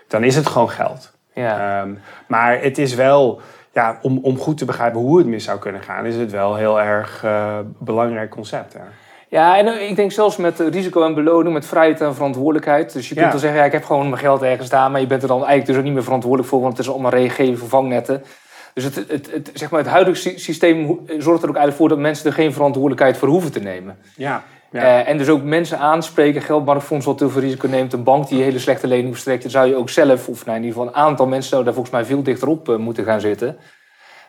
dan 0.09 0.25
is 0.25 0.37
het 0.37 0.47
gewoon 0.47 0.71
geld. 0.71 1.19
Ja. 1.35 1.81
Ehm, 1.81 1.95
maar 2.29 2.61
het 2.61 2.79
is 2.79 2.95
wel, 2.95 3.41
ja, 3.73 3.99
om, 4.03 4.19
om 4.23 4.39
goed 4.39 4.59
te 4.59 4.65
begrijpen 4.65 5.01
hoe 5.01 5.19
het 5.19 5.27
mis 5.27 5.45
zou 5.45 5.59
kunnen 5.59 5.81
gaan, 5.83 6.07
is 6.07 6.17
het 6.17 6.31
wel 6.31 6.57
heel 6.57 6.81
erg 6.81 7.25
eh, 7.25 7.59
belangrijk 7.79 8.31
concept. 8.31 8.73
Hè? 8.73 8.81
Ja, 9.29 9.59
en 9.59 9.67
eh, 9.67 9.89
ik 9.91 9.97
denk 9.97 10.13
zelfs 10.13 10.37
met 10.37 10.61
eh, 10.61 10.69
risico 10.69 11.05
en 11.05 11.15
beloning, 11.15 11.55
met 11.55 11.67
vrijheid 11.67 12.01
en 12.01 12.15
verantwoordelijkheid. 12.15 12.93
Dus 12.93 13.09
je 13.09 13.15
kunt 13.15 13.27
Ja. 13.27 13.31
wel 13.33 13.41
zeggen, 13.41 13.59
ja, 13.59 13.65
ik 13.65 13.73
heb 13.73 13.85
gewoon 13.85 14.09
mijn 14.09 14.21
geld 14.21 14.43
ergens 14.43 14.67
staan, 14.67 14.93
maar 14.93 15.01
je 15.01 15.07
bent 15.07 15.23
er 15.23 15.29
dan 15.29 15.37
eigenlijk 15.39 15.67
dus 15.67 15.77
ook 15.77 15.85
niet 15.85 15.93
meer 15.93 16.03
verantwoordelijk 16.03 16.49
voor, 16.49 16.61
want 16.61 16.77
het 16.77 16.87
is 16.87 16.93
allemaal 16.93 17.11
reageren 17.11 17.59
voor 17.59 17.69
vangnetten. 17.69 18.23
Dus 18.75 18.85
het, 18.85 18.95
het, 19.09 19.31
het, 19.33 19.51
zeg 19.55 19.71
maar 19.71 19.81
het 19.81 19.89
huidige 19.89 20.17
sy- 20.17 20.37
systeem 20.39 21.01
zorgt 21.07 21.43
er 21.43 21.49
ook 21.49 21.57
eigenlijk 21.57 21.77
voor 21.77 21.89
dat 21.89 21.99
mensen 21.99 22.27
er 22.27 22.33
geen 22.33 22.53
verantwoordelijkheid 22.53 23.17
voor 23.17 23.29
hoeven 23.29 23.53
te 23.53 23.61
nemen. 23.61 23.99
Ja. 24.17 24.43
Ja. 24.71 24.81
Eh, 24.81 25.09
en 25.09 25.19
dus 25.19 25.29
ook 25.29 25.43
mensen 25.43 25.79
aanspreken, 25.79 26.43
geldmarktfonds 26.43 27.07
wat 27.07 27.19
te 27.19 27.31
veel 27.31 27.41
risico 27.41 27.69
neemt, 27.69 27.93
een 27.93 28.03
bank 28.03 28.29
die 28.29 28.39
een 28.39 28.45
hele 28.45 28.59
slechte 28.59 28.87
lening 28.87 29.11
verstrekt, 29.11 29.43
dan 29.43 29.51
zou 29.51 29.69
je 29.69 29.77
ook 29.77 29.91
zelf, 29.91 30.29
of 30.29 30.45
nou, 30.45 30.59
in 30.59 30.65
ieder 30.65 30.79
geval 30.79 30.95
een 30.95 31.03
aantal 31.03 31.27
mensen 31.27 31.49
zouden 31.49 31.75
daar 31.75 31.83
volgens 31.83 32.03
mij 32.03 32.15
veel 32.15 32.23
dichterop 32.23 32.69
eh, 32.69 32.77
moeten 32.77 33.05
gaan 33.05 33.21
zitten. 33.21 33.57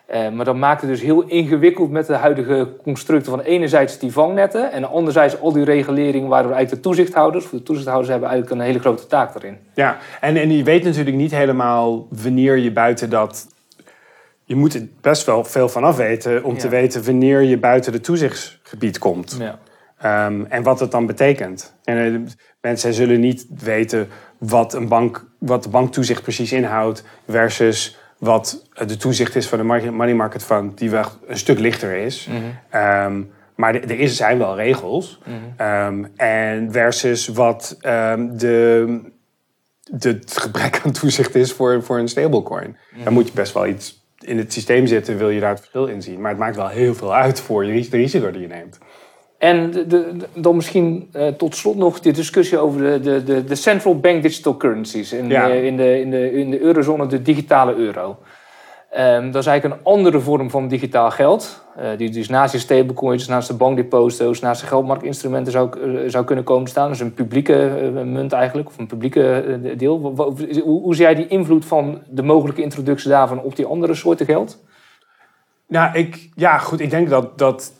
Eh, 0.06 0.28
maar 0.28 0.44
dat 0.44 0.56
maakt 0.56 0.80
het 0.80 0.90
dus 0.90 1.00
heel 1.00 1.22
ingewikkeld 1.22 1.90
met 1.90 2.06
de 2.06 2.14
huidige 2.14 2.68
constructen 2.82 3.30
van 3.30 3.40
enerzijds 3.40 3.98
die 3.98 4.12
vangnetten 4.12 4.72
en 4.72 4.84
anderzijds 4.84 5.40
al 5.40 5.52
die 5.52 5.64
regulering 5.64 6.28
waardoor 6.28 6.52
eigenlijk 6.52 6.82
de 6.82 6.88
toezichthouders, 6.88 7.44
voor 7.44 7.58
de 7.58 7.64
toezichthouders 7.64 8.10
hebben 8.10 8.28
eigenlijk 8.28 8.60
een 8.60 8.66
hele 8.66 8.78
grote 8.78 9.06
taak 9.06 9.32
daarin. 9.32 9.58
Ja, 9.74 9.96
en, 10.20 10.36
en 10.36 10.56
je 10.56 10.62
weet 10.62 10.84
natuurlijk 10.84 11.16
niet 11.16 11.30
helemaal 11.30 12.06
wanneer 12.22 12.56
je 12.56 12.72
buiten 12.72 13.10
dat. 13.10 13.46
Je 14.44 14.56
moet 14.56 14.74
er 14.74 14.88
best 15.00 15.26
wel 15.26 15.44
veel 15.44 15.68
van 15.68 15.84
af 15.84 15.96
weten 15.96 16.44
om 16.44 16.58
te 16.58 16.68
weten 16.68 17.04
wanneer 17.04 17.42
je 17.42 17.58
buiten 17.58 17.92
het 17.92 18.04
toezichtsgebied 18.04 18.98
komt. 18.98 19.36
Ja. 19.38 19.58
Ehm, 20.02 20.44
en 20.48 20.62
wat 20.62 20.80
het 20.80 20.90
dan 20.90 21.06
betekent. 21.06 21.74
En 21.84 22.14
eh, 22.14 22.32
mensen 22.60 22.94
zullen 22.94 23.20
niet 23.20 23.46
weten 23.58 24.08
wat, 24.38 24.74
een 24.74 24.88
bank, 24.88 25.26
wat 25.38 25.62
de 25.62 25.68
banktoezicht 25.68 26.22
precies 26.22 26.52
inhoudt 26.52 27.04
versus 27.28 27.98
wat 28.18 28.70
de 28.86 28.96
toezicht 28.96 29.36
is 29.36 29.48
van 29.48 29.58
de 29.58 29.90
money 29.90 30.14
market 30.14 30.44
fund, 30.44 30.78
die 30.78 30.90
wel 30.90 31.04
een 31.26 31.38
stuk 31.38 31.58
lichter 31.58 31.96
is. 31.96 32.28
Ehm, 32.70 33.22
maar 33.54 33.74
er 33.74 34.00
is, 34.00 34.16
zijn 34.16 34.38
wel 34.38 34.56
regels. 34.56 35.20
Ehm, 35.56 36.04
en 36.16 36.72
versus 36.72 37.28
wat 37.28 37.76
de, 37.80 39.00
de, 39.90 40.08
het 40.08 40.38
gebrek 40.38 40.80
aan 40.84 40.92
toezicht 40.92 41.34
is 41.34 41.52
voor, 41.52 41.82
voor 41.82 41.98
een 41.98 42.08
stablecoin. 42.08 42.76
Dan 43.04 43.12
moet 43.12 43.26
je 43.26 43.34
best 43.34 43.52
wel 43.52 43.66
iets 43.66 44.02
in 44.22 44.38
het 44.38 44.52
systeem 44.52 44.86
zitten, 44.86 45.18
wil 45.18 45.30
je 45.30 45.40
daar 45.40 45.50
het 45.50 45.58
verschil 45.58 45.86
in 45.86 46.02
zien. 46.02 46.20
Maar 46.20 46.30
het 46.30 46.40
maakt 46.40 46.56
wel 46.56 46.68
heel 46.68 46.94
veel 46.94 47.14
uit 47.14 47.40
voor 47.40 47.64
je, 47.64 47.88
de 47.88 47.96
risico 47.96 48.30
die 48.30 48.40
je 48.40 48.46
neemt. 48.46 48.78
En 49.42 49.70
de, 49.70 50.16
dan 50.34 50.56
misschien 50.56 51.08
eh, 51.12 51.26
tot 51.26 51.56
slot 51.56 51.76
nog 51.76 52.00
de 52.00 52.10
discussie 52.10 52.58
over 52.58 52.80
de, 52.80 53.00
de, 53.00 53.24
de, 53.24 53.44
de 53.44 53.54
central 53.54 54.00
bank 54.00 54.22
digital 54.22 54.56
currencies. 54.56 55.12
In, 55.12 55.28
Ja. 55.28 55.46
de, 55.46 55.66
in, 55.66 55.76
de, 55.76 56.00
in, 56.00 56.10
de, 56.10 56.32
in 56.32 56.50
de 56.50 56.60
eurozone 56.60 57.06
de 57.06 57.22
digitale 57.22 57.74
euro. 57.74 58.18
Ehm, 58.90 59.30
dat 59.30 59.40
is 59.42 59.46
eigenlijk 59.46 59.80
een 59.80 59.92
andere 59.92 60.20
vorm 60.20 60.50
van 60.50 60.68
digitaal 60.68 61.10
geld. 61.10 61.64
eh, 61.76 61.88
die 61.96 62.10
dus 62.10 62.28
naast 62.28 62.52
de 62.52 62.58
stablecoins, 62.58 63.26
naast 63.28 63.48
de 63.48 63.54
bankdeposito's, 63.54 64.40
naast 64.40 64.60
de 64.60 64.66
geldmarktinstrumenten 64.66 65.52
zou, 65.52 65.80
eh, 65.80 66.10
zou 66.10 66.24
kunnen 66.24 66.44
komen 66.44 66.68
staan. 66.68 66.88
Dus 66.88 67.00
een 67.00 67.14
publieke 67.14 67.54
eh, 67.66 68.02
munt 68.04 68.32
eigenlijk, 68.32 68.68
of 68.68 68.78
een 68.78 68.86
publieke 68.86 69.40
eh, 69.64 69.78
deel. 69.78 69.98
Hoe, 70.64 70.80
hoe 70.82 70.94
zie 70.94 71.04
jij 71.04 71.14
die 71.14 71.26
invloed 71.28 71.64
van 71.64 72.02
de 72.10 72.22
mogelijke 72.22 72.62
introductie 72.62 73.10
daarvan 73.10 73.40
op 73.40 73.56
die 73.56 73.66
andere 73.66 73.94
soorten 73.94 74.26
geld? 74.26 74.58
Nou, 75.68 75.98
ik, 75.98 76.28
ja, 76.34 76.58
goed. 76.58 76.80
Ik 76.80 76.90
denk 76.90 77.08
dat, 77.10 77.38
dat 77.38 77.72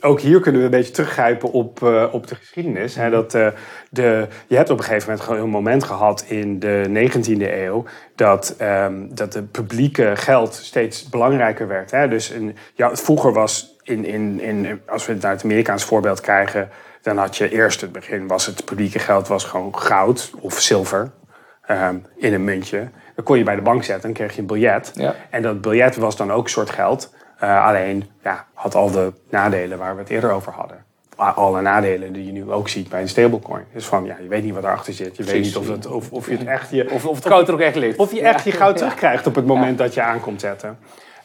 ook 0.00 0.20
hier 0.20 0.40
kunnen 0.40 0.60
we 0.60 0.66
een 0.66 0.72
beetje 0.72 0.92
teruggrijpen 0.92 1.52
op, 1.52 1.82
eh, 1.82 2.04
op 2.12 2.26
de 2.26 2.34
geschiedenis. 2.34 2.94
Hè, 2.94 3.10
dat, 3.10 3.34
eh, 3.34 3.48
de, 3.90 4.26
je 4.46 4.56
hebt 4.56 4.70
op 4.70 4.78
een 4.78 4.84
gegeven 4.84 5.08
moment 5.08 5.26
gewoon 5.26 5.42
een 5.42 5.50
moment 5.50 5.84
gehad 5.84 6.24
in 6.26 6.58
de 6.58 6.84
19e 6.88 7.62
eeuw 7.62 7.84
dat, 8.14 8.54
ehm, 8.58 9.06
dat 9.08 9.32
de 9.32 9.42
publieke 9.42 10.12
geld 10.14 10.54
steeds 10.54 11.08
belangrijker 11.08 11.68
werd. 11.68 11.90
Hè. 11.90 12.08
Dus 12.08 12.30
een, 12.30 12.56
ja, 12.74 12.96
vroeger 12.96 13.32
was, 13.32 13.76
in, 13.82 14.04
in, 14.04 14.40
in, 14.40 14.80
als 14.86 15.06
we 15.06 15.12
het 15.12 15.22
naar 15.22 15.32
het 15.32 15.44
Amerikaans 15.44 15.84
voorbeeld 15.84 16.20
krijgen, 16.20 16.68
dan 17.02 17.16
had 17.16 17.36
je 17.36 17.50
eerst 17.50 17.80
het 17.80 17.92
begin 17.92 18.26
was 18.26 18.46
het 18.46 18.64
publieke 18.64 18.98
geld 18.98 19.28
was 19.28 19.44
gewoon 19.44 19.78
goud 19.78 20.30
of 20.40 20.60
zilver 20.60 21.10
ehm, 21.66 21.96
in 22.16 22.34
een 22.34 22.44
muntje. 22.44 22.88
Dan 23.14 23.24
kon 23.24 23.38
je 23.38 23.44
bij 23.44 23.56
de 23.56 23.62
bank 23.62 23.84
zetten 23.84 24.08
en 24.08 24.14
kreeg 24.14 24.34
je 24.34 24.40
een 24.40 24.46
biljet. 24.46 24.90
Ja. 24.94 25.14
En 25.30 25.42
dat 25.42 25.60
biljet 25.60 25.96
was 25.96 26.16
dan 26.16 26.32
ook 26.32 26.44
een 26.44 26.50
soort 26.50 26.70
geld. 26.70 27.12
Eh, 27.38 27.66
alleen 27.66 28.10
ja, 28.22 28.44
had 28.54 28.74
al 28.74 28.90
de 28.90 29.12
nadelen 29.30 29.78
waar 29.78 29.94
we 29.94 30.00
het 30.00 30.10
eerder 30.10 30.30
over 30.30 30.52
hadden. 30.52 30.86
Alle 31.16 31.60
nadelen 31.60 32.12
die 32.12 32.26
je 32.26 32.32
nu 32.32 32.50
ook 32.52 32.68
ziet 32.68 32.88
bij 32.88 33.00
een 33.00 33.08
stablecoin. 33.08 33.64
Dus 33.72 33.86
van, 33.86 34.04
ja, 34.04 34.16
je 34.22 34.28
weet 34.28 34.44
niet 34.44 34.54
wat 34.54 34.64
erachter 34.64 34.92
zit. 34.92 35.16
Je 35.16 35.22
weet 35.24 35.42
niet 35.42 35.56
of, 35.56 35.68
het, 35.68 35.86
of, 35.86 36.10
of 36.10 36.28
je 36.28 36.36
het 36.36 36.46
echt... 36.46 36.70
Je, 36.70 36.90
Of, 36.90 37.06
of 37.06 37.16
het 37.16 37.26
goud 37.26 37.48
er 37.48 37.54
ook 37.54 37.60
echt 37.60 37.76
ligt? 37.76 37.98
of 37.98 38.12
je 38.12 38.20
echt 38.22 38.44
je 38.44 38.52
goud 38.52 38.76
terugkrijgt 38.76 39.26
op 39.26 39.34
het 39.34 39.46
moment 39.46 39.78
dat 39.78 39.94
je 39.94 40.02
aankomt 40.02 40.40
zetten. 40.40 40.78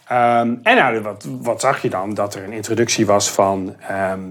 Ehm, 0.07 0.55
en 0.63 0.75
nou, 0.75 1.01
wat, 1.01 1.27
wat 1.41 1.61
zag 1.61 1.81
je 1.81 1.89
dan? 1.89 2.13
Dat 2.13 2.35
er 2.35 2.43
een 2.43 2.51
introductie 2.51 3.05
was 3.05 3.31
van, 3.31 3.75
ehm, 3.87 4.21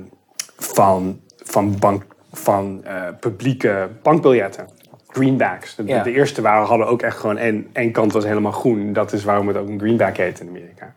van, 0.56 1.20
van, 1.36 1.78
bank, 1.78 2.04
van 2.32 2.84
uh, 2.86 3.02
publieke 3.20 3.88
bankbiljetten. 4.02 4.68
Greenbacks. 5.08 5.74
De, 5.74 5.84
Ja. 5.86 6.02
de 6.02 6.12
eerste 6.12 6.42
waren, 6.42 6.66
hadden 6.66 6.86
ook 6.86 7.02
echt 7.02 7.16
gewoon 7.16 7.36
één, 7.38 7.68
één 7.72 7.92
kant 7.92 8.12
was 8.12 8.24
helemaal 8.24 8.52
groen. 8.52 8.92
Dat 8.92 9.12
is 9.12 9.24
waarom 9.24 9.48
het 9.48 9.56
ook 9.56 9.68
een 9.68 9.78
greenback 9.78 10.16
heet 10.16 10.40
in 10.40 10.48
Amerika. 10.48 10.94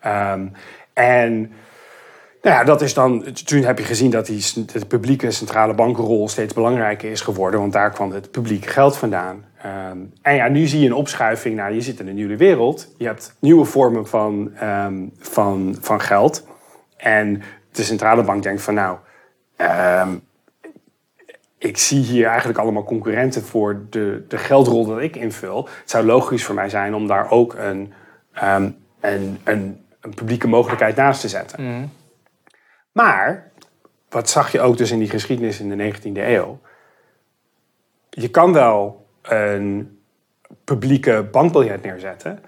Ehm, 0.00 0.46
en 0.92 1.52
nou 2.42 2.56
ja, 2.56 2.64
dat 2.64 2.82
is 2.82 2.94
dan, 2.94 3.24
toen 3.44 3.62
heb 3.62 3.78
je 3.78 3.84
gezien 3.84 4.10
dat 4.10 4.26
die, 4.26 4.64
de 4.72 4.86
publieke 4.86 5.30
centrale 5.30 5.74
bankenrol 5.74 6.28
steeds 6.28 6.54
belangrijker 6.54 7.10
is 7.10 7.20
geworden, 7.20 7.60
want 7.60 7.72
daar 7.72 7.90
kwam 7.90 8.12
het 8.12 8.30
publiek 8.30 8.66
geld 8.66 8.96
vandaan. 8.96 9.44
Ehm, 9.62 9.98
en 10.22 10.34
ja, 10.34 10.48
nu 10.48 10.66
zie 10.66 10.80
je 10.80 10.86
een 10.86 10.94
opschuiving. 10.94 11.56
Nou, 11.56 11.74
je 11.74 11.80
zit 11.80 12.00
in 12.00 12.08
een 12.08 12.14
nieuwe 12.14 12.36
wereld. 12.36 12.94
Je 12.96 13.06
hebt 13.06 13.34
nieuwe 13.38 13.64
vormen 13.64 14.06
van, 14.06 14.50
ehm, 14.56 15.06
van, 15.18 15.76
van 15.80 16.00
geld. 16.00 16.46
En 16.96 17.42
de 17.72 17.82
centrale 17.82 18.22
bank 18.22 18.42
denkt 18.42 18.62
van 18.62 18.74
nou, 18.74 18.96
ik 21.58 21.78
zie 21.78 22.00
hier 22.00 22.26
eigenlijk 22.26 22.58
allemaal 22.58 22.84
concurrenten 22.84 23.42
voor 23.42 23.80
de, 23.90 24.24
de 24.28 24.38
geldrol 24.38 24.86
dat 24.86 25.00
ik 25.00 25.16
invul. 25.16 25.68
Het 25.80 25.90
zou 25.90 26.04
logisch 26.06 26.44
voor 26.44 26.54
mij 26.54 26.68
zijn 26.68 26.94
om 26.94 27.06
daar 27.06 27.30
ook 27.30 27.54
een, 27.54 27.92
een, 29.00 29.38
een, 29.44 29.84
een 30.00 30.14
publieke 30.14 30.48
mogelijkheid 30.48 30.96
naast 30.96 31.20
te 31.20 31.28
zetten. 31.28 31.90
Maar, 32.92 33.50
wat 34.08 34.30
zag 34.30 34.52
je 34.52 34.60
ook 34.60 34.76
dus 34.76 34.90
in 34.90 34.98
die 34.98 35.10
geschiedenis 35.10 35.60
in 35.60 35.68
de 35.76 35.92
19e 35.94 36.12
eeuw? 36.14 36.58
Je 38.10 38.28
kan 38.28 38.52
wel 38.52 39.06
een 39.22 39.98
publieke 40.64 41.28
bankbiljet 41.32 41.82
neerzetten, 41.82 42.38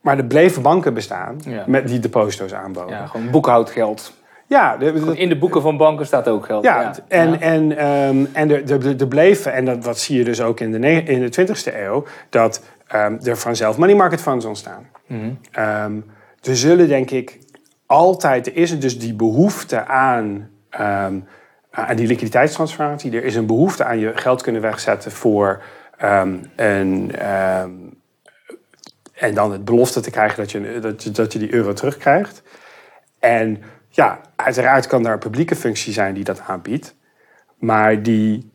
maar 0.00 0.18
er 0.18 0.24
bleven 0.24 0.62
banken 0.62 0.94
bestaan 0.94 1.40
Ja. 1.44 1.64
met 1.66 1.88
die 1.88 1.98
deposito's 1.98 2.52
aanboden. 2.54 2.96
Ja, 2.96 3.06
gewoon 3.06 3.30
boekhoudhoudgeld. 3.30 4.12
ja 4.46 4.76
de- 4.76 4.92
de- 4.92 5.16
In 5.16 5.28
de 5.28 5.38
boeken 5.38 5.62
van 5.62 5.76
banken 5.76 6.06
staat 6.06 6.28
ook 6.28 6.44
geld. 6.44 6.64
ja, 6.64 6.94
en, 7.08 7.30
Ja. 7.30 7.38
en, 7.40 7.76
ehm, 7.76 8.24
en 8.32 8.50
er, 8.50 9.00
er, 9.00 9.08
bleven, 9.08 9.52
en 9.52 9.64
dat, 9.64 9.82
dat 9.84 9.98
zie 9.98 10.18
je 10.18 10.24
dus 10.24 10.40
ook 10.40 10.60
in 10.60 10.72
de, 10.72 10.78
ne- 10.78 11.00
in 11.02 11.20
de 11.20 11.28
20e 11.28 11.82
eeuw, 11.82 12.04
dat 12.30 12.62
ehm, 12.86 13.16
er 13.22 13.36
vanzelf 13.36 13.76
money 13.78 13.94
market 13.94 14.20
funds 14.20 14.44
ontstaan. 14.44 14.88
Mhm. 15.06 15.30
Ehm, 15.52 16.00
er 16.44 16.56
zullen 16.56 16.88
denk 16.88 17.10
ik 17.10 17.38
altijd, 17.86 18.46
er 18.46 18.56
is 18.56 18.78
dus 18.78 18.98
die 18.98 19.14
behoefte 19.14 19.86
aan, 19.86 20.50
ehm, 20.70 21.20
aan 21.70 21.96
die 21.96 22.06
liquiditeitstransformatie. 22.06 23.16
Er 23.16 23.24
is 23.24 23.34
een 23.34 23.46
behoefte 23.46 23.84
aan 23.84 23.98
je 23.98 24.12
geld 24.14 24.42
kunnen 24.42 24.62
wegzetten 24.62 25.12
voor 25.12 25.62
ehm, 25.96 26.36
een. 26.56 27.12
ehm, 27.16 27.70
en 29.14 29.34
dan 29.34 29.52
het 29.52 29.64
belofte 29.64 30.00
te 30.00 30.10
krijgen 30.10 30.36
dat 30.38 30.50
je, 30.50 30.78
dat, 30.80 31.02
je, 31.02 31.10
dat 31.10 31.32
je 31.32 31.38
die 31.38 31.52
euro 31.54 31.72
terugkrijgt. 31.72 32.42
En 33.18 33.62
ja, 33.88 34.20
uiteraard 34.36 34.86
kan 34.86 35.02
daar 35.02 35.12
een 35.12 35.18
publieke 35.18 35.56
functie 35.56 35.92
zijn 35.92 36.14
die 36.14 36.24
dat 36.24 36.40
aanbiedt. 36.40 36.94
Maar 37.58 38.02
die, 38.02 38.50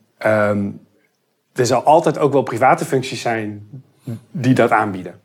er 1.53 1.65
zal 1.65 1.83
altijd 1.83 2.17
ook 2.17 2.31
wel 2.31 2.43
private 2.43 2.85
functies 2.85 3.21
zijn 3.21 3.69
die 4.31 4.53
dat 4.53 4.71
aanbieden. 4.71 5.19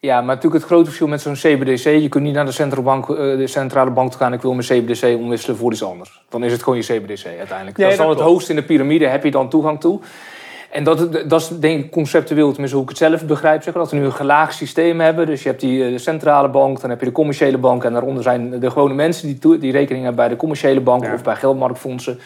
Ja, 0.00 0.16
maar 0.16 0.34
natuurlijk 0.34 0.54
het 0.54 0.64
grote 0.64 0.84
verschil 0.84 1.06
met 1.06 1.20
zo'n 1.20 1.34
CBDC. 1.34 1.84
Je 1.84 2.08
kunt 2.08 2.24
niet 2.24 2.34
naar 2.34 2.44
de 2.44 2.52
centrale 2.52 2.82
bank, 2.84 3.08
eh, 3.08 3.16
de 3.16 3.46
centrale 3.46 3.90
bank 3.90 4.10
toe 4.10 4.20
gaan. 4.20 4.32
Ik 4.32 4.42
wil 4.42 4.54
mijn 4.54 4.66
CBDC 4.66 5.16
omwisselen 5.16 5.56
voor 5.56 5.72
iets 5.72 5.82
anders. 5.84 6.22
Dan 6.28 6.44
is 6.44 6.52
het 6.52 6.62
gewoon 6.62 6.78
je 6.78 6.84
CBDC 6.84 7.26
uiteindelijk. 7.26 7.76
Nee, 7.76 7.86
dat 7.86 7.90
is 7.90 7.96
dan 7.96 8.08
het 8.08 8.20
hoogste 8.20 8.50
in 8.50 8.56
de 8.56 8.64
piramide. 8.64 9.06
Heb 9.06 9.24
je 9.24 9.30
dan 9.30 9.48
toegang 9.48 9.80
toe. 9.80 10.00
En 10.70 10.84
dat, 10.84 11.12
dat 11.28 11.40
is 11.40 11.48
denk 11.48 11.84
ik 11.84 11.90
conceptueel, 11.90 12.48
tenminste 12.50 12.76
hoe 12.76 12.84
ik 12.84 12.90
het 12.90 12.98
zelf 12.98 13.26
begrijp. 13.26 13.62
Zeg, 13.62 13.74
dat 13.74 13.90
we 13.90 13.96
nu 13.96 14.04
een 14.04 14.12
gelaagd 14.12 14.54
systeem 14.54 15.00
hebben. 15.00 15.26
Dus 15.26 15.42
je 15.42 15.48
hebt 15.48 15.60
die 15.60 15.84
eh, 15.84 15.90
de 15.90 15.98
centrale 15.98 16.48
bank, 16.48 16.80
dan 16.80 16.90
heb 16.90 17.00
je 17.00 17.06
de 17.06 17.12
commerciële 17.12 17.58
bank. 17.58 17.84
En 17.84 17.92
daaronder 17.92 18.22
zijn 18.22 18.60
de 18.60 18.70
gewone 18.70 18.94
mensen 18.94 19.26
die, 19.40 19.58
die 19.58 19.72
rekening 19.72 20.04
hebben 20.04 20.22
bij 20.24 20.28
de 20.28 20.36
commerciële 20.36 20.80
bank 20.80 21.04
Ja. 21.04 21.14
of 21.14 21.22
bij 21.22 21.36
geldmarktfondsen. 21.36 22.18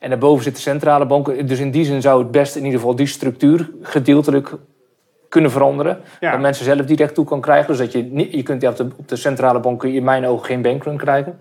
En 0.00 0.08
daarboven 0.10 0.44
zit 0.44 0.54
de 0.54 0.60
centrale 0.60 1.06
bank. 1.06 1.48
Dus 1.48 1.58
in 1.58 1.70
die 1.70 1.84
zin 1.84 2.00
zou 2.02 2.22
het 2.22 2.30
best 2.30 2.56
in 2.56 2.64
ieder 2.64 2.78
geval 2.80 2.96
die 2.96 3.06
structuur 3.06 3.70
gedeeltelijk 3.82 4.54
kunnen 5.28 5.50
veranderen. 5.50 6.00
Ja. 6.20 6.30
Dat 6.30 6.40
mensen 6.40 6.64
zelf 6.64 6.86
direct 6.86 7.14
toe 7.14 7.24
kan 7.24 7.40
krijgen. 7.40 7.66
Dus 7.66 7.78
dat 7.78 7.92
je, 7.92 8.02
niet, 8.02 8.32
je 8.32 8.42
kunt 8.42 8.62
ja, 8.62 8.70
op, 8.70 8.76
de, 8.76 8.88
op 8.96 9.08
de 9.08 9.16
centrale 9.16 9.60
bank 9.60 9.80
kun 9.80 9.90
je 9.90 9.96
in 9.96 10.04
mijn 10.04 10.26
ogen 10.26 10.46
geen 10.46 10.62
bankrun 10.62 10.96
krijgen. 10.96 11.38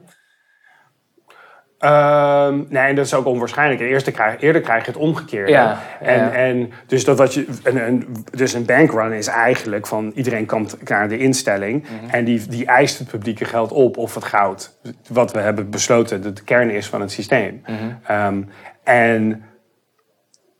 Ehm, 1.79 2.63
nee, 2.69 2.83
en 2.83 2.95
dat 2.95 3.05
is 3.05 3.13
ook 3.13 3.25
onwaarschijnlijk. 3.25 3.81
Eerst 3.81 4.11
krijg, 4.11 4.41
eerder 4.41 4.61
krijg 4.61 4.86
je 4.86 4.91
het 4.91 4.99
omgekeerde. 4.99 5.51
Ja, 5.51 5.79
en, 6.01 6.19
ja. 6.19 6.31
en 6.31 6.71
dus, 6.88 7.05
dat 7.05 7.17
wat 7.17 7.33
je, 7.33 7.45
een, 7.63 7.88
een, 7.88 8.25
dus 8.31 8.53
een 8.53 8.65
bankrun 8.65 9.11
is 9.11 9.27
eigenlijk 9.27 9.88
van 9.88 10.11
iedereen 10.15 10.45
komt 10.45 10.89
naar 10.89 11.09
de 11.09 11.17
instelling 11.17 11.83
Mhm. 11.83 12.09
en 12.09 12.25
die, 12.25 12.47
die 12.47 12.65
eist 12.65 12.99
het 12.99 13.07
publieke 13.07 13.45
geld 13.45 13.71
op 13.71 13.97
of 13.97 14.13
het 14.13 14.23
goud. 14.23 14.77
Wat 15.09 15.31
we 15.31 15.39
hebben 15.39 15.69
besloten 15.69 16.21
dat 16.21 16.38
de 16.38 16.43
kern 16.43 16.69
is 16.69 16.88
van 16.88 17.01
het 17.01 17.11
systeem. 17.11 17.61
Mhm. 17.65 17.75
Ehm, 18.05 18.41
en 18.83 19.43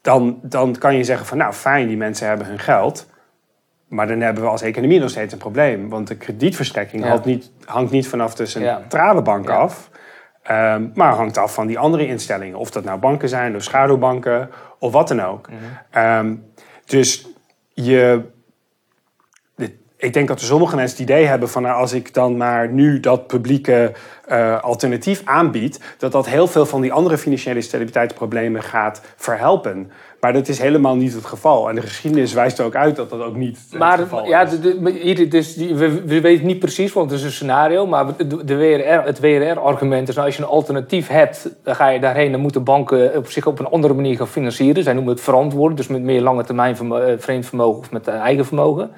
dan, 0.02 0.40
dan 0.42 0.76
kan 0.78 0.96
je 0.98 1.04
zeggen 1.04 1.26
van 1.26 1.38
nou 1.38 1.54
fijn, 1.54 1.88
die 1.88 1.98
mensen 1.98 2.28
hebben 2.28 2.48
hun 2.48 2.60
geld. 2.60 3.10
Maar 3.88 4.08
dan 4.08 4.20
hebben 4.22 4.44
we 4.44 4.50
als 4.50 4.62
economie 4.62 5.00
nog 5.00 5.10
steeds 5.10 5.34
een 5.34 5.40
probleem. 5.40 5.90
Want 5.90 6.08
de 6.08 6.16
kredietverstrekking 6.18 7.04
Ja. 7.04 7.10
hangt, 7.10 7.26
niet, 7.26 7.52
hangt 7.66 7.92
niet 7.92 8.08
vanaf 8.08 8.36
de 8.36 8.44
Ja. 8.44 8.50
centrale 8.50 9.22
bank 9.22 9.48
Ja. 9.48 9.56
af. 9.56 9.90
Ehm, 10.44 10.88
maar 10.94 11.14
hangt 11.14 11.38
af 11.38 11.54
van 11.54 11.68
die 11.68 11.80
andere 11.80 12.08
instellingen. 12.08 12.58
Of 12.58 12.72
dat 12.72 12.84
nou 12.84 13.00
banken 13.00 13.30
zijn, 13.30 13.56
of 13.56 13.64
schaduwbanken, 13.64 14.50
of 14.80 14.92
wat 14.92 15.08
dan 15.08 15.22
ook. 15.22 15.50
Mhm. 15.50 15.58
Ehm, 15.90 16.36
dus 16.86 17.28
je, 17.74 18.22
ik 20.06 20.14
denk 20.14 20.28
dat 20.28 20.40
er 20.40 20.46
sommige 20.46 20.76
mensen 20.76 20.98
het 20.98 21.10
idee 21.10 21.26
hebben 21.26 21.50
van... 21.50 21.62
Nou, 21.62 21.80
als 21.80 21.94
ik 21.94 22.14
dan 22.14 22.38
maar 22.38 22.70
nu 22.70 23.00
dat 23.00 23.28
publieke 23.28 23.92
eh, 24.26 24.64
alternatief 24.64 25.22
aanbied... 25.26 25.80
dat 25.98 26.12
dat 26.12 26.26
heel 26.26 26.48
veel 26.48 26.66
van 26.66 26.82
die 26.82 26.94
andere 26.94 27.18
financiële 27.18 27.62
stabiliteitsproblemen 27.62 28.64
gaat 28.64 29.02
verhelpen. 29.16 29.92
Maar 30.20 30.34
dat 30.34 30.48
is 30.48 30.60
helemaal 30.60 30.96
niet 30.96 31.14
het 31.14 31.26
geval. 31.26 31.70
En 31.70 31.76
de 31.76 31.82
geschiedenis 31.82 32.34
wijst 32.34 32.60
er 32.60 32.66
ook 32.66 32.76
uit 32.76 32.96
dat 32.96 33.10
dat 33.10 33.22
ook 33.22 33.36
niet 33.36 33.60
het 33.70 33.80
Maar 33.80 33.98
geval 33.98 34.28
ja, 34.28 34.42
is. 34.42 34.50
de, 34.50 34.60
de- 34.60 34.92
hier, 34.92 35.30
dus 35.30 35.56
we, 35.56 36.02
we 36.06 36.22
weten 36.22 36.46
niet 36.46 36.60
precies, 36.60 36.94
want 36.94 37.10
het 37.10 37.20
is 37.20 37.26
een 37.26 37.32
scenario. 37.32 37.88
Maar 37.88 38.06
de, 38.46 38.56
WRR, 38.56 39.06
het 39.06 39.20
WRR-argument 39.20 40.08
is, 40.08 40.16
nou, 40.16 40.28
als 40.28 40.38
je 40.38 40.44
een 40.44 40.50
alternatief 40.50 41.08
hebt, 41.08 41.50
dan 41.64 41.76
ga 41.76 41.90
je 41.90 42.00
daarheen. 42.00 42.32
Dan 42.32 42.42
moeten 42.42 42.64
banken 42.64 43.18
op 43.18 43.30
zich 43.30 43.46
op 43.46 43.60
een 43.60 43.68
andere 43.68 43.94
manier 43.94 44.18
gaan 44.18 44.28
financieren. 44.28 44.84
Zij 44.84 44.94
noemen 44.94 45.14
het 45.14 45.24
verantwoord, 45.24 45.78
dus 45.78 45.88
met 45.88 46.02
meer 46.02 46.22
lange 46.22 46.44
termijn 46.44 46.76
eh, 46.76 47.14
vreemd 47.18 47.46
vermogen 47.46 47.80
of 47.80 47.92
met 47.92 48.08
eh, 48.08 48.16
eigen 48.16 48.46
vermogen. 48.46 48.92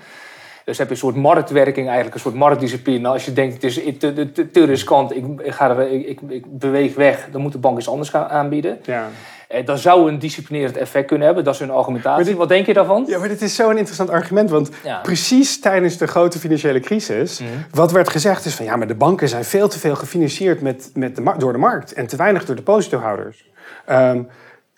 Dus 0.68 0.78
heb 0.78 0.88
je 0.88 0.94
een 0.94 1.00
soort 1.00 1.16
marktwerking, 1.16 1.86
eigenlijk 1.86 2.16
een 2.16 2.22
soort 2.22 2.36
marktdiscipline. 2.36 3.00
Nou, 3.00 3.14
als 3.14 3.26
je 3.26 3.34
denkt, 3.34 3.54
het 3.54 3.64
is 3.64 3.74
te, 4.00 4.32
te, 4.52 4.66
riskant, 4.66 5.16
ik, 5.16 5.26
ik, 5.42 5.54
ga 5.54 5.70
er, 5.70 5.92
ik, 5.92 6.08
ik, 6.08 6.20
ik 6.28 6.60
beweeg 6.60 6.96
weg, 6.96 7.28
dan 7.32 7.42
moet 7.42 7.52
de 7.52 7.58
bank 7.58 7.78
iets 7.78 7.90
anders 7.90 8.10
gaan 8.10 8.28
aanbieden. 8.28 8.80
Ja. 8.84 9.08
Eh, 9.48 9.66
dat 9.66 9.80
zou 9.80 10.10
een 10.10 10.20
disciplinerend 10.20 10.78
effect 10.78 11.08
kunnen 11.08 11.26
hebben, 11.26 11.44
dat 11.44 11.54
is 11.54 11.60
hun 11.60 11.72
argumentatie. 11.72 12.26
Dit- 12.26 12.36
Wat 12.36 12.50
denk 12.50 12.66
je 12.66 12.74
daarvan? 12.74 13.04
Ja, 13.08 13.20
maar 13.20 13.28
dit 13.28 13.42
is 13.42 13.56
zo'n 13.56 13.78
interessant 13.78 14.10
argument. 14.10 14.50
Want 14.50 14.70
Ja. 14.84 15.00
precies 15.02 15.60
tijdens 15.60 15.98
de 15.98 16.08
grote 16.08 16.40
financiële 16.40 16.80
crisis... 16.80 17.42
wat 17.72 17.92
werd 17.92 18.10
gezegd 18.10 18.46
is 18.46 18.56
van... 18.56 18.66
ja, 18.66 18.76
maar 18.76 18.88
de 18.88 18.96
banken 18.96 19.30
zijn 19.30 19.44
veel 19.44 19.68
te 19.68 19.80
veel 19.80 19.96
gefinancierd 19.96 20.62
met, 20.62 20.92
met 20.94 21.16
de, 21.16 21.34
door 21.38 21.52
de 21.52 21.60
markt... 21.60 21.94
en 21.94 22.08
te 22.08 22.16
weinig 22.16 22.46
door 22.46 22.56
depositohouders. 22.56 23.50
Ehm, 23.86 24.22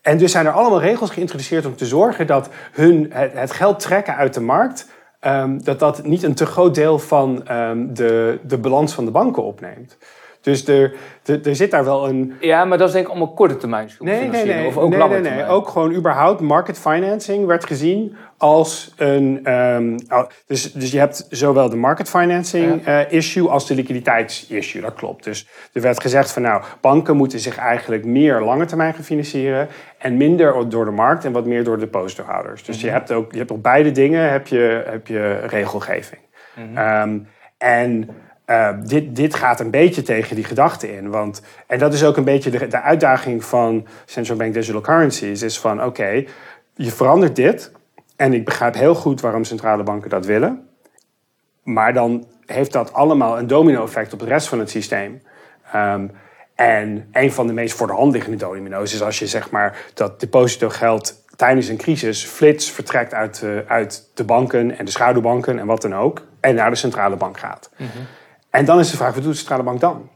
en 0.01 0.17
dus 0.17 0.31
zijn 0.31 0.45
er 0.45 0.51
allemaal 0.51 0.81
regels 0.81 1.09
geïntroduceerd 1.09 1.65
om 1.65 1.75
te 1.75 1.85
zorgen... 1.85 2.27
dat 2.27 2.49
hun, 2.71 3.07
het, 3.13 3.31
het 3.33 3.51
geld 3.51 3.79
trekken 3.79 4.15
uit 4.15 4.33
de 4.33 4.41
markt... 4.41 4.85
ehm, 5.19 5.59
dat 5.59 5.79
dat 5.79 6.03
niet 6.03 6.23
een 6.23 6.33
te 6.33 6.45
groot 6.45 6.75
deel 6.75 6.99
van 6.99 7.47
ehm, 7.47 7.93
de, 7.93 8.39
de 8.43 8.57
balans 8.57 8.93
van 8.93 9.05
de 9.05 9.11
banken 9.11 9.43
opneemt. 9.43 9.97
Dus 10.41 10.67
er, 10.67 10.93
er, 11.25 11.47
er 11.47 11.55
zit 11.55 11.71
daar 11.71 11.83
wel 11.83 12.09
een... 12.09 12.33
Ja, 12.39 12.65
maar 12.65 12.77
dat 12.77 12.87
is 12.87 12.93
denk 12.93 13.05
ik 13.05 13.11
allemaal 13.11 13.33
korte 13.33 13.57
termijn 13.57 13.89
Nee, 13.99 14.27
nee, 14.27 14.45
nee. 14.45 14.67
Of 14.67 14.77
ook 14.77 14.89
nee, 14.89 14.99
lange 14.99 15.11
nee, 15.13 15.21
nee. 15.21 15.29
termijn. 15.29 15.51
Ook 15.51 15.67
gewoon 15.67 15.93
überhaupt 15.93 16.41
market 16.41 16.79
financing 16.79 17.45
werd 17.45 17.65
gezien 17.65 18.15
als 18.37 18.93
een... 18.97 19.39
ehm, 19.43 19.97
al- 20.07 20.29
dus, 20.47 20.71
dus 20.71 20.91
je 20.91 20.99
hebt 20.99 21.27
zowel 21.29 21.69
de 21.69 21.75
market 21.75 22.09
financing 22.09 22.85
eh, 22.85 23.11
issue 23.11 23.49
als 23.49 23.67
de 23.67 23.75
liquiditeitsissue. 23.75 24.81
Dat 24.81 24.93
klopt. 24.93 25.23
Dus 25.23 25.47
er 25.73 25.81
werd 25.81 26.01
gezegd 26.01 26.31
van 26.31 26.41
nou, 26.41 26.63
banken 26.81 27.15
moeten 27.15 27.39
zich 27.39 27.57
eigenlijk 27.57 28.05
meer 28.05 28.41
lange 28.41 28.65
termijn 28.65 28.93
gaan 28.93 29.03
financieren... 29.03 29.67
en 29.97 30.17
minder 30.17 30.69
door 30.69 30.85
de 30.85 30.91
markt 30.91 31.25
en 31.25 31.31
wat 31.31 31.45
meer 31.45 31.63
door 31.63 31.77
de 31.77 31.83
depositohouders. 31.83 32.63
Dus 32.63 32.81
je, 32.81 32.89
hebt 32.89 33.11
ook, 33.11 33.31
je 33.31 33.37
hebt 33.37 33.51
op 33.51 33.63
beide 33.63 33.91
dingen 33.91 34.31
heb 34.31 34.47
je, 34.47 34.83
heb 34.85 35.07
je 35.07 35.39
regelgeving. 35.39 36.21
Ehm, 36.75 37.19
en... 37.57 38.09
eh, 38.49 38.69
dit, 38.83 39.15
dit 39.15 39.35
gaat 39.35 39.59
een 39.59 39.71
beetje 39.71 40.01
tegen 40.01 40.35
die 40.35 40.43
gedachte 40.43 40.95
in. 40.95 41.09
Want, 41.09 41.41
en 41.67 41.79
dat 41.79 41.93
is 41.93 42.03
ook 42.03 42.17
een 42.17 42.23
beetje 42.23 42.49
de, 42.49 42.67
de 42.67 42.81
uitdaging 42.81 43.45
van 43.45 43.87
central 44.05 44.37
bank 44.37 44.53
digital 44.53 44.81
currencies. 44.81 45.41
Is 45.41 45.59
van 45.59 45.83
oké, 45.83 46.23
je 46.73 46.91
verandert 46.91 47.35
dit. 47.35 47.71
En 48.15 48.33
ik 48.33 48.45
begrijp 48.45 48.73
heel 48.75 48.95
goed 48.95 49.21
waarom 49.21 49.43
centrale 49.43 49.83
banken 49.83 50.09
dat 50.09 50.25
willen. 50.25 50.67
Maar 51.63 51.93
dan 51.93 52.27
heeft 52.45 52.71
dat 52.71 52.93
allemaal 52.93 53.37
een 53.39 53.47
domino-effect 53.47 54.13
op 54.13 54.19
de 54.19 54.25
rest 54.25 54.47
van 54.47 54.59
het 54.59 54.69
systeem. 54.69 55.21
Ehm, 55.71 56.07
en 56.55 57.07
een 57.11 57.31
van 57.31 57.47
de 57.47 57.53
meest 57.53 57.75
voor 57.75 57.87
de 57.87 57.93
hand 57.93 58.13
liggende 58.13 58.37
domino's 58.37 58.93
is 58.93 59.01
als 59.01 59.19
je 59.19 59.27
zeg 59.27 59.49
maar 59.49 59.77
dat 59.93 60.19
depositogeld 60.19 61.23
tijdens 61.35 61.67
een 61.67 61.77
crisis 61.77 62.23
flits 62.25 62.71
vertrekt 62.71 63.13
uit, 63.13 63.39
de- 63.39 63.63
uit 63.67 64.09
de 64.13 64.23
banken 64.23 64.77
en 64.77 64.85
de 64.85 64.91
schaduwbanken 64.91 65.59
en 65.59 65.65
wat 65.65 65.81
dan 65.81 65.95
ook. 65.95 66.27
en 66.39 66.55
naar 66.55 66.69
de 66.69 66.75
centrale 66.75 67.15
bank 67.15 67.37
gaat. 67.39 67.69
En 68.49 68.65
dan 68.65 68.79
is 68.79 68.91
de 68.91 68.97
vraag, 68.97 69.13
wat 69.13 69.23
doet 69.23 69.31
de 69.31 69.37
centrale 69.37 69.63
bank 69.63 69.79
dan? 69.79 70.09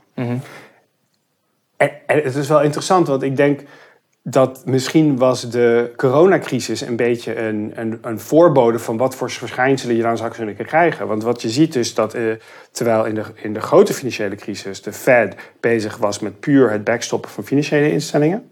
En, 1.78 1.92
en 2.08 2.24
het 2.24 2.36
is 2.36 2.48
wel 2.48 2.62
interessant, 2.62 3.08
want 3.08 3.24
ik 3.24 3.36
denk 3.36 3.62
dat 4.26 4.66
misschien 4.66 5.18
was 5.18 5.50
de 5.50 5.94
coronacrisis 5.96 6.82
een 6.82 6.96
beetje 6.96 7.38
een, 7.40 7.72
een, 7.76 8.00
een 8.02 8.20
voorbode 8.20 8.80
van 8.80 8.98
wat 8.98 9.16
voor 9.16 9.30
verschijnselen 9.30 9.96
je 9.96 10.02
dan 10.02 10.18
zou 10.18 10.32
kunnen 10.32 10.56
krijgen. 10.56 11.08
Want 11.08 11.24
wat 11.24 11.42
je 11.42 11.50
ziet 11.50 11.76
is 11.76 11.94
dat 11.94 12.14
eh, 12.14 12.24
terwijl 12.72 13.06
in 13.06 13.16
de, 13.16 13.24
in 13.36 13.54
de 13.54 13.62
grote 13.62 13.94
financiële 13.94 14.36
crisis 14.36 14.82
de 14.82 14.94
Fed 14.94 15.36
bezig 15.60 15.98
was 15.98 16.20
met 16.20 16.40
puur 16.40 16.72
het 16.72 16.84
backstoppen 16.84 17.32
van 17.32 17.44
financiële 17.44 17.92
instellingen, 17.92 18.50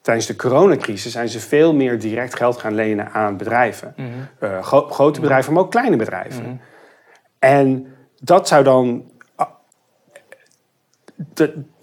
tijdens 0.00 0.26
de 0.26 0.36
coronacrisis 0.36 1.12
zijn 1.12 1.28
ze 1.28 1.40
veel 1.40 1.74
meer 1.74 1.98
direct 1.98 2.36
geld 2.36 2.58
gaan 2.58 2.74
lenen 2.74 3.10
aan 3.12 3.36
bedrijven. 3.36 3.94
Eh, 4.38 4.62
gro- 4.62 4.88
grote 4.90 5.20
bedrijven, 5.20 5.52
maar 5.52 5.62
ook 5.62 5.70
kleine 5.70 5.96
bedrijven. 5.96 6.60
En 7.38 7.95
dat 8.20 8.48
zou 8.48 8.64
dan 8.64 9.04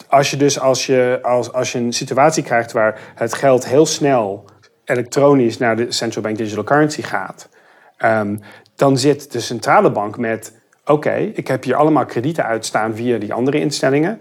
als 0.08 0.32
je 0.32 0.38
dus 0.38 0.60
als 0.60 0.86
je, 0.86 1.20
als, 1.22 1.54
als 1.54 1.72
je 1.72 1.80
een 1.80 1.94
situatie 1.94 2.44
krijgt 2.44 2.72
waar 2.72 3.00
het 3.16 3.34
geld 3.34 3.68
heel 3.68 3.86
snel 3.86 4.46
elektronisch 4.86 5.58
naar 5.58 5.76
de 5.76 5.92
central 5.92 6.24
bank 6.24 6.38
digital 6.38 6.64
currency 6.64 7.02
gaat, 7.02 7.50
ehm, 7.98 8.38
dan 8.76 8.98
zit 8.98 9.32
de 9.32 9.40
centrale 9.40 9.92
bank 9.92 10.18
met: 10.18 10.62
oké, 10.86 11.14
ik 11.14 11.48
heb 11.48 11.64
hier 11.64 11.76
allemaal 11.76 12.06
kredieten 12.06 12.46
uitstaan 12.46 12.96
via 12.96 13.18
die 13.18 13.34
andere 13.34 13.60
instellingen. 13.60 14.20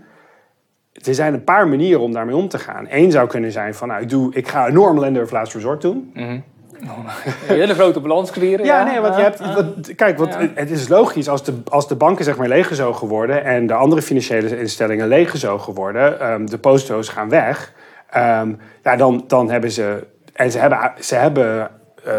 Er 0.93 1.15
zijn 1.15 1.35
een 1.35 1.45
paar 1.45 1.69
manieren 1.69 2.01
om 2.01 2.13
daarmee 2.13 2.37
om 2.37 2.49
te 2.49 2.59
gaan. 2.59 2.87
Eén 2.89 3.11
zou 3.11 3.29
kunnen 3.29 3.53
zijn 3.53 3.75
van, 3.75 3.89
nou, 3.89 4.03
ik, 4.03 4.09
doe, 4.09 4.35
ik 4.35 4.49
ga 4.49 4.69
enorm 4.69 5.01
lender 5.01 5.23
of 5.23 5.31
last 5.31 5.55
resort 5.55 5.81
doen. 5.81 6.11
Een 6.15 6.45
hele 7.47 7.75
grote 7.75 8.01
balans 8.01 8.31
creëren. 8.31 8.65
Ja, 8.65 8.83
nee, 8.85 9.01
want 9.01 9.15
je 9.15 9.21
Ja. 9.21 9.27
hebt. 9.27 9.55
wat- 9.55 9.95
kijk, 9.95 10.19
want 10.19 10.33
Ja. 10.35 10.49
het 10.55 10.71
is 10.71 10.89
logisch 10.89 11.29
als 11.29 11.45
de, 11.45 11.61
als 11.69 11.89
de 11.89 11.95
banken 11.97 12.25
zeg 12.25 12.37
maar 12.37 12.49
leeggezogen 12.49 13.09
worden 13.09 13.45
en 13.45 13.67
de 13.67 13.75
andere 13.75 14.03
financiële 14.03 14.59
instellingen 14.59 15.09
leeggezogen 15.09 15.75
worden, 15.75 16.21
ehm, 16.21 16.47
de 16.47 16.59
posto's 16.59 17.09
gaan 17.09 17.29
weg, 17.29 17.73
ehm, 18.11 18.53
ja, 18.83 18.97
dan, 18.97 19.25
dan 19.27 19.51
hebben 19.51 19.71
ze. 19.71 20.07
En 20.33 20.51
ze 20.51 20.59
hebben, 20.59 20.79
ze 21.01 21.15
hebben 21.15 21.71
eh, 22.05 22.13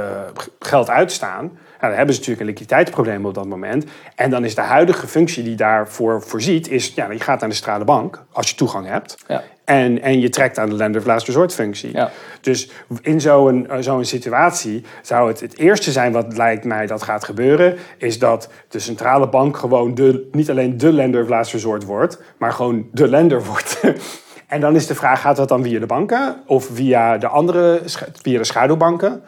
geld 0.59 0.89
uitstaan. 0.89 1.57
Ja, 1.83 1.89
dan 1.89 1.97
hebben 1.97 2.15
ze 2.15 2.21
natuurlijk 2.21 2.47
een 2.49 2.53
liquiditeitsprobleem 2.53 3.25
op 3.25 3.33
dat 3.33 3.47
moment. 3.47 3.85
En 4.15 4.29
dan 4.29 4.45
is 4.45 4.55
de 4.55 4.61
huidige 4.61 5.07
functie 5.07 5.43
die 5.43 5.55
daarvoor 5.55 6.21
voorziet, 6.21 6.69
is 6.69 6.93
ja, 6.95 7.11
je 7.11 7.19
gaat 7.19 7.39
naar 7.39 7.49
de 7.49 7.55
centrale 7.55 7.83
bank 7.83 8.23
als 8.31 8.49
je 8.49 8.55
toegang 8.55 8.87
hebt. 8.87 9.17
Ja. 9.27 9.43
En, 9.65 10.01
en 10.01 10.19
je 10.19 10.29
trekt 10.29 10.59
aan 10.59 10.69
de 10.69 10.75
lender 10.75 11.01
of 11.01 11.07
last 11.07 11.27
resort 11.27 11.53
functie. 11.53 11.93
Ja. 11.93 12.11
Dus 12.41 12.69
in 13.01 13.21
zo'n 13.21 13.69
eh, 13.69 13.77
zo'n 13.79 14.05
situatie 14.05 14.83
zou 15.01 15.27
het 15.27 15.39
het 15.39 15.57
eerste 15.57 15.91
zijn 15.91 16.11
wat 16.11 16.37
lijkt 16.37 16.63
mij 16.63 16.87
dat 16.87 17.03
gaat 17.03 17.23
gebeuren, 17.23 17.75
is 17.97 18.19
dat 18.19 18.49
de 18.67 18.79
centrale 18.79 19.29
bank 19.29 19.57
gewoon 19.57 19.95
de, 19.95 20.29
niet 20.31 20.49
alleen 20.49 20.77
de 20.77 20.93
lender 20.93 21.21
of 21.21 21.29
last 21.29 21.53
resort 21.53 21.83
wordt, 21.83 22.21
maar 22.37 22.51
gewoon 22.51 22.87
de 22.91 23.07
lender 23.07 23.43
wordt. 23.43 23.79
en 24.47 24.61
dan 24.61 24.75
is 24.75 24.87
de 24.87 24.95
vraag, 24.95 25.21
gaat 25.21 25.35
dat 25.35 25.49
dan 25.49 25.63
via 25.63 25.79
de 25.79 25.85
banken 25.85 26.35
of 26.45 26.65
via 26.73 27.17
de 27.17 27.27
andere, 27.27 27.81
via 28.21 28.37
de 28.37 28.43
schaduwbanken? 28.43 29.23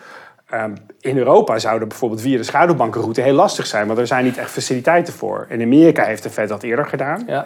Ehm, 0.49 0.75
in 0.99 1.17
Europa 1.17 1.59
zou 1.59 1.79
dat 1.79 1.87
bijvoorbeeld 1.87 2.21
via 2.21 2.37
de 2.37 2.43
schaduwbankenroute 2.43 3.21
heel 3.21 3.33
lastig 3.33 3.65
zijn, 3.65 3.87
want 3.87 3.99
er 3.99 4.07
zijn 4.07 4.23
niet 4.23 4.37
echt 4.37 4.51
faciliteiten 4.51 5.13
voor. 5.13 5.45
In 5.49 5.61
Amerika 5.61 6.03
heeft 6.03 6.23
de 6.23 6.29
Fed 6.29 6.49
dat 6.49 6.63
eerder 6.63 6.85
gedaan. 6.85 7.23
Ja. 7.27 7.45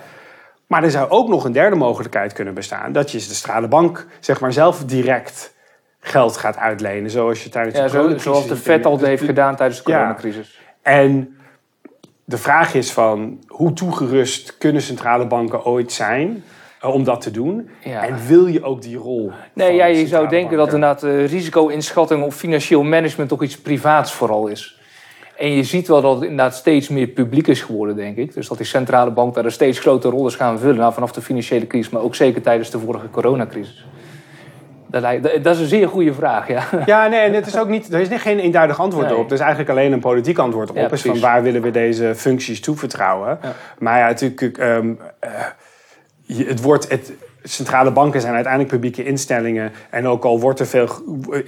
Maar 0.67 0.83
er 0.83 0.91
zou 0.91 1.09
ook 1.09 1.27
nog 1.27 1.43
een 1.43 1.51
derde 1.51 1.75
mogelijkheid 1.75 2.33
kunnen 2.33 2.53
bestaan. 2.53 2.91
Dat 2.91 3.11
je 3.11 3.17
de 3.17 3.23
centrale 3.23 3.67
bank 3.67 4.05
zeg 4.19 4.39
maar, 4.39 4.53
zelf 4.53 4.85
direct 4.85 5.53
geld 5.99 6.37
gaat 6.37 6.57
uitlenen. 6.57 7.09
Zoals 7.09 7.43
je 7.43 7.49
tijdens 7.49 7.75
Ja, 7.75 7.83
de 7.83 7.89
zo, 7.89 7.95
coronacrisis... 7.95 8.31
zoals 8.31 8.47
de 8.47 8.55
Fed 8.55 8.85
al 8.85 8.97
heeft 8.99 9.23
gedaan 9.23 9.55
tijdens 9.55 9.83
de 9.83 9.91
Ja. 9.91 9.97
coronacrisis. 9.97 10.59
En 10.81 11.37
de 12.25 12.37
vraag 12.37 12.73
is 12.73 12.91
van 12.91 13.43
hoe 13.47 13.73
toegerust 13.73 14.57
kunnen 14.57 14.81
centrale 14.81 15.27
banken 15.27 15.65
ooit 15.65 15.91
zijn 15.91 16.43
om 16.81 17.03
dat 17.03 17.21
te 17.21 17.31
doen? 17.31 17.69
Ja. 17.83 18.05
En 18.07 18.15
wil 18.27 18.45
je 18.47 18.63
ook 18.63 18.81
die 18.81 18.97
rol? 18.97 19.31
Nee, 19.53 19.73
ja, 19.75 19.85
je 19.85 20.07
zou 20.07 20.27
denken 20.27 20.57
dat 20.57 20.73
inderdaad 20.73 21.03
uh, 21.03 21.25
risico-inschatting 21.27 22.23
of 22.23 22.35
financieel 22.35 22.83
management 22.83 23.29
toch 23.29 23.43
iets 23.43 23.61
privaats 23.61 24.11
vooral 24.13 24.47
is. 24.47 24.77
En 25.37 25.51
je 25.55 25.63
ziet 25.63 25.87
wel 25.87 26.01
dat 26.01 26.13
het 26.15 26.21
inderdaad 26.23 26.55
steeds 26.55 26.89
meer 26.89 27.07
publiek 27.07 27.47
is 27.47 27.61
geworden, 27.61 27.95
denk 27.95 28.17
ik. 28.17 28.33
Dus 28.33 28.47
dat 28.47 28.57
die 28.57 28.65
centrale 28.65 29.11
bank 29.11 29.33
daar 29.35 29.45
een 29.45 29.51
steeds 29.51 29.79
grotere 29.79 30.15
rol 30.15 30.27
is 30.27 30.35
gaan 30.35 30.59
vullen. 30.59 30.75
Nou, 30.75 30.93
vanaf 30.93 31.11
de 31.11 31.21
financiële 31.21 31.67
crisis, 31.67 31.91
maar 31.91 32.01
ook 32.01 32.15
zeker 32.15 32.41
tijdens 32.41 32.69
de 32.69 32.79
vorige 32.79 33.09
coronacrisis. 33.09 33.85
Dat, 34.87 35.01
lijkt- 35.01 35.43
dat 35.43 35.55
is 35.55 35.61
een 35.61 35.67
zeer 35.67 35.87
goede 35.87 36.13
vraag, 36.13 36.47
ja. 36.47 36.63
Ja, 36.85 37.07
nee, 37.07 37.19
en 37.19 37.33
het 37.33 37.47
is 37.47 37.57
ook 37.57 37.67
niet, 37.67 37.93
er 37.93 37.99
is 37.99 38.09
niet 38.09 38.19
geen 38.21 38.39
eenduidig 38.39 38.79
antwoord 38.79 39.07
Nee. 39.09 39.17
op. 39.17 39.27
Er 39.27 39.33
is 39.33 39.39
eigenlijk 39.39 39.69
alleen 39.69 39.91
een 39.91 39.99
politiek 39.99 40.37
antwoord 40.37 40.69
op. 40.69 40.75
Ja, 40.75 40.91
is 40.91 41.01
van 41.01 41.19
waar 41.19 41.43
willen 41.43 41.61
we 41.61 41.71
deze 41.71 42.15
functies 42.15 42.61
toevertrouwen? 42.61 43.39
Ja. 43.41 43.53
Maar 43.79 43.99
ja, 43.99 44.07
natuurlijk, 44.07 44.57
ehm, 44.57 44.93
eh, 45.19 45.29
het 46.37 46.61
wordt... 46.61 46.89
Het, 46.89 47.13
centrale 47.43 47.91
banken 47.91 48.21
zijn 48.21 48.33
uiteindelijk 48.33 48.73
publieke 48.73 49.03
instellingen. 49.03 49.71
En 49.89 50.07
ook 50.07 50.23
al 50.23 50.39
wordt 50.39 50.59
er 50.59 50.67
veel, 50.67 50.89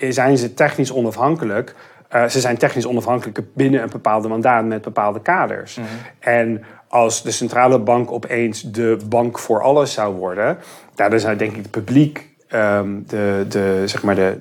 zijn 0.09 0.37
ze 0.37 0.53
technisch 0.53 0.91
onafhankelijk... 0.91 1.75
eh, 2.07 2.25
ze 2.27 2.39
zijn 2.39 2.57
technisch 2.57 2.85
onafhankelijk 2.85 3.41
binnen 3.53 3.81
een 3.81 3.89
bepaalde 3.89 4.27
mandaat 4.27 4.65
met 4.65 4.81
bepaalde 4.81 5.21
kaders. 5.21 5.79
En 6.19 6.63
als 6.87 7.23
de 7.23 7.31
centrale 7.31 7.79
bank 7.79 8.11
opeens 8.11 8.61
de 8.61 8.97
bank 9.09 9.39
voor 9.39 9.61
alles 9.61 9.93
zou 9.93 10.15
worden... 10.15 10.57
Dan 10.95 11.19
zou 11.19 11.35
denk 11.35 11.51
ik 11.51 11.57
het 11.57 11.71
publiek, 11.71 12.29
ehm, 12.47 12.99
de, 13.07 13.45
de, 13.49 13.83
zeg 13.85 14.03
maar 14.03 14.15
de, 14.15 14.39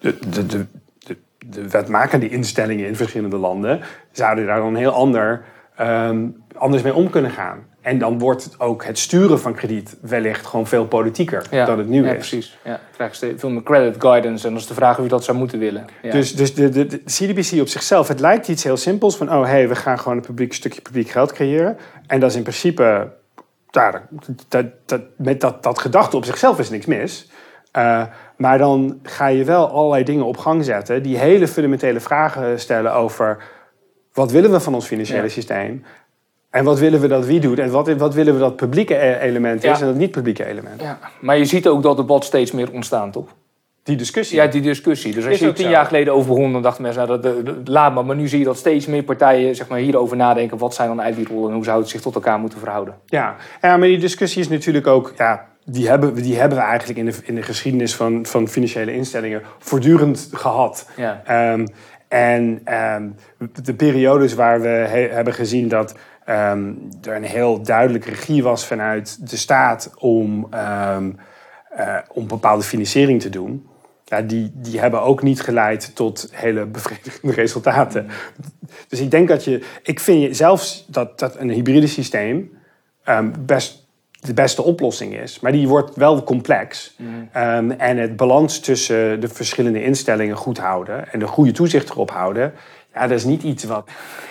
de, 0.00 0.18
de, 0.30 0.46
de, 0.46 0.66
de, 0.98 1.16
de 1.46 1.68
wetmakende 1.68 2.28
instellingen 2.28 2.86
in 2.86 2.96
verschillende 2.96 3.36
landen... 3.36 3.80
zouden 4.12 4.46
daar 4.46 4.60
dan 4.60 4.76
heel 4.76 4.92
ander, 4.92 5.44
ehm, 5.76 6.26
anders 6.56 6.82
mee 6.82 6.94
om 6.94 7.10
kunnen 7.10 7.30
gaan. 7.30 7.58
En 7.80 7.98
dan 7.98 8.18
wordt 8.18 8.54
ook 8.58 8.84
het 8.84 8.98
sturen 8.98 9.40
van 9.40 9.54
krediet 9.54 9.96
wellicht 10.00 10.46
gewoon 10.46 10.66
veel 10.66 10.86
politieker 10.86 11.46
ja. 11.50 11.64
dan 11.64 11.78
het 11.78 11.88
nu 11.88 12.04
ja, 12.04 12.10
is. 12.10 12.16
precies. 12.16 12.58
Ja, 12.64 12.72
je 12.72 12.78
krijgt 12.94 13.16
steeds 13.16 13.40
veel 13.40 13.50
meer 13.50 13.62
credit 13.62 14.02
guidance. 14.02 14.46
En 14.46 14.52
dat 14.52 14.62
is 14.62 14.68
de 14.68 14.74
vraag 14.74 14.96
of 14.96 15.02
je 15.02 15.10
dat 15.10 15.24
zou 15.24 15.38
moeten 15.38 15.58
willen. 15.58 15.86
Ja. 16.02 16.10
Dus, 16.10 16.34
dus 16.34 16.54
de, 16.54 16.68
de, 16.68 16.86
de 16.86 17.02
CDBC 17.04 17.60
op 17.60 17.68
zichzelf, 17.68 18.08
het 18.08 18.20
lijkt 18.20 18.48
iets 18.48 18.64
heel 18.64 18.76
simpels 18.76 19.16
van... 19.16 19.32
oh, 19.32 19.44
hey, 19.44 19.68
we 19.68 19.74
gaan 19.74 19.98
gewoon 19.98 20.16
een 20.16 20.24
publiek, 20.24 20.52
stukje 20.52 20.80
publiek 20.80 21.08
geld 21.08 21.32
creëren. 21.32 21.78
En 22.06 22.20
dat 22.20 22.30
is 22.30 22.36
in 22.36 22.42
principe... 22.42 23.12
Daar, 23.70 24.08
dat, 24.48 24.66
dat, 24.86 25.00
met 25.16 25.40
dat, 25.40 25.62
dat 25.62 25.78
gedachte 25.78 26.16
op 26.16 26.24
zichzelf 26.24 26.58
is 26.58 26.70
niks 26.70 26.86
mis. 26.86 27.30
Uh, 27.76 28.02
maar 28.36 28.58
dan 28.58 28.98
ga 29.02 29.26
je 29.26 29.44
wel 29.44 29.68
allerlei 29.68 30.04
dingen 30.04 30.24
op 30.24 30.36
gang 30.36 30.64
zetten... 30.64 31.02
die 31.02 31.18
hele 31.18 31.48
fundamentele 31.48 32.00
vragen 32.00 32.60
stellen 32.60 32.94
over... 32.94 33.42
wat 34.12 34.30
willen 34.30 34.50
we 34.50 34.60
van 34.60 34.74
ons 34.74 34.86
financiële 34.86 35.28
systeem... 35.28 35.84
En 36.50 36.64
wat 36.64 36.78
willen 36.78 37.00
we 37.00 37.08
dat 37.08 37.26
wie 37.26 37.40
doet? 37.40 37.58
En 37.58 37.70
wat, 37.70 37.88
wat 37.92 38.14
willen 38.14 38.34
we 38.34 38.40
dat 38.40 38.56
publieke 38.56 38.94
e- 38.94 39.18
element 39.18 39.64
is 39.64 39.70
Ja. 39.70 39.80
en 39.80 39.86
dat 39.86 39.96
niet 39.96 40.10
publieke 40.10 40.44
element? 40.46 40.80
ja. 40.82 40.98
Maar 41.20 41.38
je 41.38 41.44
ziet 41.44 41.68
ook 41.68 41.82
dat 41.82 41.96
debat 41.96 42.24
steeds 42.24 42.52
meer 42.52 42.72
ontstaan, 42.72 43.10
toch? 43.10 43.26
Die 43.82 43.96
discussie. 43.96 44.36
Ja, 44.36 44.46
die 44.46 44.60
discussie. 44.60 45.14
Dus 45.14 45.24
als 45.24 45.32
Is 45.34 45.40
je 45.40 45.52
tien 45.52 45.64
zo. 45.64 45.70
jaar 45.70 45.84
geleden 45.86 46.14
over 46.14 46.28
begon, 46.34 46.52
dan 46.52 46.62
dachten 46.62 46.82
mensen, 46.82 47.06
nou, 47.08 47.20
dat, 47.20 47.46
dat- 47.46 47.68
laat 47.68 47.94
maar. 47.94 48.04
Maar 48.04 48.16
nu 48.16 48.28
zie 48.28 48.38
je 48.38 48.44
dat 48.44 48.56
steeds 48.56 48.86
meer 48.86 49.02
partijen 49.02 49.54
zeg 49.56 49.68
maar, 49.68 49.78
hierover 49.78 50.16
nadenken. 50.16 50.58
Wat 50.58 50.74
zijn 50.74 50.88
dan 50.88 51.00
eigenlijk 51.00 51.28
die 51.28 51.36
rollen 51.38 51.50
en 51.52 51.56
hoe 51.56 51.66
zou 51.66 51.80
het 51.80 51.88
zich 51.88 52.00
tot 52.00 52.14
elkaar 52.14 52.38
moeten 52.38 52.58
verhouden? 52.58 52.94
Ja. 53.06 53.36
ja, 53.62 53.76
maar 53.76 53.88
die 53.88 53.98
discussie 53.98 54.40
is 54.40 54.48
natuurlijk 54.48 54.86
ook... 54.86 55.12
Ja, 55.16 55.46
die, 55.64 55.88
hebben, 55.88 56.14
we- 56.14 56.20
die 56.20 56.38
hebben 56.38 56.58
we 56.58 56.64
eigenlijk 56.64 56.98
in 56.98 57.04
de, 57.06 57.14
in 57.24 57.34
de 57.34 57.42
geschiedenis 57.42 57.94
van, 57.94 58.26
van 58.26 58.48
financiële 58.48 58.94
instellingen 58.94 59.42
voortdurend 59.58 60.28
gehad. 60.32 60.88
Ja. 60.96 61.22
Ehm, 61.24 61.66
en 62.08 62.60
ehm, 62.64 63.08
de 63.62 63.74
periodes 63.74 64.34
waar 64.34 64.60
we 64.60 64.68
he- 64.68 65.08
hebben 65.10 65.34
gezien 65.34 65.68
dat 65.68 65.94
ehm, 66.30 66.72
er 67.02 67.16
een 67.16 67.22
heel 67.22 67.62
duidelijke 67.62 68.08
regie 68.08 68.42
was 68.42 68.66
vanuit 68.66 69.30
de 69.30 69.36
staat 69.36 69.90
om, 69.98 70.46
ehm, 70.50 71.10
eh, 71.70 71.96
om 72.12 72.26
bepaalde 72.26 72.62
financiering 72.62 73.20
te 73.20 73.28
doen. 73.28 73.68
Ja, 74.04 74.22
die, 74.22 74.50
die 74.54 74.80
hebben 74.80 75.02
ook 75.02 75.22
niet 75.22 75.40
geleid 75.40 75.94
tot 75.94 76.28
hele 76.32 76.66
bevredigende 76.66 77.34
resultaten. 77.42 78.06
Dus 78.88 79.00
ik 79.00 79.10
denk 79.10 79.28
dat 79.28 79.44
je. 79.44 79.64
Ik 79.82 80.00
vind 80.00 80.36
zelfs 80.36 80.84
dat, 80.88 81.18
dat 81.18 81.36
een 81.36 81.50
hybride 81.50 81.86
systeem 81.86 82.50
ehm, 83.04 83.30
best 83.38 83.88
de 84.20 84.34
beste 84.34 84.62
oplossing 84.62 85.14
is. 85.14 85.40
Maar 85.40 85.52
die 85.52 85.68
wordt 85.68 85.96
wel 85.96 86.22
complex. 86.22 86.96
Ehm, 87.32 87.70
en 87.70 87.96
het 87.96 88.16
balans 88.16 88.60
tussen 88.60 89.20
de 89.20 89.28
verschillende 89.28 89.82
instellingen 89.82 90.36
goed 90.36 90.58
houden 90.58 91.12
en 91.12 91.18
de 91.18 91.26
goede 91.26 91.52
toezicht 91.52 91.90
erop 91.90 92.10
houden. 92.10 92.52
Ja, 92.94 93.00
dat 93.06 93.18
is 93.18 93.24
niet 93.24 93.42
iets 93.42 93.64
wat. 93.64 93.88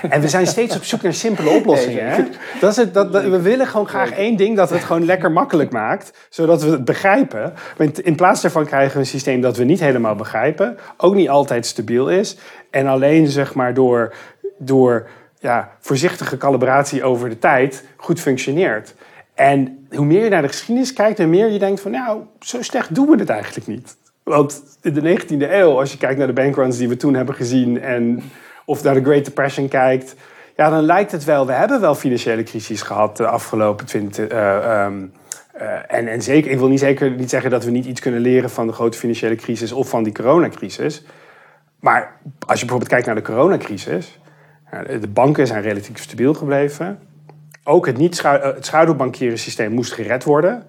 En 0.10 0.22
we 0.22 0.28
zijn 0.28 0.48
steeds 0.48 0.76
op 0.76 0.84
zoek 0.84 1.02
naar 1.02 1.14
simpele 1.14 1.50
oplossingen. 1.50 2.10
Hè? 2.10 2.24
Dat 2.60 2.72
is 2.72 2.78
het, 2.78 2.94
dat, 2.94 3.14
dat- 3.14 3.24
we 3.24 3.42
willen 3.42 3.68
gewoon 3.68 3.88
graag 3.88 4.12
één 4.12 4.36
ding 4.38 4.56
dat 4.58 4.70
het 4.70 4.84
gewoon 4.84 5.06
lekker 5.06 5.32
makkelijk 5.32 5.72
maakt, 5.72 6.28
zodat 6.30 6.64
we 6.64 6.70
het 6.72 6.86
begrijpen. 6.86 7.54
Want 7.78 8.00
in 8.00 8.16
plaats 8.16 8.42
daarvan 8.42 8.66
krijgen 8.66 8.94
we 8.94 9.00
een 9.00 9.06
systeem 9.06 9.42
dat 9.42 9.58
we 9.58 9.64
niet 9.64 9.80
helemaal 9.80 10.16
begrijpen, 10.16 10.78
ook 10.98 11.16
niet 11.16 11.30
altijd 11.30 11.66
stabiel 11.66 12.10
is. 12.10 12.38
En 12.70 12.88
alleen 12.88 13.28
zeg 13.28 13.54
maar 13.54 13.74
door, 13.74 14.14
door 14.58 15.08
ja, 15.40 15.72
voorzichtige 15.80 16.38
calibratie 16.38 17.04
over 17.04 17.30
de 17.30 17.40
tijd 17.40 17.84
goed 17.96 18.20
functioneert. 18.20 18.94
En 19.34 19.88
hoe 19.96 20.06
meer 20.06 20.24
je 20.24 20.30
naar 20.30 20.42
de 20.42 20.48
geschiedenis 20.48 20.94
kijkt, 20.94 21.18
hoe 21.18 21.28
meer 21.28 21.48
je 21.52 21.60
denkt 21.60 21.82
van 21.82 21.92
nou, 21.92 22.22
zo 22.40 22.62
slecht 22.62 22.96
doen 22.96 23.10
we 23.10 23.16
het 23.18 23.30
eigenlijk 23.30 23.68
niet. 23.68 23.96
Want 24.24 24.64
in 24.82 24.94
de 24.94 25.20
19e 25.20 25.52
eeuw, 25.52 25.80
als 25.80 25.92
je 25.92 25.98
kijkt 25.98 26.18
naar 26.18 26.28
de 26.28 26.34
bankruns 26.34 26.78
die 26.78 26.90
we 26.90 26.98
toen 26.98 27.14
hebben 27.14 27.36
gezien 27.36 27.82
en 27.82 28.22
of 28.70 28.84
naar 28.84 28.94
de 28.94 29.04
Great 29.04 29.26
Depression 29.26 29.68
kijkt, 29.68 30.16
ja, 30.56 30.70
dan 30.70 30.84
lijkt 30.84 31.12
het 31.12 31.24
wel, 31.24 31.46
we 31.46 31.52
hebben 31.52 31.82
wel 31.82 31.96
financiële 31.96 32.44
crisis 32.44 32.82
gehad 32.82 33.18
de 33.18 33.28
afgelopen 33.28 33.86
20. 33.86 34.28
eh, 34.28 34.56
ehm, 34.56 35.06
eh, 35.54 35.78
en, 35.88 36.08
en 36.08 36.22
zeker, 36.22 36.52
ik 36.52 36.58
wil 36.58 36.68
niet, 36.68 36.80
zeker 36.80 37.12
niet 37.12 37.30
zeggen 37.30 37.52
dat 37.52 37.64
we 37.64 37.72
niet 37.72 37.86
iets 37.86 38.00
kunnen 38.00 38.20
leren 38.20 38.50
van 38.50 38.68
de 38.68 38.74
grote 38.74 38.98
financiële 38.98 39.36
crisis 39.36 39.72
of 39.72 39.90
van 39.90 40.04
die 40.04 40.14
coronacrisis. 40.14 41.06
Maar 41.80 42.20
als 42.40 42.60
je 42.60 42.66
bijvoorbeeld 42.66 42.90
kijkt 42.90 43.06
naar 43.06 43.16
de 43.16 43.22
coronacrisis, 43.22 44.20
ja, 44.72 44.84
de 44.98 45.08
banken 45.08 45.48
zijn 45.48 45.62
relatief 45.62 46.02
stabiel 46.02 46.34
gebleven. 46.34 47.00
Ook 47.64 47.86
het, 47.86 47.98
niet 47.98 48.22
eh, 48.22 48.42
het 48.42 48.72
systeem 49.40 49.72
moest 49.72 49.94
gered 49.94 50.24
worden. 50.24 50.68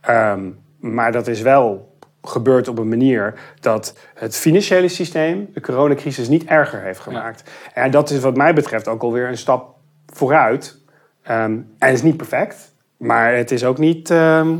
Ehm, 0.00 0.50
maar 0.78 1.12
dat 1.12 1.26
is 1.26 1.40
wel 1.40 1.89
gebeurd 2.22 2.68
op 2.68 2.78
een 2.78 2.88
manier 2.88 3.34
dat 3.60 3.98
het 4.14 4.36
financiële 4.36 4.88
systeem 4.88 5.50
de 5.54 5.60
coronacrisis 5.60 6.28
niet 6.28 6.44
erger 6.44 6.82
heeft 6.82 7.00
gemaakt. 7.00 7.50
En 7.74 7.90
dat 7.90 8.10
is 8.10 8.20
wat 8.20 8.36
mij 8.36 8.54
betreft 8.54 8.88
ook 8.88 9.02
alweer 9.02 9.28
een 9.28 9.38
stap 9.38 9.74
vooruit. 10.06 10.78
Ehm, 11.22 11.38
en 11.52 11.66
het 11.78 11.94
is 11.94 12.02
niet 12.02 12.16
perfect, 12.16 12.72
maar 12.96 13.34
het 13.34 13.50
is 13.50 13.64
ook 13.64 13.78
niet. 13.78 14.10
ehm, 14.10 14.56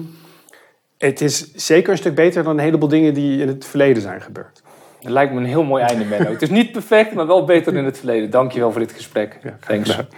het 0.98 1.20
is 1.20 1.54
zeker 1.54 1.92
een 1.92 1.98
stuk 1.98 2.14
beter 2.14 2.42
dan 2.42 2.52
een 2.52 2.64
heleboel 2.64 2.88
dingen 2.88 3.14
die 3.14 3.40
in 3.40 3.48
het 3.48 3.64
verleden 3.64 4.02
zijn 4.02 4.20
gebeurd. 4.20 4.62
Dat 5.00 5.12
lijkt 5.12 5.32
me 5.32 5.38
een 5.38 5.46
heel 5.46 5.62
mooi 5.62 5.82
einde, 5.82 6.04
Menno. 6.04 6.30
Het 6.30 6.42
is 6.42 6.50
niet 6.50 6.72
perfect, 6.72 7.14
maar 7.14 7.26
wel 7.26 7.44
beter 7.44 7.74
in 7.76 7.84
het 7.84 7.98
verleden. 7.98 8.30
Dankjewel 8.30 8.70
voor 8.72 8.80
dit 8.80 8.92
gesprek. 8.92 9.38
Thanks. 9.66 9.90
gedaan. 9.90 10.08